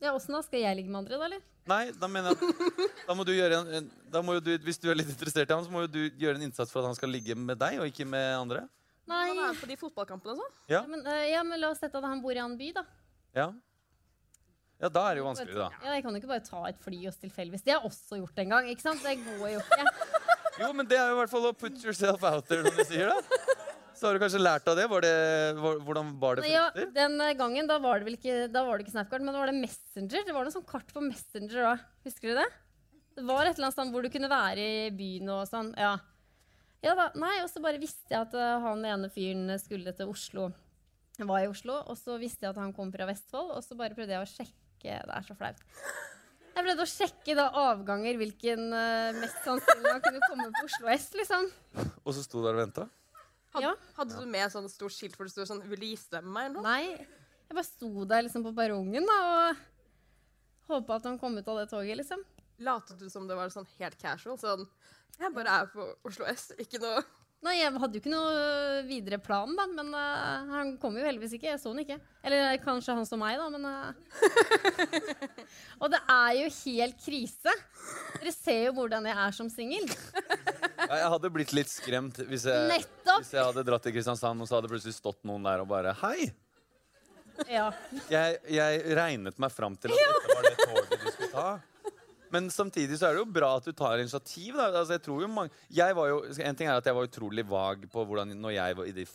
Ja, 0.00 0.14
Åssen 0.16 0.32
da? 0.32 0.40
Skal 0.42 0.62
jeg 0.62 0.78
ligge 0.78 0.88
med 0.92 1.02
andre, 1.02 1.18
da, 1.18 1.26
eller? 1.28 1.42
Nei, 1.68 1.82
da 1.92 2.08
mener 2.08 2.32
jeg 2.32 2.38
at 2.40 3.00
da 3.08 3.16
må 3.18 3.24
du 3.28 3.34
gjøre 3.34 3.58
en, 3.78 3.88
da 4.10 4.22
må 4.24 4.38
jo 4.38 4.42
du, 4.42 4.54
Hvis 4.64 4.80
du 4.80 4.88
er 4.88 4.96
litt 4.96 5.10
interessert 5.12 5.50
i 5.50 5.54
han, 5.54 5.66
så 5.66 5.72
må 5.74 5.84
jo 5.84 5.90
du 5.92 6.00
gjøre 6.22 6.38
en 6.40 6.46
innsats 6.46 6.72
for 6.72 6.80
at 6.80 6.88
han 6.88 6.96
skal 6.96 7.12
ligge 7.12 7.36
med 7.36 7.60
deg, 7.60 7.80
og 7.82 7.90
ikke 7.90 8.06
med 8.08 8.30
andre. 8.38 8.64
Nei. 9.10 9.24
Han 9.28 9.42
er 9.48 9.58
på 9.58 9.68
de 9.68 9.76
fotballkampene 9.80 10.36
og 10.36 10.40
sånn. 10.44 10.54
Ja, 10.70 10.78
Ja, 10.80 10.86
men, 10.88 11.02
eh, 11.04 11.26
ja, 11.34 11.42
men 11.44 11.60
la 11.60 11.72
oss 11.74 11.82
sette 11.82 11.98
at 12.00 12.06
han 12.06 12.22
bor 12.22 12.32
i 12.32 12.38
en 12.38 12.46
annen 12.46 12.60
by, 12.60 12.70
da. 12.78 12.86
ja. 13.36 13.48
ja 14.80 14.88
da 14.88 15.04
er 15.10 15.18
det 15.18 15.22
jo 15.22 15.26
vanskelig, 15.28 15.56
da. 15.58 15.68
Ja, 15.82 15.96
Jeg 15.98 16.06
kan 16.06 16.16
jo 16.16 16.22
ikke 16.22 16.32
bare 16.32 16.46
ta 16.46 16.62
et 16.70 16.80
fly 16.80 17.02
oss 17.10 17.20
tilfeldigvis. 17.20 17.66
Det 17.66 17.74
har 17.74 17.82
jeg 17.82 17.90
også 17.90 18.22
gjort 18.22 18.40
en 18.44 18.54
gang. 18.56 18.70
ikke 18.72 18.86
sant? 18.86 19.04
Det 19.04 19.18
går 19.26 19.48
jo 19.52 19.60
ikke. 19.60 20.09
Jo, 20.60 20.70
men 20.76 20.86
det 20.88 20.98
er 21.00 21.08
jo 21.10 21.16
i 21.16 21.20
hvert 21.22 21.32
fall 21.32 21.46
å 21.48 21.56
put 21.56 21.76
yourself 21.84 22.22
out 22.28 22.46
there, 22.50 22.62
som 22.66 22.76
de 22.76 22.84
sier, 22.88 23.08
da. 23.08 23.56
Så 23.96 24.06
har 24.08 24.16
du 24.16 24.22
kanskje 24.22 24.40
lært 24.40 24.68
av 24.70 24.76
det. 24.78 24.86
Var 24.88 25.02
det 25.04 25.16
hvor- 25.60 25.80
hvordan 25.84 26.12
var 26.20 26.36
det 26.36 26.48
Ja, 26.48 26.70
frukter? 26.72 26.92
Den 26.94 27.20
eh, 27.20 27.34
gangen 27.36 27.66
da 27.68 27.78
var 27.78 27.98
det 28.00 28.06
vel 28.08 28.16
ikke, 28.16 28.36
da 28.52 28.62
var 28.64 28.78
det 28.78 28.86
ikke 28.86 28.94
Snapcard, 28.94 29.20
men 29.24 29.34
da 29.34 29.40
var 29.42 29.50
det 29.52 29.58
Messenger. 29.60 30.24
Det 30.24 30.32
var 30.36 30.44
noe 30.46 30.54
sånn 30.54 30.64
kart 30.68 30.92
på 30.94 31.02
Messenger 31.04 31.60
da. 31.66 31.74
Husker 32.06 32.32
du 32.32 32.34
det? 32.40 32.46
Det 33.18 33.24
var 33.28 33.44
et 33.44 33.56
eller 33.58 33.68
annet 33.68 33.76
sted 33.76 33.92
hvor 33.92 34.02
du 34.06 34.08
kunne 34.08 34.30
være 34.32 34.64
i 34.86 34.90
byen 34.96 35.28
og 35.34 35.42
sånn. 35.50 35.74
Ja. 35.76 35.98
ja 36.82 36.94
da, 36.96 37.10
nei, 37.20 37.42
Og 37.44 37.50
så 37.52 37.60
bare 37.60 37.80
visste 37.82 38.08
jeg 38.08 38.20
at 38.22 38.32
eh, 38.34 38.60
han 38.64 38.84
ene 38.88 39.10
fyren 39.12 39.52
skulle 39.60 39.92
til 39.96 40.08
Oslo. 40.08 40.48
Jeg 41.18 41.28
var 41.28 41.44
i 41.44 41.50
Oslo, 41.52 41.82
og 41.84 41.98
så 42.00 42.16
visste 42.18 42.46
jeg 42.46 42.54
at 42.54 42.62
han 42.62 42.72
kom 42.72 42.88
fra 42.94 43.04
Vestfold, 43.04 43.50
og 43.52 43.60
så 43.66 43.76
bare 43.76 43.92
prøvde 43.92 44.16
jeg 44.16 44.24
å 44.24 44.30
sjekke 44.32 44.56
Det 44.80 45.12
er 45.12 45.26
så 45.28 45.36
flaut. 45.36 45.60
Jeg 46.50 46.64
prøvde 46.66 46.84
å 46.84 46.90
sjekke 46.90 47.34
da 47.38 47.46
avganger 47.70 48.18
hvilken 48.20 48.66
uh, 48.74 49.16
mest 49.16 49.38
sannsynlig 49.46 49.86
man 49.86 50.02
kunne 50.04 50.22
komme 50.26 50.48
på 50.56 50.64
Oslo 50.66 50.90
S, 50.92 51.06
liksom. 51.16 51.46
Og 52.02 52.16
så 52.16 52.24
sto 52.24 52.40
du 52.40 52.48
der 52.48 52.58
og 52.58 52.62
venta? 52.64 52.86
Had, 53.54 53.64
Ja. 53.64 53.72
Hadde 53.96 54.18
du 54.18 54.26
med 54.30 54.52
sånn 54.52 54.68
stort 54.70 54.94
skilt 54.94 55.16
hvor 55.18 55.26
det 55.26 55.32
sto 55.34 55.46
sånn 55.46 55.62
'Vil 55.66 55.80
du 55.80 55.86
gifte 55.88 56.18
deg 56.18 56.26
med 56.26 56.34
meg?' 56.34 56.50
eller 56.50 56.58
noe? 56.58 56.66
Nei. 56.66 57.06
Jeg 57.50 57.56
bare 57.58 57.66
sto 57.66 58.04
der 58.06 58.22
liksom 58.26 58.44
på 58.46 58.54
perrongen 58.54 59.06
da, 59.06 59.16
og 59.30 59.56
håpa 60.70 61.00
at 61.00 61.08
han 61.08 61.18
kom 61.18 61.38
ut 61.38 61.48
av 61.48 61.58
det 61.58 61.70
toget, 61.70 61.98
liksom. 61.98 62.22
Latet 62.62 62.98
du 63.00 63.08
som 63.10 63.26
det 63.26 63.34
var 63.38 63.50
sånn 63.50 63.66
helt 63.78 63.98
casual? 63.98 64.38
Sånn 64.38 64.68
Jeg 65.18 65.34
bare 65.34 65.62
er 65.62 65.66
på 65.72 65.86
Oslo 66.06 66.26
S, 66.30 66.52
ikke 66.58 66.78
noe 66.82 67.02
Nei, 67.40 67.54
jeg 67.56 67.72
hadde 67.80 67.96
jo 67.96 68.00
ikke 68.02 68.10
noe 68.12 68.80
videre 68.84 69.16
plan, 69.24 69.54
da, 69.56 69.64
men 69.72 69.94
uh, 69.96 70.50
han 70.50 70.74
kom 70.80 70.98
jo 70.98 71.04
heldigvis 71.06 71.38
ikke. 71.38 71.48
Jeg 71.48 71.60
så 71.62 71.70
han 71.72 71.80
ikke. 71.80 71.96
Eller 72.26 72.58
kanskje 72.60 72.96
han 72.98 73.08
så 73.08 73.16
meg, 73.16 73.40
da, 73.40 73.46
men 73.48 73.64
uh. 73.64 73.94
Og 75.80 75.88
det 75.88 76.02
er 76.04 76.34
jo 76.36 76.50
helt 76.58 77.00
krise. 77.00 77.54
Dere 78.18 78.34
ser 78.36 78.60
jo 78.66 78.74
hvordan 78.76 79.08
jeg 79.08 79.16
er 79.24 79.38
som 79.38 79.48
singel. 79.52 79.88
Ja, 79.88 80.98
jeg 80.98 81.08
hadde 81.14 81.32
blitt 81.32 81.56
litt 81.56 81.72
skremt 81.72 82.20
hvis 82.28 82.44
jeg, 82.50 82.84
hvis 83.08 83.32
jeg 83.32 83.48
hadde 83.48 83.64
dratt 83.64 83.88
til 83.88 83.96
Kristiansand, 83.96 84.44
og 84.44 84.50
så 84.50 84.58
hadde 84.58 84.72
plutselig 84.72 84.98
stått 84.98 85.24
noen 85.28 85.48
der 85.48 85.64
og 85.64 85.72
bare 85.72 85.96
Hei! 86.02 86.28
Ja. 87.48 87.70
Jeg, 88.12 88.40
jeg 88.52 88.96
regnet 88.98 89.40
meg 89.40 89.52
fram 89.54 89.80
til 89.80 89.94
at 89.94 90.00
dette 90.02 90.34
var 90.36 90.44
det 90.44 90.56
toget 90.60 90.92
du 90.92 91.12
skulle 91.14 91.32
ta. 91.32 91.50
Men 92.30 92.48
samtidig 92.52 92.98
så 92.98 93.08
er 93.08 93.16
det 93.16 93.24
jo 93.24 93.32
bra 93.34 93.50
at 93.58 93.66
du 93.66 93.72
tar 93.76 94.00
initiativ. 94.00 94.56
Da. 94.56 94.68
Altså, 94.70 94.96
jeg 94.96 95.04
tror 95.06 95.22
jo 95.24 95.30
mange 95.30 95.54
jeg 95.74 95.96
var 95.98 96.10
jo, 96.10 96.18
En 96.46 96.58
ting 96.58 96.70
er 96.70 96.78
at 96.78 96.86
jeg 96.86 96.96
var 96.96 97.08
utrolig 97.08 97.46
vag 97.50 97.86
på 97.92 98.04
hvordan 98.06 98.34
når 98.38 98.56
jeg 98.56 98.76
var 98.78 98.90
i 98.90 98.96
de, 98.96 99.06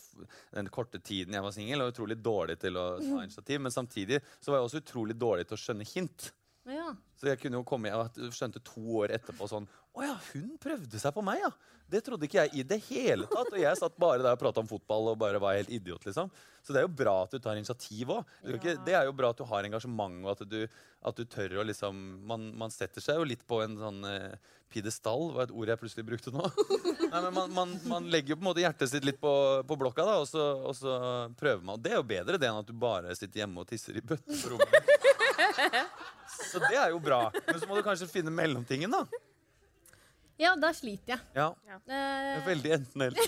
den 0.56 0.71
korte 0.73 0.99
tiden 0.99 1.38
jeg 1.38 1.45
var 1.45 1.56
singel, 1.56 1.84
og 1.84 1.93
utrolig 1.93 2.17
dårlig 2.19 2.60
til 2.62 2.80
å 2.80 2.88
ta 2.99 3.21
initiativ. 3.23 3.62
Men 3.62 3.75
samtidig 3.75 4.21
så 4.39 4.51
var 4.51 4.60
jeg 4.60 4.69
også 4.69 4.84
utrolig 4.84 5.19
dårlig 5.19 5.47
til 5.47 5.58
å 5.58 5.63
skjønne 5.63 5.88
hint. 5.95 6.32
Ja. 6.69 6.89
Så 7.19 7.30
jeg 7.30 7.39
kunne 7.41 7.60
jo 7.60 7.65
komme 7.67 7.91
Jeg 7.91 8.34
skjønte 8.36 8.62
to 8.65 8.82
år 9.01 9.13
etterpå 9.15 9.47
sånn 9.47 9.67
Å 9.95 10.04
ja, 10.04 10.15
hun 10.34 10.56
prøvde 10.62 10.99
seg 10.99 11.13
på 11.15 11.23
meg, 11.25 11.43
ja. 11.43 11.51
Det 11.86 12.01
trodde 12.01 12.25
ikke 12.25 12.41
jeg 12.41 12.58
i 12.58 12.63
det 12.65 12.80
hele 12.88 13.28
tatt. 13.30 13.51
Og 13.54 13.62
jeg 13.62 13.78
satt 13.78 13.97
bare 14.01 14.23
der 14.23 14.34
og 14.34 14.41
prata 14.41 14.62
om 14.63 14.67
fotball 14.69 15.12
og 15.12 15.19
bare 15.21 15.39
var 15.41 15.56
helt 15.60 15.69
idiot, 15.69 16.04
liksom. 16.08 16.32
Så 16.65 16.73
det 16.73 16.82
er 16.82 16.88
jo 16.88 16.95
bra 16.97 17.13
at 17.23 17.36
du 17.36 17.38
tar 17.39 17.60
initiativ 17.60 18.10
òg. 18.15 18.34
Det 18.58 18.95
er 18.95 19.06
jo 19.06 19.13
bra 19.15 19.30
at 19.32 19.39
du 19.39 19.45
har 19.45 19.67
engasjement, 19.67 20.17
og 20.25 20.32
at 20.34 20.41
du, 20.49 20.63
at 21.06 21.19
du 21.19 21.30
tør 21.30 21.60
å 21.62 21.67
liksom 21.69 22.01
man, 22.25 22.49
man 22.58 22.73
setter 22.73 23.06
seg 23.06 23.21
jo 23.21 23.28
litt 23.30 23.45
på 23.45 23.62
en 23.62 23.78
sånn 23.78 24.01
eh, 24.10 24.56
pidestall, 24.73 25.30
var 25.36 25.45
et 25.45 25.54
ord 25.54 25.69
jeg 25.69 25.82
plutselig 25.84 26.08
brukte 26.10 26.34
nå. 26.34 26.49
Nei, 27.12 27.21
men 27.21 27.32
man, 27.38 27.54
man, 27.54 27.75
man 27.86 28.10
legger 28.10 28.34
jo 28.34 28.39
på 28.39 28.47
en 28.47 28.49
måte 28.49 28.65
hjertet 28.65 28.91
sitt 28.91 29.06
litt 29.06 29.21
på, 29.21 29.36
på 29.69 29.78
blokka, 29.80 30.08
da, 30.10 30.17
og 30.23 30.30
så, 30.30 30.49
og 30.65 30.73
så 30.75 30.97
prøver 31.38 31.62
man. 31.62 31.78
Og 31.78 31.86
det 31.86 31.93
er 31.93 32.01
jo 32.01 32.10
bedre 32.15 32.41
det 32.41 32.49
enn 32.49 32.63
at 32.65 32.71
du 32.71 32.73
bare 32.75 33.13
sitter 33.15 33.45
hjemme 33.45 33.62
og 33.62 33.69
tisser 33.69 34.01
i 34.01 34.04
bøtten 34.04 34.41
på 34.41 34.56
rommet. 34.56 35.13
Så 36.51 36.60
det 36.65 36.75
er 36.77 36.89
jo 36.91 36.99
bra. 36.99 37.29
Men 37.47 37.60
så 37.62 37.67
må 37.69 37.77
du 37.77 37.84
kanskje 37.86 38.08
finne 38.12 38.31
mellomtingen, 38.34 38.91
da. 38.91 39.03
ja, 40.41 40.55
der 40.60 40.73
sliter 40.75 41.15
jeg. 41.15 41.19
Ja, 41.38 41.49
det 41.86 41.95
Eh, 41.95 42.31
er 42.38 42.45
veldig 42.47 42.71
enten-eller. 42.79 43.19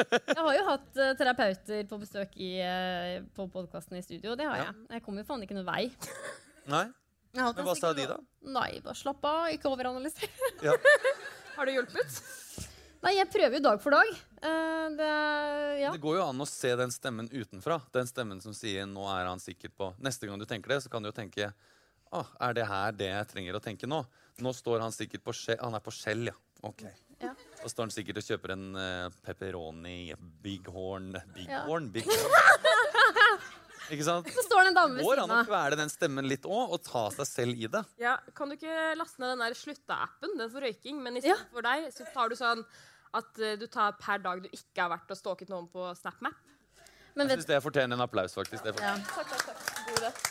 jeg 0.00 0.36
har 0.38 0.54
jo 0.56 0.64
hatt 0.66 0.96
eh, 1.00 1.12
terapeuter 1.18 1.84
på 1.90 1.98
besøk 2.02 2.34
i, 2.40 2.50
eh, 2.64 3.20
på 3.36 3.46
podkasten 3.52 3.96
i 3.98 4.02
studio. 4.04 4.34
Det 4.36 4.46
har 4.48 4.56
Ja. 4.56 4.64
jeg. 4.70 4.86
Jeg 4.96 5.02
kommer 5.06 5.22
jo 5.24 5.28
faen 5.30 5.42
ikke 5.46 5.56
noen 5.56 5.66
vei. 5.68 5.90
Nei? 6.70 6.84
Jeg 7.32 7.40
har 7.40 7.46
hatt 7.52 7.56
Men 7.60 7.64
en 7.64 7.68
hva 7.70 7.76
sa 7.78 7.92
de, 7.94 8.02
psykolog- 8.02 8.26
da? 8.42 8.50
Nei, 8.60 8.80
bare 8.84 8.98
slapp 8.98 9.24
av. 9.24 9.48
Ikke 9.54 9.70
overanalyser. 9.70 10.28
Ja. 10.66 10.74
Har 11.56 11.66
det 11.68 11.74
hjulpet? 11.78 12.20
Nei, 13.04 13.14
jeg 13.16 13.30
prøver 13.32 13.54
jo 13.56 13.62
dag 13.64 13.80
for 13.80 13.90
dag. 13.94 14.10
Eh, 14.42 14.86
det, 14.96 15.08
ja. 15.82 15.90
Det 15.92 16.00
går 16.00 16.16
jo 16.16 16.24
an 16.30 16.40
å 16.40 16.46
se 16.48 16.70
den 16.76 16.90
stemmen 16.94 17.28
utenfra. 17.32 17.80
Den 17.92 18.06
stemmen 18.08 18.40
som 18.40 18.54
sier 18.56 18.86
'nå 18.86 19.04
er 19.12 19.26
han 19.28 19.38
sikker 19.40 19.68
på'. 19.76 19.94
Neste 20.00 20.26
gang 20.26 20.38
du 20.38 20.46
tenker 20.46 20.68
det, 20.68 20.82
så 20.82 20.90
kan 20.90 21.02
du 21.02 21.08
jo 21.10 21.16
tenke 21.16 21.52
Å, 22.12 22.24
er 22.40 22.52
det 22.54 22.64
her 22.66 22.90
det 22.90 23.06
jeg 23.06 23.26
trenger 23.28 23.54
å 23.54 23.60
tenke 23.62 23.86
nå? 23.86 24.04
Nå 24.42 24.50
står 24.52 24.80
han 24.82 24.90
sikkert 24.90 25.22
på 25.22 25.30
skjell. 25.32 25.60
Han 25.62 25.74
er 25.74 25.78
på 25.84 25.92
skjell, 25.94 26.24
ja. 26.26 26.32
Ok. 26.66 26.82
Ja. 27.20 27.34
Da 27.62 27.68
står 27.68 27.84
han 27.86 27.90
sikkert 27.94 28.16
og 28.18 28.24
kjøper 28.26 28.50
en 28.56 28.74
uh, 28.74 29.10
pepperoni, 29.22 30.12
bighorn 30.42 31.12
Big 31.36 31.46
Ja. 31.48 31.60
horn? 31.68 31.86
Big 31.94 32.02
horn. 32.04 33.38
Ikke 33.90 34.04
sant? 34.06 34.26
Så 34.26 34.42
står 34.46 34.64
det 34.64 34.68
en 34.72 34.74
dame 34.74 34.94
ved 34.96 35.02
siden. 35.02 35.06
Går 35.06 35.16
siden 35.22 35.30
an 35.36 35.44
å 35.44 35.48
kvele 35.48 35.76
den 35.80 35.88
stemmen 35.90 36.28
litt 36.30 36.42
òg, 36.46 36.74
og 36.76 36.82
ta 36.82 37.04
seg 37.14 37.26
selv 37.30 37.62
i 37.62 37.66
det. 37.70 37.84
Ja, 38.02 38.16
Kan 38.34 38.48
du 38.50 38.56
ikke 38.56 38.96
laste 38.98 39.18
ned 39.22 39.32
den 39.36 39.42
der 39.46 39.54
slutta-appen, 39.58 40.36
den 40.38 40.50
for 40.50 40.60
røyking, 40.66 41.00
men 41.02 41.14
Ja. 41.16 41.34
istedenfor 41.34 41.62
deg 41.62 41.92
så 41.94 42.06
tar 42.12 42.28
du 42.28 42.34
sånn 42.34 42.64
at 43.16 43.40
eh, 43.42 43.56
du 43.58 43.66
tar 43.70 43.96
per 44.00 44.22
dag 44.22 44.42
du 44.44 44.48
ikke 44.52 44.84
har 44.84 44.92
vært 44.92 45.10
og 45.10 45.18
stalket 45.18 45.50
noen 45.52 45.66
på 45.70 45.88
SnapMap? 45.98 46.36
Men, 47.18 47.26
Jeg 47.26 47.40
syns 47.40 47.48
det 47.50 47.62
fortjener 47.64 47.98
en 47.98 48.04
applaus, 48.04 48.36
faktisk. 48.36 48.62
Det 48.64 48.76
er 48.76 48.84
ja. 48.86 48.94
Takk, 49.10 49.32
takk, 49.32 49.46
takk. 49.50 49.60
God. 49.90 50.28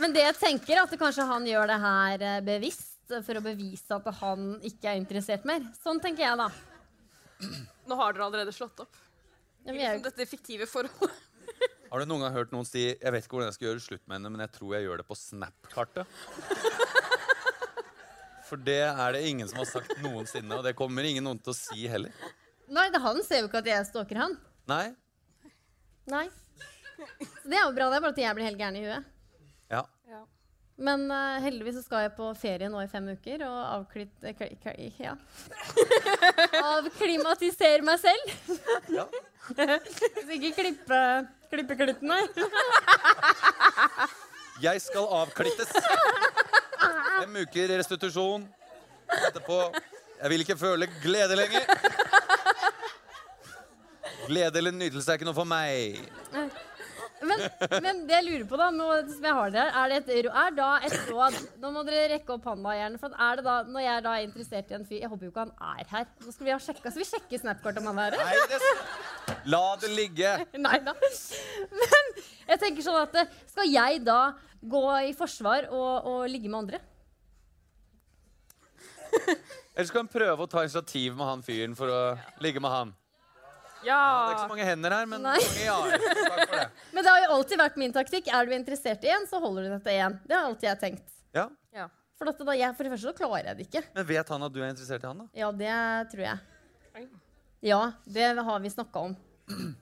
Men 0.00 0.12
det 0.12 0.24
jeg 0.24 0.36
tenker, 0.40 0.76
er 0.76 0.84
at 0.84 0.94
kanskje 1.00 1.26
han 1.28 1.46
gjør 1.48 1.70
det 1.70 1.76
her 1.82 2.24
eh, 2.30 2.40
bevisst 2.44 2.94
for 3.22 3.38
å 3.38 3.44
bevise 3.44 3.96
at 3.96 4.08
han 4.20 4.48
ikke 4.66 4.90
er 4.90 4.98
interessert 5.00 5.44
mer. 5.48 5.62
Sånn 5.78 6.00
tenker 6.02 6.26
jeg, 6.26 6.40
da. 6.40 6.48
Nå 7.86 7.98
har 8.00 8.16
dere 8.16 8.26
allerede 8.26 8.54
slått 8.54 8.80
opp. 8.82 8.96
I 9.66 9.74
Liksom 9.74 10.02
dette 10.04 10.26
fiktive 10.30 10.66
forholdet. 10.70 11.22
Har 11.90 12.02
du 12.02 12.08
noen 12.10 12.24
gang 12.26 12.34
hørt 12.34 12.52
noen 12.52 12.66
si 12.66 12.82
'Jeg 12.82 13.12
vet 13.12 13.24
ikke 13.24 13.36
hvordan 13.36 13.50
jeg 13.50 13.56
skal 13.56 13.68
gjøre 13.68 13.82
slutt 13.84 14.02
med 14.06 14.16
henne, 14.18 14.30
men 14.30 14.42
jeg 14.42 14.52
tror 14.58 14.74
jeg 14.74 14.86
gjør 14.86 14.96
det 15.00 15.06
på 15.06 15.14
Snap-kartet'? 15.14 16.06
For 18.46 18.60
det 18.62 18.78
er 18.86 19.16
det 19.16 19.24
ingen 19.28 19.48
som 19.50 19.58
har 19.62 19.68
sagt 19.70 19.96
noensinne, 20.04 20.54
og 20.58 20.64
det 20.66 20.76
kommer 20.78 21.06
ingen 21.06 21.26
noen 21.26 21.40
til 21.42 21.50
å 21.54 21.58
si 21.58 21.86
heller. 21.90 22.14
nei, 22.70 22.86
han 23.02 23.22
ser 23.26 23.42
jo 23.42 23.48
ikke 23.50 23.62
at 23.64 23.70
jeg 23.72 23.88
stalker 23.90 24.22
han. 24.22 24.38
Nei? 24.70 24.86
Nei. 26.10 26.28
Så 27.42 27.50
det 27.50 27.58
er 27.58 27.66
jo 27.66 27.74
bra, 27.76 27.90
det 27.90 27.98
er 27.98 28.04
bare 28.06 28.14
at 28.14 28.22
jeg 28.22 28.38
blir 28.38 28.46
helt 28.48 28.60
gæren 28.60 28.78
i 28.78 28.86
huet. 28.86 29.12
Ja. 29.70 29.82
Men 30.76 31.06
uh, 31.08 31.38
heldigvis 31.40 31.78
så 31.78 31.82
skal 31.86 32.02
jeg 32.04 32.12
på 32.18 32.26
ferie 32.36 32.68
nå 32.68 32.82
i 32.84 32.88
fem 32.90 33.06
uker 33.08 33.40
og 33.46 33.56
avklitt... 33.64 34.12
eh, 34.22 34.34
kli- 34.36 34.58
kli- 34.60 34.90
ja. 35.00 35.14
Avklimatisere 36.76 37.80
meg 37.86 38.02
selv. 38.02 38.58
ja. 38.92 39.06
Så 39.46 40.36
ikke 40.36 40.52
klippe, 40.58 41.00
klippe 41.52 41.96
nei. 42.04 42.20
Jeg 44.60 44.84
skal 44.84 45.08
avklittes. 45.22 45.72
Fem 47.16 47.40
uker 47.42 47.72
restitusjon. 47.78 48.46
Etterpå 49.06 49.58
Jeg 50.16 50.32
vil 50.32 50.42
ikke 50.44 50.56
føle 50.58 50.88
glede 51.02 51.36
lenger. 51.36 51.66
Glede 54.26 54.58
eller 54.58 54.74
nytelse 54.74 55.12
er 55.12 55.20
ikke 55.20 55.28
noe 55.28 55.36
for 55.36 55.48
meg. 55.48 56.00
Men, 57.26 57.42
men 57.82 58.00
det 58.06 58.16
jeg 58.18 58.24
lurer 58.26 58.44
på, 58.48 58.58
da, 58.60 58.66
nå, 58.74 58.86
som 59.08 59.24
jeg 59.24 59.36
har 59.38 59.52
det 59.52 59.60
her, 59.62 59.70
er, 59.80 59.92
det 59.92 60.16
et, 60.18 60.26
er 60.28 60.56
da 60.56 60.66
et 60.84 60.96
råd 61.08 61.36
Nå 61.62 61.70
må 61.72 61.82
dere 61.86 62.10
rekke 62.12 62.34
opp 62.34 62.44
hånda, 62.50 62.74
gjerne. 62.76 63.00
For 63.00 63.14
er 63.26 63.38
det 63.38 63.44
da, 63.46 63.54
når 63.72 63.84
jeg 63.84 63.92
er 63.94 64.04
da 64.04 64.14
interessert 64.24 64.72
i 64.72 64.76
en 64.76 64.84
fyr 64.88 64.98
Jeg 65.00 65.10
håper 65.12 65.28
jo 65.28 65.32
ikke 65.32 65.46
han 65.46 65.54
er 65.80 65.92
her. 65.94 66.10
Så 66.24 66.34
skal 66.34 66.48
vi 66.48 66.52
ha 66.52 66.58
sjekka, 66.66 66.92
skal 66.92 67.02
vi 67.02 67.08
sjekke 67.08 67.40
Snapkort 67.40 67.80
om 67.80 67.88
han 67.92 68.02
er 68.04 68.18
her? 68.18 68.26
Nei, 68.28 68.42
det... 68.52 69.38
La 69.52 69.62
det 69.80 69.92
ligge. 69.94 70.34
Nei 70.66 70.80
da. 70.84 70.96
Men 71.80 72.12
jeg 72.50 72.62
tenker 72.62 72.84
sånn 72.84 73.00
at 73.00 73.16
eh, 73.22 73.32
skal 73.54 73.70
jeg 73.70 74.04
da 74.06 74.20
gå 74.66 74.84
i 75.08 75.16
forsvar 75.16 75.70
og, 75.70 76.10
og 76.10 76.28
ligge 76.30 76.50
med 76.50 76.64
andre? 76.64 76.82
Eller 79.76 79.86
skal 79.90 80.00
han 80.04 80.08
prøve 80.08 80.46
å 80.46 80.48
ta 80.48 80.62
initiativ 80.64 81.16
med 81.18 81.26
han 81.28 81.42
fyren 81.44 81.74
for 81.76 81.92
å 81.92 82.00
ligge 82.40 82.62
med 82.64 82.72
han? 82.72 82.94
Det 83.86 83.92
er 83.92 84.32
ikke 84.32 84.40
så 84.46 84.48
mange 84.50 84.64
hender 84.66 84.90
her, 84.96 85.06
men 85.06 85.22
Nei. 85.22 85.36
mange 85.36 85.62
ja. 85.62 85.74
Takk 85.86 86.48
for 86.48 86.56
det. 86.56 86.62
Men 86.96 87.04
det 87.06 87.10
har 87.12 87.20
jo 87.22 87.28
alltid 87.36 87.60
vært 87.60 87.76
min 87.78 87.92
taktikk. 87.94 88.30
Er 88.34 88.48
du 88.48 88.54
interessert 88.56 89.04
i 89.06 89.10
en, 89.14 89.26
så 89.30 89.38
holder 89.38 89.66
du 89.68 89.68
deg 89.76 89.84
til 89.84 89.98
én. 90.00 90.16
Det 90.26 90.34
har 90.34 90.48
alltid 90.48 90.66
jeg 90.70 90.80
tenkt. 90.80 91.12
Ja. 91.36 91.44
ja. 91.76 91.84
For, 92.18 92.26
dette, 92.26 92.46
da, 92.48 92.56
jeg, 92.56 92.72
for 92.74 92.88
det 92.88 92.92
første 92.96 93.12
så 93.12 93.14
klarer 93.20 93.50
jeg 93.52 93.58
det 93.60 93.66
ikke. 93.68 93.82
Men 93.94 94.08
vet 94.08 94.32
han 94.34 94.46
at 94.48 94.54
du 94.56 94.58
er 94.64 94.72
interessert 94.72 95.04
i 95.04 95.10
han, 95.10 95.20
da? 95.22 95.26
Ja, 95.38 95.52
det 95.60 95.76
tror 96.14 96.24
jeg. 96.24 97.06
Ja, 97.68 97.80
det 98.16 98.26
har 98.48 98.64
vi 98.64 98.72
snakka 98.74 99.04
om. 99.10 99.16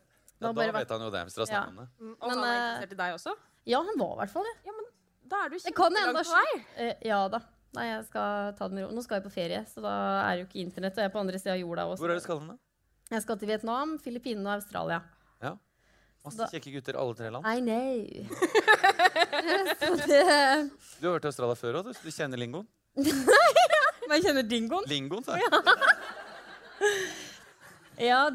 Ja, 0.45 0.51
da 0.51 0.61
vet 0.61 0.75
vært- 0.75 0.91
han 0.93 1.01
jo 1.07 1.11
det. 1.15 1.21
hvis 1.25 1.37
dere 1.39 1.47
har 1.47 1.55
Ja. 1.55 1.69
om 1.71 1.77
det. 1.79 1.85
Mm, 2.03 2.15
Og 2.21 2.29
Men, 2.29 2.37
han 2.37 2.45
er 2.45 2.51
eh, 2.53 2.65
interessert 2.65 2.93
i 2.93 2.97
deg 2.99 3.13
også? 3.15 3.33
Ja, 3.71 3.79
han 3.87 3.97
var 4.03 4.11
i 4.13 4.19
hvert 4.19 4.33
fall 4.35 4.45
det. 4.45 4.55
Ja, 4.67 4.73
men 4.77 4.89
da 5.31 5.39
er 5.47 5.49
du 5.49 5.55
kjempelangt 5.63 6.19
på 6.19 6.35
vei. 6.35 6.65
Eh, 6.85 6.95
ja 7.09 7.21
da. 7.33 7.41
Nei, 7.75 7.89
jeg 7.91 8.05
skal 8.07 8.55
ta 8.59 8.69
det 8.71 8.77
med 8.79 8.85
ro. 8.87 8.93
Nå 8.95 9.03
skal 9.03 9.19
jeg 9.19 9.25
på 9.27 9.33
ferie, 9.35 9.61
så 9.67 9.83
da 9.83 9.95
er 10.29 10.41
jo 10.41 10.47
ikke 10.47 10.61
internett. 10.63 10.95
Og 10.95 11.03
jeg 11.03 11.11
er 11.11 11.15
på 11.15 11.23
andre 11.25 11.41
sida 11.41 11.57
av 11.57 11.61
jorda 11.63 11.87
også. 11.91 12.01
Hvor 12.05 12.13
er 12.13 12.19
det 12.21 12.25
skal 12.27 12.39
du 12.41 12.47
da? 12.53 12.57
Jeg 13.15 13.25
skal 13.25 13.39
til 13.41 13.51
Vietnam, 13.51 13.97
Filippinene 14.03 14.49
og 14.49 14.55
Australia. 14.61 15.01
Ja. 15.43 15.53
Masse 16.25 16.47
kjekke 16.55 16.71
gutter 16.79 16.97
alle 17.03 17.19
tre 17.19 17.29
land. 17.35 17.45
I 17.45 17.61
know. 17.61 17.95
det 20.09 20.23
Du 21.01 21.09
har 21.11 21.19
vært 21.19 21.27
i 21.27 21.33
Australia 21.33 21.59
før 21.59 21.81
òg, 21.83 21.91
du. 21.91 21.99
så 21.99 22.07
Du 22.07 22.15
kjenner 22.15 22.41
lingoen? 22.41 22.67
Men 24.07 24.17
jeg 24.19 24.25
kjenner 24.29 24.47
dingoen. 24.49 24.87
Lingoen, 24.89 25.27
sa 25.27 25.37
jeg. 25.37 25.45
Ja, 25.51 25.59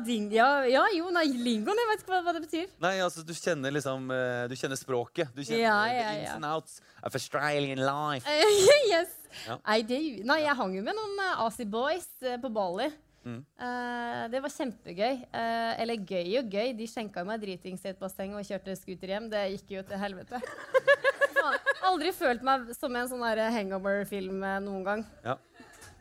ding, 0.06 0.30
ja, 0.34 0.66
ja, 0.70 0.86
jo, 0.96 1.10
nei, 1.14 1.26
lingoen, 1.34 1.80
jeg 1.82 1.90
vet 1.92 2.04
ikke 2.04 2.14
hva, 2.14 2.22
hva 2.26 2.34
det 2.38 2.44
betyr. 2.46 2.70
Nei, 2.84 2.96
altså, 3.04 3.24
du 3.28 3.34
kjenner 3.36 3.74
liksom 3.76 4.10
eh, 4.16 4.46
Du 4.52 4.56
kjenner 4.56 4.80
språket. 4.80 5.34
Du 5.36 5.44
kjenner 5.44 5.66
Ja, 5.66 5.76
the 5.88 6.06
ins 6.20 6.30
ja. 6.30 6.38
and 6.38 6.48
outs 6.48 6.80
of 7.04 7.16
Australian 7.16 7.84
life. 7.84 8.28
Eh, 8.30 8.64
yes. 8.94 9.14
Ja. 9.46 9.60
I 9.68 9.84
do. 9.86 10.00
Nei, 10.28 10.42
jeg 10.46 10.58
hang 10.58 10.74
jo 10.80 10.84
med 10.86 10.98
noen 10.98 11.22
uh, 11.22 11.46
Aussie 11.46 11.68
boys 11.70 12.08
eh, 12.24 12.40
på 12.42 12.52
Bali. 12.54 12.90
Mm. 13.28 13.42
Uh, 13.60 14.24
det 14.32 14.42
var 14.42 14.54
kjempegøy. 14.54 15.20
Uh, 15.34 15.74
eller 15.84 16.06
gøy 16.08 16.40
og 16.40 16.54
gøy. 16.56 16.74
De 16.80 16.88
skjenka 16.90 17.26
meg 17.28 17.44
dritings 17.44 17.84
i 17.86 17.92
et 17.92 18.00
basseng 18.00 18.34
og 18.40 18.48
kjørte 18.48 18.78
scooter 18.80 19.14
hjem. 19.14 19.30
Det 19.32 19.44
gikk 19.58 19.76
jo 19.78 19.86
til 19.90 20.02
helvete. 20.02 20.40
Aldri 21.90 22.12
følt 22.14 22.44
meg 22.46 22.72
som 22.78 22.96
en 22.96 23.10
sånn 23.10 23.24
hangover-film 23.24 24.44
eh, 24.44 24.62
noen 24.64 24.86
gang. 24.86 25.06
Ja. 25.26 25.38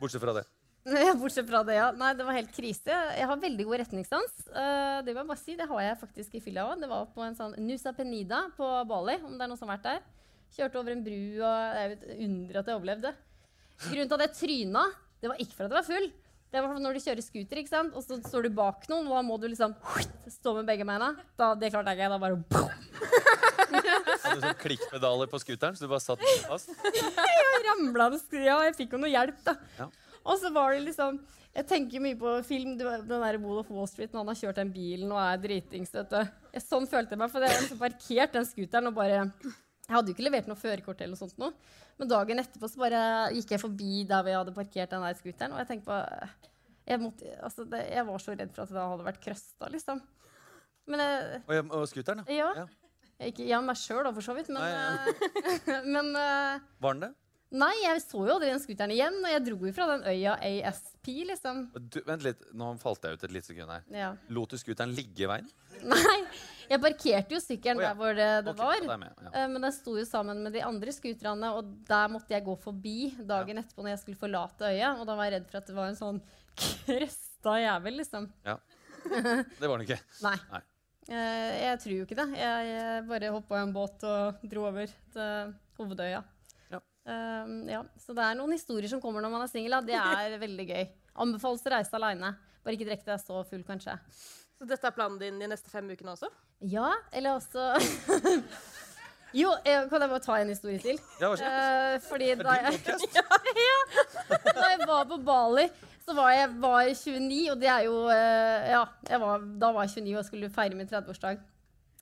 Bortsett 0.00 0.22
fra 0.22 0.34
det. 0.40 0.46
Bortsett 1.20 1.48
fra 1.48 1.62
det, 1.66 1.76
ja. 1.78 1.88
Nei, 1.96 2.12
det 2.16 2.26
var 2.26 2.36
helt 2.36 2.52
krise. 2.54 2.92
Jeg 3.16 3.28
har 3.30 3.40
veldig 3.40 3.66
god 3.68 3.80
retningssans. 3.82 4.36
Uh, 4.50 5.00
det 5.04 5.14
må 5.14 5.22
jeg 5.22 5.30
bare 5.30 5.40
si. 5.40 5.56
Det 5.58 5.66
har 5.70 5.82
jeg 5.84 5.98
faktisk 6.02 6.38
i 6.38 6.42
fylla 6.44 6.68
òg. 6.68 6.78
Det 6.82 6.90
var 6.90 7.08
på 7.14 7.24
en 7.24 7.36
sånn 7.38 7.56
Nusa 7.64 7.92
Penida 7.96 8.44
på 8.56 8.68
Bali, 8.88 9.18
om 9.24 9.34
det 9.36 9.44
er 9.44 9.50
noen 9.50 9.60
som 9.60 9.70
har 9.70 9.78
vært 9.78 9.90
der. 9.90 10.06
Kjørte 10.56 10.80
over 10.80 10.94
en 10.94 11.04
bru, 11.04 11.20
og 11.42 11.74
det 11.76 11.82
er 11.82 11.96
et 11.96 12.06
under 12.24 12.60
at 12.60 12.70
jeg 12.70 12.80
overlevde. 12.80 13.12
Grunnen 13.84 14.08
til 14.10 14.16
at 14.16 14.24
jeg 14.24 14.36
tryna, 14.38 14.86
det 15.20 15.30
var 15.30 15.44
ikke 15.44 15.54
for 15.54 15.68
at 15.68 15.74
jeg 15.74 15.78
var 15.78 15.88
full. 15.88 16.08
Det 16.48 16.62
var 16.64 16.78
når 16.80 16.96
du 16.96 17.02
kjører 17.04 17.20
scooter, 17.20 17.60
ikke 17.60 17.70
sant? 17.70 17.92
og 17.92 18.04
så 18.06 18.16
står 18.24 18.46
du 18.48 18.54
bak 18.56 18.86
noen, 18.88 19.10
og 19.10 19.18
da 19.18 19.24
må 19.26 19.36
du 19.36 19.44
liksom 19.50 19.74
stå 20.32 20.54
med 20.56 20.70
begge 20.70 20.86
beina. 20.88 21.10
Da, 21.36 21.52
det 21.58 21.68
klarte 21.74 21.92
jeg 21.92 22.00
ikke. 22.00 22.08
Da 22.14 22.18
bare 22.22 22.38
Hadde 23.68 24.38
du 24.38 24.46
sånn 24.46 24.60
klikkpedaler 24.62 25.28
på 25.28 25.40
scooteren, 25.42 25.76
så 25.76 25.84
du 25.84 25.92
bare 25.92 26.00
satt 26.00 26.24
fast? 26.48 26.72
Jeg 27.58 27.64
ramla 27.66 28.08
sklia, 28.16 28.54
og 28.56 28.64
jeg 28.68 28.76
fikk 28.78 28.94
jo 28.94 29.00
noe 29.02 29.10
hjelp, 29.10 29.38
da. 29.44 29.54
Ja. 29.76 29.88
Og 30.24 30.40
så 30.40 30.50
var 30.54 30.74
det 30.74 30.86
liksom 30.88 31.20
Jeg 31.54 31.66
tenker 31.66 32.02
mye 32.04 32.18
på 32.18 32.32
film, 32.46 32.74
den 32.78 33.08
der 33.08 33.38
Wall 33.42 33.62
of 33.62 33.70
Wall 33.72 33.88
Street, 33.90 34.12
når 34.12 34.20
han 34.20 34.30
har 34.30 34.40
kjørt 34.42 34.60
den 34.60 34.74
bilen 34.74 35.14
og 35.14 35.18
er 35.22 35.40
dritings, 35.42 35.94
sånn 36.62 36.86
følte 36.86 37.16
jeg 37.16 37.22
meg, 37.22 37.32
for 37.32 37.42
jeg 37.42 37.50
hadde 37.50 37.64
liksom 37.64 37.80
parkert 37.80 38.36
den 38.36 38.46
scooteren 38.46 38.90
og 38.90 38.98
bare 38.98 39.24
Jeg 39.24 39.94
hadde 39.96 40.12
jo 40.12 40.14
ikke 40.14 40.26
levert 40.26 40.50
noe 40.50 40.60
førerkort 40.60 41.00
eller 41.00 41.16
noe 41.16 41.22
sånt 41.22 41.40
noe. 41.40 41.56
Men 41.98 42.10
dagen 42.12 42.42
etterpå 42.44 42.68
så 42.70 42.82
bare 42.84 43.00
gikk 43.34 43.56
jeg 43.56 43.62
forbi 43.64 44.04
der 44.06 44.22
vi 44.26 44.36
hadde 44.36 44.54
parkert 44.54 44.92
den 44.92 45.06
der 45.06 45.18
scooteren, 45.18 45.56
og 45.56 45.62
jeg 45.64 45.70
tenkte 45.72 45.88
på 45.88 45.98
jeg, 46.88 47.00
måtte, 47.02 47.32
altså 47.44 47.64
det, 47.68 47.82
jeg 47.92 48.04
var 48.08 48.22
så 48.22 48.34
redd 48.34 48.52
for 48.54 48.64
at 48.64 48.72
det 48.72 48.84
hadde 48.92 49.06
vært 49.08 49.24
krøsta, 49.24 49.68
liksom. 49.74 49.98
Men 50.88 51.02
jeg, 51.04 51.40
Og, 51.44 51.72
og 51.76 51.88
scooteren, 51.90 52.22
ja. 52.24 52.36
Ja. 52.38 52.50
Ja. 52.62 53.26
ikke, 53.28 53.48
ja, 53.48 53.58
meg 53.64 53.76
sjøl 53.80 54.06
da, 54.06 54.12
for 54.16 54.24
så 54.24 54.36
vidt, 54.38 54.48
men, 54.54 54.62
Nei, 54.62 54.70
ja. 54.72 55.80
men 55.94 56.12
uh, 56.16 56.62
Var 56.84 56.96
den 56.96 57.08
det? 57.08 57.10
Nei, 57.48 57.72
jeg 57.80 58.00
så 58.04 58.18
jo 58.26 58.34
aldri 58.34 58.50
den 58.50 58.60
scooteren 58.60 58.92
igjen, 58.92 59.14
og 59.22 59.30
jeg 59.32 59.40
dro 59.46 59.56
jo 59.64 59.70
fra 59.72 59.86
den 59.94 60.02
øya 60.10 60.34
ASP, 60.44 61.08
liksom. 61.30 61.62
Du, 61.80 61.96
vent 62.04 62.26
litt, 62.26 62.42
nå 62.52 62.74
falt 62.82 63.06
jeg 63.06 63.16
ut 63.16 63.24
et 63.24 63.32
lite 63.32 63.48
sekund 63.48 63.72
her. 63.72 63.86
Ja. 63.94 64.10
Lot 64.36 64.52
du 64.52 64.60
scooteren 64.60 64.92
ligge 64.96 65.24
i 65.24 65.30
veien? 65.30 65.48
Nei, 65.88 66.18
jeg 66.68 66.82
parkerte 66.82 67.36
jo 67.38 67.40
sykkelen 67.40 67.80
oh, 67.80 67.86
ja. 67.86 67.94
der 67.94 68.00
hvor 68.02 68.12
det, 68.18 68.28
det 68.44 68.52
okay, 68.52 68.84
var. 68.84 69.00
med, 69.00 69.24
ja. 69.24 69.32
Eh, 69.32 69.48
Men 69.48 69.64
den 69.64 69.74
sto 69.78 69.96
jo 69.96 70.04
sammen 70.04 70.44
med 70.44 70.52
de 70.58 70.64
andre 70.66 70.92
scooterne, 70.92 71.54
og 71.56 71.72
der 71.88 72.12
måtte 72.12 72.36
jeg 72.36 72.44
gå 72.44 72.58
forbi 72.60 72.96
dagen 73.24 73.62
etterpå 73.62 73.84
når 73.86 73.94
jeg 73.94 74.04
skulle 74.04 74.20
forlate 74.20 74.68
øya. 74.68 74.94
Og 74.98 75.08
da 75.08 75.16
var 75.16 75.30
jeg 75.30 75.38
redd 75.38 75.48
for 75.48 75.62
at 75.62 75.72
det 75.72 75.80
var 75.80 75.88
en 75.88 76.00
sånn 76.04 76.22
krøsta 76.84 77.60
jævel, 77.64 78.02
liksom. 78.04 78.32
Ja. 78.44 78.58
Det 79.60 79.64
var 79.64 79.78
den 79.78 79.86
ikke. 79.86 80.02
Nei. 80.26 80.36
Nei. 80.52 80.66
Eh, 81.08 81.52
jeg 81.64 81.80
tror 81.80 81.94
jo 81.94 82.04
ikke 82.04 82.18
det. 82.18 82.32
Jeg, 82.36 82.72
jeg 82.74 83.04
bare 83.08 83.30
hoppa 83.32 83.56
i 83.56 83.64
en 83.64 83.72
båt 83.72 84.04
og 84.04 84.42
dro 84.50 84.66
over 84.68 84.98
til 85.14 85.54
Hovedøya. 85.78 86.26
Ja. 87.08 87.44
Eh, 87.44 87.54
ja. 87.72 87.84
Så 88.04 88.16
det 88.16 88.24
er 88.24 88.36
noen 88.38 88.54
historier 88.56 88.90
som 88.92 89.00
kommer 89.02 89.24
når 89.24 89.32
man 89.32 89.46
er 89.46 89.52
singel. 89.52 89.78
Det 89.86 89.96
er 89.98 90.36
veldig 90.46 90.68
gøy. 90.68 90.84
Anbefales 91.24 91.64
å 91.66 91.72
reise 91.74 91.96
aleine. 91.98 92.34
Bare 92.64 92.76
ikke 92.76 92.90
drikk 92.90 93.06
deg 93.06 93.22
så 93.22 93.40
full, 93.48 93.64
kanskje. 93.66 93.96
Så 94.58 94.66
dette 94.66 94.90
er 94.90 94.94
planen 94.94 95.20
din 95.20 95.38
de 95.40 95.48
neste 95.50 95.70
fem 95.70 95.86
ukene 95.88 96.16
også? 96.16 96.30
Ja, 96.66 96.90
eller 97.14 97.36
også 97.38 97.62
Jo, 99.36 99.52
jeg, 99.62 99.84
kan 99.90 100.02
jeg 100.02 100.10
bare 100.10 100.24
ta 100.24 100.38
en 100.40 100.50
historie 100.50 100.80
til? 100.82 100.96
Ja. 101.20 101.30
Eh, 101.36 101.98
fordi 102.08 102.32
da 102.40 102.56
jeg, 102.56 102.80
ja, 103.18 103.24
ja. 103.60 103.76
da 104.48 104.70
jeg 104.72 104.88
var 104.88 105.04
på 105.10 105.18
Bali, 105.22 105.66
så 106.02 106.16
var 106.16 106.32
jeg 106.32 106.48
var 106.62 106.88
29, 106.88 107.42
og 107.52 107.60
det 107.60 107.68
er 107.68 107.84
jo 107.84 107.98
uh, 108.08 108.70
Ja, 108.72 108.82
jeg 109.10 109.20
var, 109.20 109.44
da 109.60 109.70
var 109.76 109.84
jeg 109.86 110.08
29 110.08 110.16
og 110.16 110.26
skulle 110.30 110.50
feire 110.54 110.78
min 110.78 110.88
30-årsdag. 110.88 111.44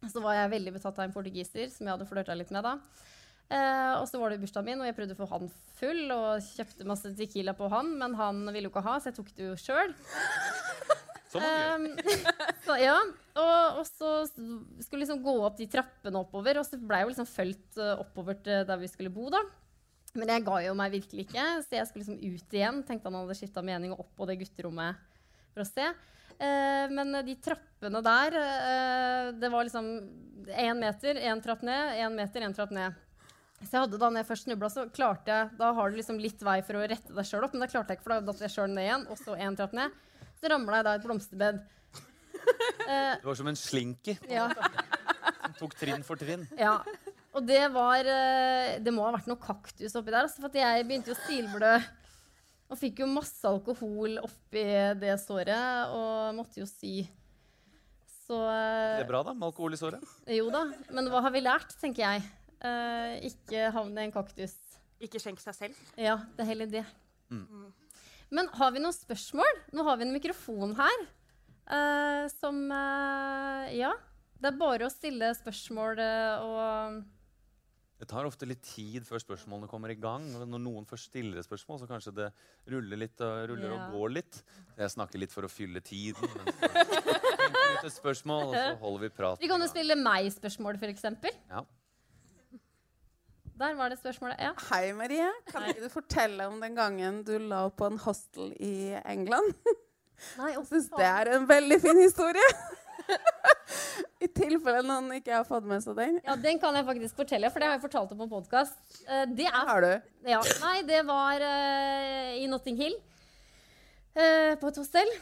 Så 0.06 0.22
var 0.22 0.38
jeg 0.38 0.52
veldig 0.54 0.76
betatt 0.76 1.00
av 1.00 1.08
en 1.08 1.14
portugiser 1.14 1.68
som 1.74 1.86
jeg 1.86 1.96
hadde 1.96 2.08
flørta 2.08 2.36
litt 2.38 2.52
med 2.54 2.62
da. 2.64 2.76
Eh, 3.46 3.92
og 4.00 4.08
så 4.10 4.18
var 4.18 4.32
det 4.32 4.40
bursdagen 4.42 4.66
min, 4.66 4.80
og 4.82 4.88
jeg 4.88 4.96
prøvde 4.96 5.14
å 5.14 5.20
få 5.20 5.26
han 5.30 5.50
full 5.78 6.10
og 6.10 6.42
kjøpte 6.42 6.86
masse 6.88 7.12
Tequila 7.14 7.54
på 7.54 7.68
han, 7.70 7.92
men 8.00 8.16
han 8.18 8.40
ville 8.48 8.66
jo 8.66 8.72
ikke 8.72 8.82
ha, 8.86 8.96
så 8.98 9.12
jeg 9.12 9.18
tok 9.20 9.30
det 9.36 9.46
jo 9.52 9.58
sjøl. 9.60 9.94
Sånn 11.30 11.44
var 11.44 11.54
det. 11.54 11.76
Um, 11.76 12.24
så, 12.66 12.78
ja, 12.80 12.96
og, 13.38 13.78
og 13.82 13.86
så 13.86 14.10
skulle 14.30 15.04
liksom 15.04 15.22
gå 15.22 15.36
opp 15.46 15.60
de 15.60 15.68
trappene 15.70 16.22
oppover, 16.22 16.58
og 16.58 16.66
så 16.66 16.80
ble 16.80 17.00
jeg 17.00 17.06
jo 17.06 17.12
liksom 17.14 17.30
fulgt 17.30 17.78
uh, 17.78 17.94
oppover 18.02 18.38
til 18.42 18.66
der 18.66 18.82
vi 18.82 18.90
skulle 18.90 19.14
bo, 19.14 19.30
da. 19.30 19.44
Men 20.16 20.32
jeg 20.32 20.46
ga 20.46 20.58
jo 20.64 20.74
meg 20.78 20.94
virkelig 20.96 21.26
ikke, 21.28 21.46
så 21.62 21.76
jeg 21.76 21.88
skulle 21.88 22.06
liksom 22.06 22.20
ut 22.22 22.54
igjen. 22.56 22.82
Tenkte 22.88 23.10
han 23.10 23.18
hadde 23.20 23.36
skifta 23.36 23.62
mening 23.62 23.92
og 23.92 24.06
opp 24.06 24.14
på 24.16 24.26
det 24.30 24.38
gutterommet 24.40 25.02
for 25.52 25.62
å 25.62 25.68
se. 25.68 25.90
Uh, 26.36 26.86
men 26.92 27.20
de 27.26 27.34
trappene 27.44 28.02
der, 28.04 28.38
uh, 28.42 29.34
det 29.36 29.50
var 29.52 29.68
liksom 29.68 29.90
én 30.56 30.78
meter, 30.80 31.20
én 31.20 31.42
trapp 31.44 31.62
ned, 31.66 31.98
én 32.00 32.16
meter, 32.16 32.46
én 32.46 32.56
trapp 32.56 32.72
ned. 32.74 32.96
Så 33.62 33.70
jeg 33.72 33.80
hadde 33.80 33.98
da 34.00 34.10
når 34.10 34.20
jeg 34.20 34.28
først 34.28 34.46
snubla, 34.46 34.68
så 34.68 34.82
klarte 34.92 35.32
jeg 35.32 35.54
Da 35.56 35.70
har 35.78 35.90
du 35.90 35.96
liksom 35.96 36.18
litt 36.20 36.42
vei 36.44 36.58
for 36.66 36.76
å 36.76 36.84
rette 36.84 37.14
deg 37.16 37.28
sjøl 37.28 37.46
opp, 37.46 37.54
men 37.56 37.64
da 37.64 37.70
klarte 37.72 37.94
jeg 37.94 37.98
ikke, 37.98 38.06
for 38.06 38.14
da 38.14 38.26
datt 38.28 38.44
jeg 38.44 38.52
sjøl 38.52 38.68
ned 38.72 38.84
igjen, 38.84 39.06
og 39.08 39.20
så 39.20 39.36
én 39.40 39.56
trapp 39.56 39.74
ned. 39.76 39.96
Så 40.36 40.52
ramla 40.52 40.80
jeg 40.80 40.86
da 40.86 40.92
i 40.92 41.00
et 41.00 41.06
blomsterbed. 41.06 41.62
Det 42.86 43.26
var 43.26 43.38
som 43.38 43.48
en 43.50 43.58
slinky. 43.58 44.14
Ja. 44.30 44.50
Som 44.52 45.56
tok 45.62 45.76
trinn 45.80 46.04
for 46.06 46.20
trinn. 46.20 46.44
Ja. 46.60 46.78
Og 47.36 47.44
det 47.44 47.66
var 47.74 48.06
eh, 48.08 48.76
Det 48.80 48.92
må 48.94 49.04
ha 49.04 49.12
vært 49.16 49.28
noe 49.28 49.40
kaktus 49.40 49.96
oppi 49.98 50.12
der. 50.12 50.24
Altså, 50.24 50.40
for 50.44 50.56
jeg 50.56 50.86
begynte 50.88 51.12
jo 51.12 51.16
å 51.16 51.22
stilblø. 51.24 51.74
Og 52.66 52.80
fikk 52.80 53.02
jo 53.02 53.10
masse 53.10 53.46
alkohol 53.46 54.16
oppi 54.24 54.64
det 54.98 55.14
såret, 55.22 55.92
og 55.94 56.34
måtte 56.34 56.62
jo 56.62 56.66
sy. 56.66 57.04
Så 58.26 58.40
Det 58.40 58.96
eh, 58.96 59.04
er 59.04 59.10
bra, 59.10 59.20
da, 59.26 59.36
med 59.36 59.46
alkohol 59.50 59.76
i 59.76 59.78
såret. 59.78 60.16
Jo 60.34 60.48
da. 60.50 60.64
Men 60.90 61.12
hva 61.12 61.22
har 61.26 61.34
vi 61.34 61.44
lært, 61.44 61.76
tenker 61.78 62.02
jeg. 62.08 62.24
Eh, 62.64 63.16
ikke 63.28 63.70
havne 63.74 64.04
i 64.04 64.08
en 64.08 64.14
kaktus. 64.14 64.54
Ikke 65.02 65.20
skjenk 65.20 65.42
seg 65.42 65.56
selv. 65.56 65.80
Ja, 66.00 66.16
det 66.36 66.44
er 66.46 66.50
heller 66.54 66.70
det. 66.72 66.84
Men 68.32 68.48
har 68.58 68.72
vi 68.72 68.80
noen 68.82 68.94
spørsmål? 68.96 69.60
Nå 69.76 69.84
har 69.86 69.98
vi 70.00 70.06
en 70.06 70.14
mikrofon 70.14 70.72
her 70.78 71.02
uh, 71.68 72.24
som 72.40 72.64
uh, 72.72 73.66
Ja. 73.74 73.92
Det 74.36 74.50
er 74.50 74.58
bare 74.60 74.84
å 74.84 74.92
stille 74.92 75.30
spørsmål 75.32 76.00
og 76.44 76.96
Det 77.96 78.08
tar 78.10 78.26
ofte 78.28 78.44
litt 78.44 78.60
tid 78.68 79.06
før 79.08 79.22
spørsmålene 79.22 79.70
kommer 79.70 79.88
i 79.94 79.96
gang. 79.96 80.26
Når 80.28 80.60
noen 80.60 80.84
først 80.88 81.08
stiller 81.08 81.40
spørsmål, 81.44 81.80
så 81.80 81.88
kanskje 81.88 82.12
det 82.18 82.26
ruller 82.68 83.00
litt 83.00 83.22
og 83.24 83.46
ruller 83.52 83.72
Ja. 83.72 83.78
og 83.86 83.96
går 83.96 84.12
litt. 84.18 84.42
Jeg 84.76 84.92
snakker 84.92 85.22
litt 85.22 85.32
for 85.32 85.48
å 85.48 85.50
fylle 85.50 85.80
tiden. 85.80 86.28
Men 86.36 86.52
så 86.52 87.00
tenker 87.40 87.56
vi 87.56 87.72
ut 87.78 87.88
et 87.88 87.96
spørsmål, 87.96 88.44
og 88.50 88.54
så 88.58 88.76
holder 88.84 89.06
vi 89.06 89.10
praten. 89.16 89.40
Vi 89.40 89.48
kan 89.48 89.64
jo 89.64 89.70
stille 89.72 89.96
meg 89.96 90.28
spørsmål, 90.36 90.76
f.eks. 90.76 91.08
Ja. 91.48 91.64
Der 93.56 93.74
var 93.74 93.88
det 93.88 93.96
spørsmålet. 93.98 94.36
Ja. 94.40 94.50
Hei, 94.68 94.92
Marie. 94.92 95.26
Kan 95.48 95.64
ikke 95.70 95.86
du 95.86 95.92
fortelle 95.92 96.46
om 96.50 96.58
den 96.60 96.74
gangen 96.76 97.22
du 97.24 97.36
la 97.40 97.62
opp 97.70 97.78
på 97.80 97.88
en 97.88 97.96
hostel 98.04 98.50
i 98.60 98.92
England? 99.08 99.54
Nei, 100.36 100.50
Jeg 100.52 100.64
syns 100.68 100.90
det 100.92 101.06
er 101.08 101.30
en 101.36 101.46
veldig 101.48 101.78
fin 101.80 102.00
historie. 102.00 102.50
I 104.24 104.28
tilfelle 104.28 104.82
noen 104.84 105.08
ikke 105.18 105.32
har 105.38 105.46
fått 105.48 105.64
med 105.68 105.84
seg 105.84 105.96
den. 105.96 106.18
ja, 106.24 106.36
Den 106.40 106.60
kan 106.60 106.76
jeg 106.76 106.84
faktisk 106.88 107.22
fortelle, 107.22 107.50
for 107.52 107.62
det 107.62 107.70
har 107.70 107.78
jeg 107.78 107.84
fortalt 107.86 108.12
om 108.12 108.20
på 108.24 108.28
podkast. 108.34 108.76
Det 109.32 109.48
er 109.48 109.56
Har 109.70 109.84
du? 109.84 109.90
Ja, 110.28 110.42
nei, 110.64 110.76
det 110.88 111.00
var 111.08 111.40
uh, 111.40 112.36
i 112.36 112.44
Notting 112.50 112.76
Hill. 112.80 112.96
uh, 114.16 114.52
på 114.60 114.68
et 114.68 114.80
hostell. 114.82 115.16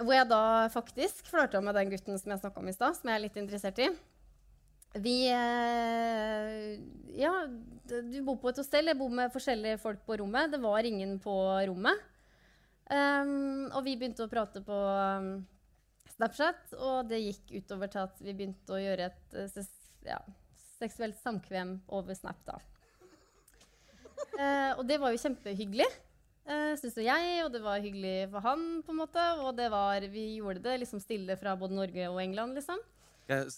Hvor 0.00 0.16
jeg 0.16 0.28
da 0.32 0.42
faktisk 0.72 1.28
flørta 1.28 1.60
med 1.60 1.76
den 1.76 1.92
gutten 1.92 2.18
som 2.18 2.32
jeg 2.32 2.40
snakka 2.40 2.60
om 2.60 2.72
i 2.72 2.76
stad, 2.76 2.96
som 2.96 3.10
jeg 3.10 3.20
er 3.20 3.24
litt 3.28 3.36
interessert 3.40 3.84
i. 3.84 3.92
Vi 4.94 5.14
eh, 5.26 6.80
Ja, 7.18 7.32
du 7.90 8.18
bor 8.26 8.38
på 8.42 8.50
et 8.52 8.60
hostell. 8.62 8.90
Jeg 8.90 8.98
bor 8.98 9.10
med 9.10 9.32
forskjellige 9.34 9.80
folk 9.82 10.04
på 10.06 10.18
rommet. 10.22 10.52
Det 10.52 10.60
var 10.62 10.86
ingen 10.86 11.18
på 11.22 11.34
rommet. 11.68 12.10
Um, 12.84 13.70
og 13.72 13.80
vi 13.86 13.94
begynte 13.96 14.26
å 14.26 14.30
prate 14.30 14.60
på 14.64 14.76
um, 14.76 15.28
Snapchat, 16.14 16.74
og 16.76 17.08
det 17.08 17.22
gikk 17.22 17.54
utover 17.62 17.88
til 17.90 18.02
at 18.02 18.18
vi 18.20 18.34
begynte 18.36 18.76
å 18.76 18.80
gjøre 18.80 19.06
et 19.08 19.36
eh, 19.40 19.48
ses, 19.48 19.70
ja, 20.04 20.18
seksuelt 20.76 21.16
samkvem 21.22 21.78
over 21.96 22.18
Snap. 22.18 22.42
da. 22.44 22.58
Uh, 24.36 24.72
og 24.76 24.84
det 24.90 24.98
var 25.00 25.14
jo 25.14 25.22
kjempehyggelig, 25.22 25.88
uh, 26.44 26.74
syns 26.76 27.00
jo 27.00 27.06
jeg, 27.06 27.40
og 27.46 27.50
det 27.56 27.64
var 27.64 27.80
hyggelig 27.82 28.28
for 28.34 28.44
han. 28.44 28.68
på 28.84 28.92
en 28.92 29.00
måte, 29.00 29.24
Og 29.40 29.56
det 29.56 29.70
var, 29.72 30.04
vi 30.12 30.26
gjorde 30.36 30.62
det 30.68 30.76
liksom 30.84 31.00
stille 31.00 31.38
fra 31.40 31.56
både 31.56 31.80
Norge 31.80 32.10
og 32.12 32.20
England, 32.20 32.60
liksom. 32.60 32.84
Jeg 33.32 33.48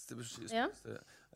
Ja. 0.55 0.69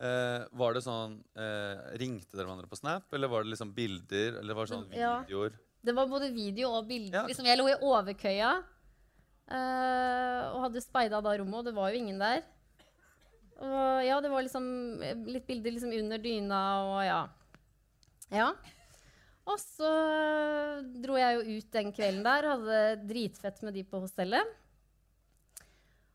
Eh, 0.00 0.44
var 0.52 0.74
det 0.74 0.82
sånn 0.84 1.18
eh, 1.36 1.96
Ringte 2.00 2.36
dere 2.36 2.46
hverandre 2.48 2.68
på 2.70 2.78
Snap, 2.78 3.12
eller 3.12 3.28
var 3.28 3.44
det 3.44 3.52
liksom 3.52 3.74
bilder? 3.76 4.38
Eller 4.40 4.54
var 4.54 4.66
det 4.66 4.74
sånn 4.74 4.88
Ja. 4.96 5.20
videoer? 5.26 5.52
Det 5.82 5.92
var 5.96 6.06
både 6.06 6.30
video 6.32 6.70
og 6.78 6.86
bilder. 6.88 7.22
Ja. 7.22 7.26
Liksom, 7.26 7.44
jeg 7.46 7.58
lå 7.58 7.68
i 7.72 7.78
overkøya 7.82 8.50
eh, 9.50 10.42
og 10.54 10.60
hadde 10.68 10.82
speida 10.84 11.20
da 11.24 11.36
rommet, 11.38 11.58
og 11.58 11.64
det 11.66 11.74
var 11.74 11.90
jo 11.90 11.98
ingen 12.02 12.18
der. 12.22 12.42
Og 13.62 14.04
ja, 14.06 14.20
det 14.22 14.30
var 14.30 14.42
liksom 14.46 15.02
eh, 15.02 15.18
litt 15.26 15.46
bilder 15.46 15.74
liksom 15.74 15.92
under 15.94 16.18
dyna 16.22 16.60
og 16.86 17.02
ja. 17.06 17.20
Ja. 18.32 18.52
Og 19.50 19.58
så 19.58 19.90
dro 21.02 21.16
jeg 21.18 21.34
jo 21.34 21.58
ut 21.58 21.70
den 21.74 21.90
kvelden 21.94 22.22
der, 22.26 22.46
hadde 22.52 22.66
det 22.78 23.08
dritfett 23.10 23.62
med 23.66 23.74
de 23.74 23.82
på 23.84 24.00
hostellet. 24.02 24.46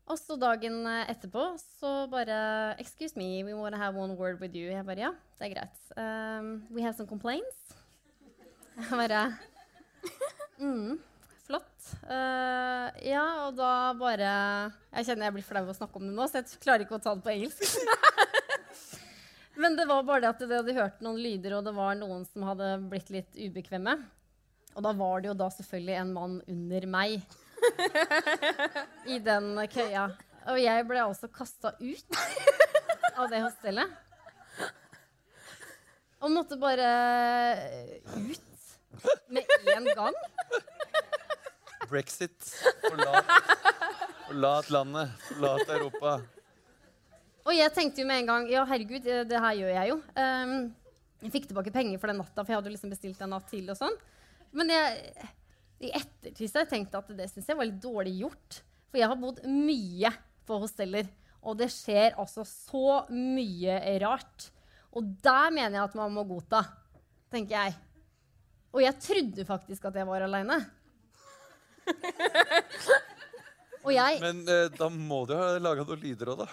Og 0.08 0.16
så 0.16 0.38
dagen 0.40 0.80
eh, 0.88 1.10
etterpå 1.12 1.42
så 1.60 1.92
bare 2.08 2.38
Excuse 2.80 3.18
me, 3.18 3.42
we 3.44 3.52
want 3.52 3.74
to 3.76 3.80
have 3.80 3.96
one 3.96 4.16
word 4.16 4.40
with 4.40 4.56
you. 4.56 4.70
Jeg 4.72 4.86
bare 4.88 5.02
ja, 5.04 5.12
det 5.36 5.50
er 5.50 5.52
greit. 5.52 5.82
Um, 5.96 6.62
we 6.72 6.82
have 6.82 6.96
some 6.96 7.08
complaints. 7.08 7.76
Jeg 8.78 8.88
bare 8.88 9.22
mm, 10.62 10.96
Flott. 11.44 11.90
Uh, 12.04 12.88
ja, 13.04 13.24
og 13.46 13.56
da 13.58 13.72
bare 13.98 14.30
Jeg 14.94 15.08
kjenner 15.08 15.28
jeg 15.28 15.36
blir 15.38 15.46
flau 15.48 15.62
av 15.64 15.72
å 15.72 15.76
snakke 15.76 16.00
om 16.00 16.06
det 16.08 16.14
nå, 16.16 16.28
så 16.28 16.40
jeg 16.40 16.62
klarer 16.62 16.86
ikke 16.86 16.96
å 16.96 17.04
ta 17.04 17.12
det 17.16 17.24
på 17.26 17.34
engelsk. 17.34 17.64
Men 19.60 19.74
det 19.76 19.88
var 19.90 20.06
bare 20.06 20.22
det 20.22 20.30
at 20.30 20.40
de 20.44 20.54
hadde 20.54 20.76
hørt 20.76 21.02
noen 21.04 21.18
lyder, 21.20 21.56
og 21.58 21.66
det 21.66 21.74
var 21.76 21.98
noen 21.98 22.22
som 22.30 22.46
hadde 22.46 22.76
blitt 22.88 23.10
litt 23.10 23.36
ubekvemme. 23.36 23.96
Og 24.76 24.84
da 24.86 24.92
var 24.94 25.20
det 25.20 25.32
jo 25.32 25.36
da 25.36 25.48
selvfølgelig 25.50 25.96
en 25.98 26.14
mann 26.14 26.36
under 26.46 26.86
meg 26.88 27.18
i 29.14 29.18
den 29.22 29.52
køya. 29.72 30.08
Og 30.48 30.60
jeg 30.62 30.86
ble 30.88 31.02
altså 31.04 31.28
kasta 31.32 31.74
ut 31.80 32.20
av 33.18 33.28
det 33.32 33.42
hostellet. 33.44 33.96
Og 36.18 36.32
måtte 36.34 36.58
bare 36.58 36.88
ut 38.16 39.12
med 39.30 39.44
en 39.76 39.86
gang. 39.94 40.16
Brexit. 41.88 42.50
Forlat, 42.82 43.30
forlat 44.26 44.70
landet. 44.74 45.14
Forlat 45.28 45.70
Europa. 45.76 46.18
Og 47.48 47.54
jeg 47.56 47.72
tenkte 47.72 48.02
jo 48.02 48.08
med 48.08 48.22
en 48.22 48.28
gang 48.28 48.50
ja, 48.50 48.64
herregud, 48.68 49.06
det, 49.30 49.40
her 49.40 49.56
gjør 49.56 49.72
jeg 49.72 49.92
jo. 49.92 50.00
Um, 50.18 50.56
jeg 51.22 51.34
fikk 51.34 51.48
tilbake 51.48 51.72
penger 51.72 52.00
for 52.00 52.10
den 52.10 52.20
natta, 52.20 52.42
for 52.42 52.52
jeg 52.52 52.60
hadde 52.60 52.70
jo 52.70 52.74
liksom 52.74 52.92
bestilt 52.92 53.22
en 53.24 53.32
natt 53.32 53.48
til. 53.48 53.64
og 53.72 53.78
sånn. 53.78 53.96
Men 54.58 54.72
jeg, 54.72 55.14
i 55.80 55.90
ettertid 55.94 56.50
har 56.54 56.64
jeg 56.64 56.70
tenkt 56.72 56.94
at 56.98 57.10
det 57.18 57.28
syns 57.30 57.48
jeg 57.48 57.58
var 57.58 57.68
litt 57.68 57.82
dårlig 57.82 58.14
gjort. 58.24 58.60
For 58.88 58.98
jeg 59.00 59.10
har 59.10 59.20
bodd 59.20 59.42
mye 59.46 60.10
på 60.48 60.58
hosteller, 60.62 61.06
og 61.44 61.58
det 61.60 61.68
skjer 61.70 62.16
altså 62.18 62.42
så 62.48 63.02
mye 63.12 63.76
rart. 64.02 64.48
Og 64.96 65.04
der 65.22 65.52
mener 65.54 65.76
jeg 65.78 65.84
at 65.90 65.98
man 65.98 66.14
må 66.16 66.24
godta, 66.26 66.64
tenker 67.30 67.54
jeg. 67.58 67.76
Og 68.74 68.82
jeg 68.82 68.98
trodde 69.04 69.44
faktisk 69.48 69.86
at 69.88 69.98
jeg 70.00 70.08
var 70.08 70.24
aleine. 70.26 70.58
og 73.84 73.92
jeg 73.94 74.18
Men 74.22 74.42
eh, 74.50 74.66
da 74.74 74.88
må 74.92 75.22
du 75.28 75.34
ha 75.38 75.54
laga 75.62 75.84
noen 75.86 76.02
lyder 76.02 76.32
òg, 76.34 76.42
da. 76.44 76.48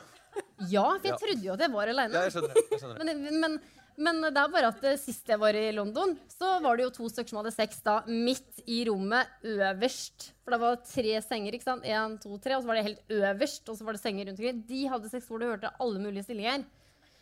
Ja, 0.71 0.85
for 0.99 1.07
jeg 1.07 1.13
Ja. 1.15 1.17
trodde 1.19 1.43
jo 1.47 1.53
at 1.55 1.63
jeg 1.65 1.71
var 1.73 1.91
aleine. 1.91 2.21
Ja. 2.27 2.93
Men, 2.99 3.39
men, 3.41 3.57
men 3.97 4.19
det 4.25 4.35
er 4.41 4.51
bare 4.51 4.69
at 4.73 4.81
eh, 4.83 4.97
sist 4.99 5.29
jeg 5.31 5.39
var 5.39 5.55
i 5.55 5.69
London, 5.75 6.15
så 6.31 6.57
var 6.63 6.75
det 6.75 6.83
jo 6.87 6.93
to 6.97 7.09
stykker 7.11 7.31
som 7.31 7.39
hadde 7.39 7.53
sex 7.55 7.79
da 7.85 8.01
midt 8.09 8.61
i 8.67 8.81
rommet 8.89 9.29
øverst. 9.47 10.29
For 10.43 10.55
det 10.55 10.59
var 10.61 10.79
tre 10.83 11.13
senger. 11.23 11.55
ikke 11.55 11.67
sant? 11.67 11.85
En, 11.87 12.17
to, 12.21 12.35
tre, 12.43 12.57
Og 12.57 12.63
så 12.65 12.69
var 12.69 12.79
det 12.79 12.87
helt 12.89 13.15
øverst, 13.21 13.63
og 13.71 13.77
så 13.79 13.87
var 13.87 13.95
det 13.95 14.01
senger 14.03 14.27
rundt 14.29 14.39
omkring. 14.41 14.63
De 14.67 14.81
hadde 14.91 15.11
sex 15.13 15.29
hvor 15.29 15.39
du 15.39 15.47
hørte 15.47 15.71
alle 15.79 16.01
mulige 16.03 16.25
stillinger. 16.27 16.65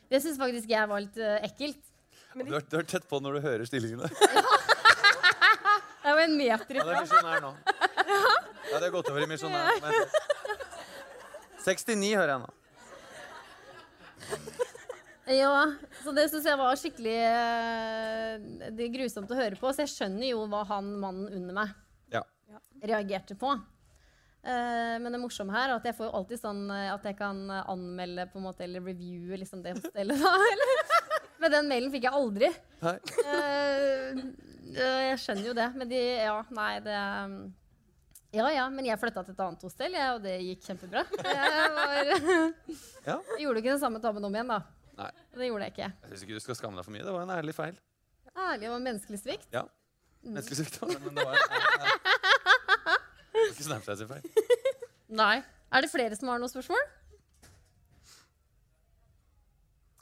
Det 0.10 0.22
syns 0.24 0.38
faktisk 0.42 0.70
jeg 0.70 0.90
var 0.90 1.02
litt 1.06 1.18
uh, 1.22 1.38
ekkelt. 1.46 1.82
Du 2.34 2.42
er, 2.58 2.66
du 2.66 2.78
er 2.80 2.86
tett 2.90 3.06
på 3.10 3.20
når 3.22 3.38
du 3.38 3.44
hører 3.46 3.66
stillingene. 3.70 4.10
Jeg 6.04 6.16
var 6.18 6.26
en 6.26 6.34
meter 6.36 6.76
Ja, 6.76 6.84
det 6.84 6.92
er 6.92 6.98
ifra. 6.98 7.04
misjonær 7.06 7.40
nå. 7.46 7.52
Ja, 8.68 8.80
det 8.82 8.88
er 8.90 8.92
gått 8.92 9.08
over 9.08 9.24
i 9.24 9.28
misjonær. 9.32 9.70
Vent. 9.86 10.18
69 11.64 12.10
hører 12.18 12.34
jeg 12.34 12.42
nå. 12.44 12.50
Ja, 15.32 15.72
så 16.04 16.12
det 16.16 16.26
syns 16.32 16.48
jeg 16.50 16.60
var 16.60 16.76
skikkelig 16.76 17.14
eh, 17.16 18.34
det 18.76 18.88
er 18.90 18.96
grusomt 18.98 19.32
å 19.32 19.38
høre 19.38 19.56
på. 19.60 19.70
Så 19.72 19.86
jeg 19.86 19.94
skjønner 19.94 20.28
jo 20.34 20.42
hva 20.52 20.66
han 20.74 20.90
mannen 21.00 21.30
under 21.32 21.56
meg 21.62 21.70
Ja. 22.12 22.24
reagerte 22.84 23.38
på. 23.40 23.54
Eh, 24.44 24.98
men 25.00 25.08
det 25.16 25.22
morsomme 25.24 25.56
her 25.56 25.70
er 25.72 25.78
at 25.78 25.86
jeg 25.88 25.96
får 25.96 26.10
jo 26.10 26.16
alltid 26.20 26.42
sånn 26.42 26.66
eh, 26.76 26.90
at 26.92 27.06
jeg 27.08 27.16
kan 27.22 27.40
anmelde 27.62 28.26
på 28.34 28.42
en 28.42 28.48
måte, 28.50 28.66
eller 28.68 28.84
reviewe 28.84 29.40
liksom 29.40 29.64
det 29.64 29.78
hostellet. 29.80 30.20
da. 30.20 30.34
Men 31.44 31.52
den 31.52 31.68
mailen 31.68 31.92
fikk 31.92 32.06
jeg 32.08 32.16
aldri. 32.16 32.48
Jeg 34.74 35.18
skjønner 35.20 35.48
jo 35.50 35.56
det, 35.58 35.66
men 35.76 35.90
de 35.90 35.98
Ja, 36.22 36.38
nei, 36.56 36.78
det 36.86 36.94
Ja 38.34 38.48
ja, 38.54 38.64
men 38.72 38.86
jeg 38.88 38.98
flytta 39.02 39.24
til 39.28 39.36
et 39.36 39.42
annet 39.44 39.66
hostell, 39.68 39.98
og 40.14 40.22
det 40.24 40.38
gikk 40.42 40.64
kjempebra. 40.70 41.04
Jeg, 41.20 41.74
var, 41.76 42.14
Ja. 43.06 43.18
gjorde 43.44 43.60
ikke 43.60 43.74
den 43.74 43.82
samme 43.84 44.00
tabben 44.04 44.24
om 44.24 44.34
igjen, 44.40 44.54
da. 44.56 44.62
Nei. 44.98 45.10
Det 45.34 45.48
gjorde 45.50 45.68
jeg 45.68 45.74
ikke. 45.74 45.90
Jeg 46.04 46.10
syns 46.12 46.24
ikke 46.26 46.38
du 46.38 46.44
skal 46.44 46.58
skamme 46.60 46.78
deg 46.80 46.86
for 46.86 46.94
mye. 46.96 47.06
Det 47.06 47.14
var 47.16 47.26
en 47.26 47.34
ærlig 47.34 47.56
feil. 47.58 47.80
Ærlig 48.34 48.70
var 48.74 48.84
menneskelig 48.84 49.20
svikt. 49.22 49.48
Ja. 49.54 49.64
Menneskelig 50.24 50.60
svikt, 50.62 50.80
da, 50.80 50.88
men 50.88 51.18
det 51.18 51.26
var 51.26 51.34
en 51.34 51.40
ærlig 51.44 51.64
Det 53.34 53.40
var 53.40 53.50
ikke 53.50 53.66
Snapchat 53.68 53.98
sin 54.02 54.10
feil. 54.12 54.24
Nei. 55.24 55.36
Er 55.74 55.82
det 55.82 55.90
flere 55.90 56.16
som 56.18 56.30
har 56.30 56.42
noen 56.42 56.52
spørsmål? 56.52 56.84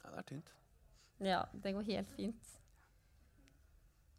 Ja, 0.04 0.12
det 0.12 0.18
er 0.20 0.28
tynt. 0.34 0.50
Ja, 1.24 1.42
det 1.64 1.74
går 1.78 1.88
helt 1.88 2.12
fint. 2.18 2.56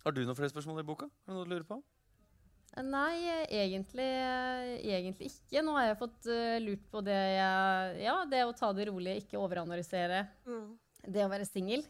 Har 0.03 0.17
du 0.17 0.23
noen 0.25 0.39
flere 0.39 0.51
spørsmål 0.51 0.81
i 0.81 0.87
boka? 0.87 1.07
Har 1.27 1.35
du 1.35 1.39
noe 1.39 1.47
du 1.47 1.53
lurer 1.53 1.69
på? 1.69 1.77
Nei, 2.81 3.29
eh, 3.29 3.43
egentlig, 3.67 4.07
eh, 4.09 4.69
egentlig 4.97 5.29
ikke. 5.29 5.61
Nå 5.61 5.75
har 5.77 5.91
jeg 5.91 5.99
fått 6.01 6.29
eh, 6.33 6.57
lurt 6.65 6.87
på 6.89 7.03
det 7.05 7.17
jeg 7.17 7.99
Ja, 8.07 8.15
det 8.25 8.47
å 8.49 8.55
ta 8.57 8.71
det 8.73 8.87
rolig, 8.89 9.19
ikke 9.21 9.41
overanalysere. 9.43 10.23
Det 11.05 11.27
å 11.27 11.29
være 11.29 11.45
singel. 11.45 11.85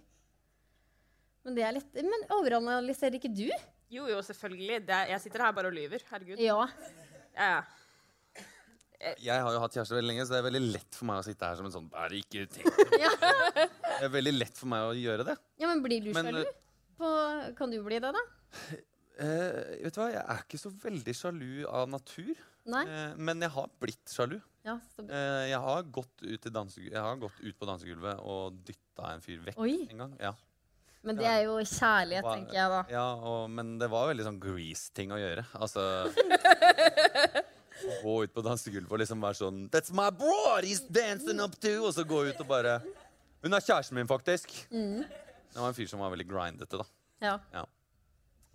Men 1.46 1.54
det 1.54 1.62
er 1.66 1.76
litt 1.76 1.94
Men 2.02 2.26
overanalyserer 2.34 3.18
ikke 3.18 3.30
du? 3.30 3.46
Jo, 3.92 4.08
jo, 4.10 4.18
selvfølgelig. 4.26 4.80
Det 4.88 4.96
er, 4.96 5.12
jeg 5.14 5.22
sitter 5.26 5.46
her 5.46 5.54
bare 5.54 5.70
og 5.70 5.76
lyver. 5.76 6.02
Herregud. 6.10 6.42
Ja. 6.42 6.66
Ja, 7.36 7.48
ja. 7.54 7.62
Jeg 9.18 9.42
har 9.42 9.50
jo 9.50 9.58
hatt 9.58 9.74
kjæreste 9.74 9.96
veldig 9.96 10.10
lenge, 10.12 10.24
så 10.26 10.34
det 10.34 10.38
er 10.38 10.46
veldig 10.46 10.66
lett 10.76 10.94
for 10.94 11.08
meg 11.08 11.18
å 11.18 11.24
sitte 11.26 11.46
her 11.46 11.58
som 11.58 11.66
en 11.66 11.74
sånn 11.74 11.88
Bare 11.90 12.18
ikke 12.20 12.46
tenk. 12.50 12.70
Ja. 13.02 13.10
Det 13.58 14.06
er 14.06 14.14
veldig 14.14 14.34
lett 14.34 14.58
for 14.58 14.70
meg 14.70 14.86
å 14.86 14.94
gjøre 14.98 15.26
det. 15.30 15.34
ja, 15.62 15.66
men 15.70 15.82
blir 15.82 16.02
du 16.02 16.12
Men, 16.14 16.30
sjalu? 16.30 16.44
På, 16.98 17.10
kan 17.58 17.70
du 17.70 17.82
bli 17.86 17.98
det, 18.02 18.14
da? 18.14 18.22
Eh, 19.20 19.82
vet 19.84 19.94
du 19.94 20.00
hva, 20.00 20.08
Jeg 20.12 20.22
er 20.22 20.46
ikke 20.46 20.60
så 20.60 20.72
veldig 20.82 21.14
sjalu 21.16 21.50
av 21.68 21.90
natur. 21.90 22.32
Eh, 22.62 23.14
men 23.18 23.42
jeg 23.42 23.52
har 23.52 23.68
blitt 23.82 24.14
sjalu. 24.14 24.38
Ja. 24.62 24.78
Eh, 25.02 25.50
jeg, 25.50 25.58
har 25.58 25.82
gått 25.90 26.22
ut 26.22 26.46
jeg 26.46 26.94
har 26.94 27.18
gått 27.18 27.40
ut 27.42 27.58
på 27.58 27.66
dansegulvet 27.66 28.20
og 28.22 28.60
dytta 28.62 29.14
en 29.16 29.24
fyr 29.24 29.40
vekk 29.48 29.58
Oi. 29.58 29.88
en 29.90 30.04
gang. 30.04 30.16
Ja. 30.20 30.32
Men 31.02 31.18
det 31.18 31.26
er 31.26 31.40
jo 31.48 31.56
kjærlighet, 31.58 32.22
var, 32.22 32.36
tenker 32.38 32.54
jeg 32.54 32.70
da. 32.70 32.82
Ja, 32.92 33.06
og, 33.26 33.50
men 33.50 33.74
det 33.80 33.88
var 33.90 34.06
veldig 34.12 34.26
sånn 34.28 34.38
grease-ting 34.42 35.10
å 35.10 35.18
gjøre. 35.18 35.42
Altså 35.58 35.82
Gå 38.04 38.14
ut 38.22 38.30
på 38.30 38.44
dansegulvet 38.46 38.94
og 38.94 39.00
liksom 39.02 39.24
være 39.24 39.38
sånn 39.40 39.64
That's 39.72 39.90
my 39.96 40.12
broad 40.14 40.62
he's 40.62 40.84
dancing 40.86 41.40
up 41.42 41.56
to 41.64 41.72
Og 41.88 41.90
så 41.96 42.04
gå 42.06 42.20
ut 42.28 42.38
og 42.44 42.46
bare 42.46 42.76
Hun 43.42 43.56
er 43.56 43.64
kjæresten 43.64 43.98
min, 43.98 44.06
faktisk. 44.06 44.54
Mm. 44.70 45.02
Det 45.02 45.58
var 45.58 45.72
en 45.72 45.74
fyr 45.74 45.88
som 45.90 45.98
var 46.04 46.12
veldig 46.14 46.28
grindete, 46.30 46.78
da. 46.78 46.86
Ja. 47.24 47.34
Ja. 47.50 47.64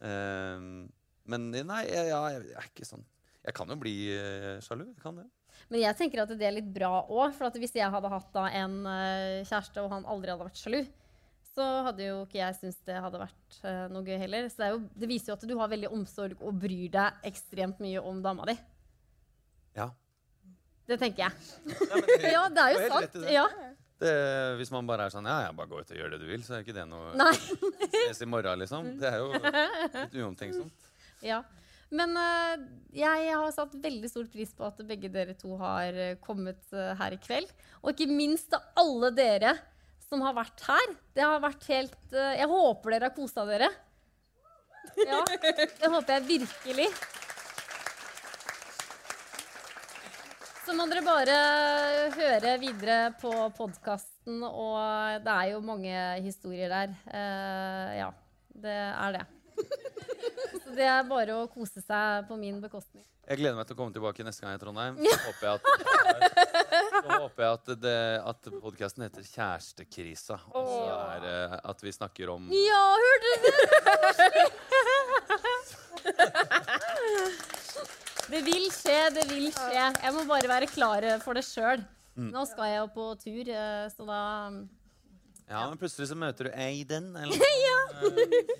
Ehm, 0.05 0.87
men 1.27 1.49
nei, 1.51 1.81
jeg, 1.89 2.11
ja, 2.11 2.19
jeg 2.35 2.53
er 2.53 2.67
ikke 2.69 2.85
sånn 2.85 3.01
Jeg 3.47 3.55
kan 3.57 3.71
jo 3.71 3.77
bli 3.79 3.95
uh, 4.13 4.57
sjalu. 4.63 4.85
Jeg 4.91 5.01
kan 5.01 5.17
det. 5.17 5.25
Men 5.71 5.81
jeg 5.81 5.97
tenker 5.99 6.21
at 6.23 6.31
det 6.37 6.47
er 6.47 6.55
litt 6.55 6.69
bra 6.71 7.01
òg. 7.03 7.33
For 7.35 7.49
at 7.49 7.57
hvis 7.59 7.75
jeg 7.79 7.91
hadde 7.93 8.11
hatt 8.11 8.31
da 8.35 8.47
en 8.61 8.79
uh, 8.85 9.43
kjæreste, 9.47 9.83
og 9.83 9.91
han 9.93 10.07
aldri 10.07 10.33
hadde 10.33 10.47
vært 10.49 10.61
sjalu, 10.61 10.81
så 11.55 11.67
hadde 11.87 12.05
jo 12.05 12.17
ikke 12.27 12.41
jeg 12.41 12.57
syntes 12.59 12.81
det 12.85 12.99
hadde 13.01 13.21
vært 13.23 13.59
uh, 13.63 13.85
noe 13.93 14.03
gøy 14.05 14.19
heller. 14.21 14.49
Så 14.51 14.61
det, 14.61 14.71
jo, 14.75 14.81
det 14.99 15.09
viser 15.09 15.31
jo 15.31 15.37
at 15.39 15.47
du 15.49 15.55
har 15.59 15.71
veldig 15.71 15.93
omsorg 15.95 16.43
og 16.43 16.59
bryr 16.61 16.91
deg 16.93 17.29
ekstremt 17.31 17.81
mye 17.83 18.03
om 18.03 18.19
dama 18.25 18.47
di. 18.51 18.57
Ja. 19.77 19.89
Det 20.87 20.99
tenker 21.01 21.27
jeg. 21.27 21.31
Ja, 22.31 22.47
det 22.53 22.63
er 22.63 22.75
jo 22.75 22.85
sant. 22.91 23.19
Ja. 23.31 23.47
Det, 23.97 24.13
hvis 24.59 24.69
man 24.69 24.85
bare 24.85 25.07
er 25.07 25.13
sånn 25.13 25.25
Ja, 25.25 25.39
ja, 25.47 25.53
bare 25.57 25.71
gå 25.71 25.79
ut 25.81 25.91
og 25.93 25.97
gjør 25.97 26.11
det 26.13 26.19
du 26.21 26.27
vil, 26.29 26.43
så 26.45 26.57
er 26.57 26.65
ikke 26.65 26.75
det 26.75 26.83
noe 26.85 27.15
Nei. 27.17 27.31
Ses 27.95 28.21
i 28.21 28.27
morgen, 28.29 28.61
liksom. 28.61 28.91
Det 29.01 29.09
er 29.09 29.23
jo 29.23 29.31
litt 29.33 30.17
uomtenksomt. 30.21 30.91
Ja. 31.25 31.41
Men 31.89 32.13
uh, 32.19 32.59
jeg 32.95 33.31
har 33.31 33.47
satt 33.55 33.75
veldig 33.79 34.09
stor 34.11 34.27
pris 34.31 34.51
på 34.53 34.65
at 34.67 34.81
begge 34.89 35.09
dere 35.11 35.33
to 35.39 35.55
har 35.61 35.95
eh, 35.95 36.17
kommet 36.19 36.59
uh, 36.75 36.91
her 36.99 37.15
i 37.15 37.19
kveld. 37.21 37.49
Og 37.81 37.93
ikke 37.93 38.09
minst 38.11 38.49
til 38.51 38.59
alle 38.77 39.11
dere 39.15 39.55
som 40.07 40.23
har 40.25 40.35
vært 40.35 40.65
her. 40.67 40.95
Det 41.15 41.23
har 41.23 41.39
vært 41.43 41.67
helt 41.71 41.99
uh, 42.11 42.33
Jeg 42.35 42.49
håper 42.51 42.95
dere 42.95 43.09
har 43.09 43.15
kosa 43.15 43.47
dere. 43.47 43.71
Ja, 44.97 45.23
det 45.27 45.89
håper 45.91 46.17
jeg 46.17 46.27
virkelig. 46.27 46.91
Så 50.67 50.73
må 50.75 50.83
dere 50.91 50.99
bare 50.99 51.35
høre 52.11 52.57
videre 52.59 53.13
på 53.21 53.29
podkasten, 53.55 54.41
og 54.43 54.75
det 55.23 55.31
er 55.31 55.53
jo 55.53 55.61
mange 55.63 55.95
historier 56.25 56.67
der. 56.67 56.91
Uh, 57.07 57.95
ja, 57.95 58.09
det 58.51 58.73
er 58.75 59.15
det. 59.15 59.21
Så 60.65 60.75
det 60.75 60.83
er 60.91 61.07
bare 61.07 61.37
å 61.39 61.47
kose 61.47 61.79
seg 61.79 62.27
på 62.27 62.35
min 62.41 62.59
bekostning. 62.59 63.05
Jeg 63.29 63.39
gleder 63.39 63.55
meg 63.55 63.69
til 63.69 63.77
å 63.77 63.79
komme 63.79 63.95
tilbake 63.95 64.27
neste 64.27 64.43
gang 64.43 64.59
i 64.59 64.59
Trondheim. 64.59 64.99
Så 64.99 65.15
håper 65.23 65.47
jeg 65.47 65.53
at, 65.55 65.63
så 66.91 67.07
håper 67.15 67.45
jeg 67.45 67.51
at, 67.53 67.71
det, 67.85 67.99
at 68.33 68.41
podkasten 68.59 69.05
heter 69.07 69.23
Kjærestekrisa. 69.23 70.37
Og 70.51 70.67
så 70.67 70.97
er 70.97 71.23
det 71.23 71.37
at 71.63 71.79
vi 71.87 71.95
snakker 71.95 72.33
om 72.35 72.51
Ja, 72.51 72.83
hørte 73.07 73.29
du 73.31 73.39
det? 73.47 73.55
Det 78.27 78.41
vil 78.43 78.65
skje, 78.75 78.97
det 79.15 79.27
vil 79.31 79.47
skje. 79.55 79.83
Jeg 80.03 80.13
må 80.15 80.25
bare 80.27 80.49
være 80.51 80.67
klar 80.71 81.05
for 81.23 81.37
det 81.37 81.45
sjøl. 81.47 81.83
Mm. 82.17 82.31
Nå 82.33 82.43
skal 82.49 82.71
jeg 82.73 82.81
jo 82.81 82.87
på 82.95 83.05
tur, 83.21 83.49
eh, 83.53 83.85
så 83.93 84.05
da 84.07 84.21
Ja, 85.47 85.61
men 85.69 85.77
plutselig 85.79 86.09
så 86.09 86.15
møter 86.19 86.49
du 86.49 86.55
Aiden 86.59 87.11
eller 87.15 87.37
ja. 87.67 87.75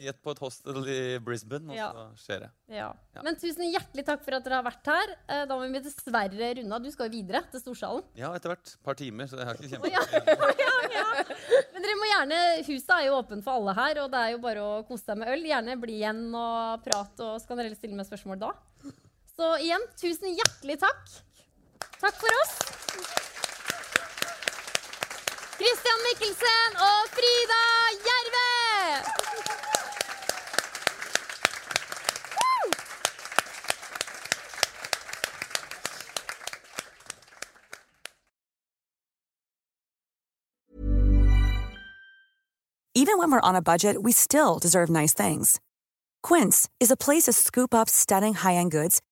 Gjett 0.05 0.21
på 0.23 0.31
et 0.31 0.39
hostel 0.39 0.77
i 0.87 0.99
Brisbane, 1.19 1.67
og 1.73 1.75
Ja. 1.75 1.87
så 1.91 2.05
skjer 2.21 2.45
det. 2.45 2.49
Ja. 2.77 2.91
Ja. 3.17 3.23
Men 3.25 3.35
tusen 3.41 3.65
hjertelig 3.73 4.05
takk 4.07 4.23
for 4.23 4.37
at 4.37 4.45
dere 4.45 4.61
har 4.61 4.67
vært 4.69 4.87
her. 4.87 5.11
Eh, 5.27 5.43
Da 5.49 5.57
må 5.57 5.67
vi 5.73 5.81
dessverre 5.83 6.51
runde 6.61 6.77
av. 6.77 6.85
Du 6.85 6.91
skal 6.93 7.09
jo 7.09 7.17
videre 7.17 7.41
til 7.51 7.59
Storsalen. 7.65 8.05
Ja, 8.15 8.31
etter 8.37 8.53
hvert. 8.53 8.71
Et 8.77 8.85
par 8.87 8.95
timer, 9.01 9.27
så 9.27 9.41
jeg 9.41 9.49
har 9.49 9.59
ikke 9.59 9.73
kjempe... 9.73 9.89
Oh, 9.89 9.91
ja. 10.97 11.11
Men 11.73 11.83
dere 11.83 11.97
må 11.99 12.07
gjerne, 12.13 12.39
Huset 12.69 12.93
er 12.95 13.03
jo 13.09 13.17
åpent 13.19 13.43
for 13.43 13.57
alle 13.59 13.75
her, 13.81 13.99
og 14.05 14.13
det 14.15 14.21
er 14.23 14.31
jo 14.37 14.39
bare 14.47 14.63
å 14.63 14.79
kose 14.87 15.03
seg 15.09 15.19
med 15.19 15.33
øl. 15.33 15.43
Gjerne 15.49 15.75
bli 15.81 15.99
igjen 15.99 16.23
og 16.31 16.87
prate, 16.87 17.19
og 17.33 17.41
så 17.43 17.49
kan 17.51 17.59
dere 17.65 17.75
stille 17.75 17.97
med 17.99 18.07
spørsmål 18.07 18.39
da. 18.45 18.53
Så 19.37 19.57
igjen, 19.61 19.83
tusen 20.01 20.31
hjertelig 20.33 20.79
takk. 20.81 21.09
Takk 22.01 22.15
for 22.17 22.37
oss. 22.41 22.53
Christian 25.59 25.99
Mikkelsen 26.05 26.79
og 26.81 27.11
Frida 27.13 27.59
Gjerve! 28.07 28.47
Even 42.95 43.19
when 43.19 43.31
we're 43.31 43.39
on 43.41 43.55
a 43.55 43.61
budget, 43.61 44.01
we 44.01 44.11
still 44.11 44.57
deserve 44.57 44.89
nice 44.89 45.13
things. 45.13 45.59
Quince 46.23 46.67
is 46.79 46.89
a 46.89 46.97
place 46.97 47.25
to 47.25 47.33
scoop 47.33 47.75
up 47.75 47.87
stunning 47.87 48.33
high-end 48.33 48.71
goods 48.71 48.99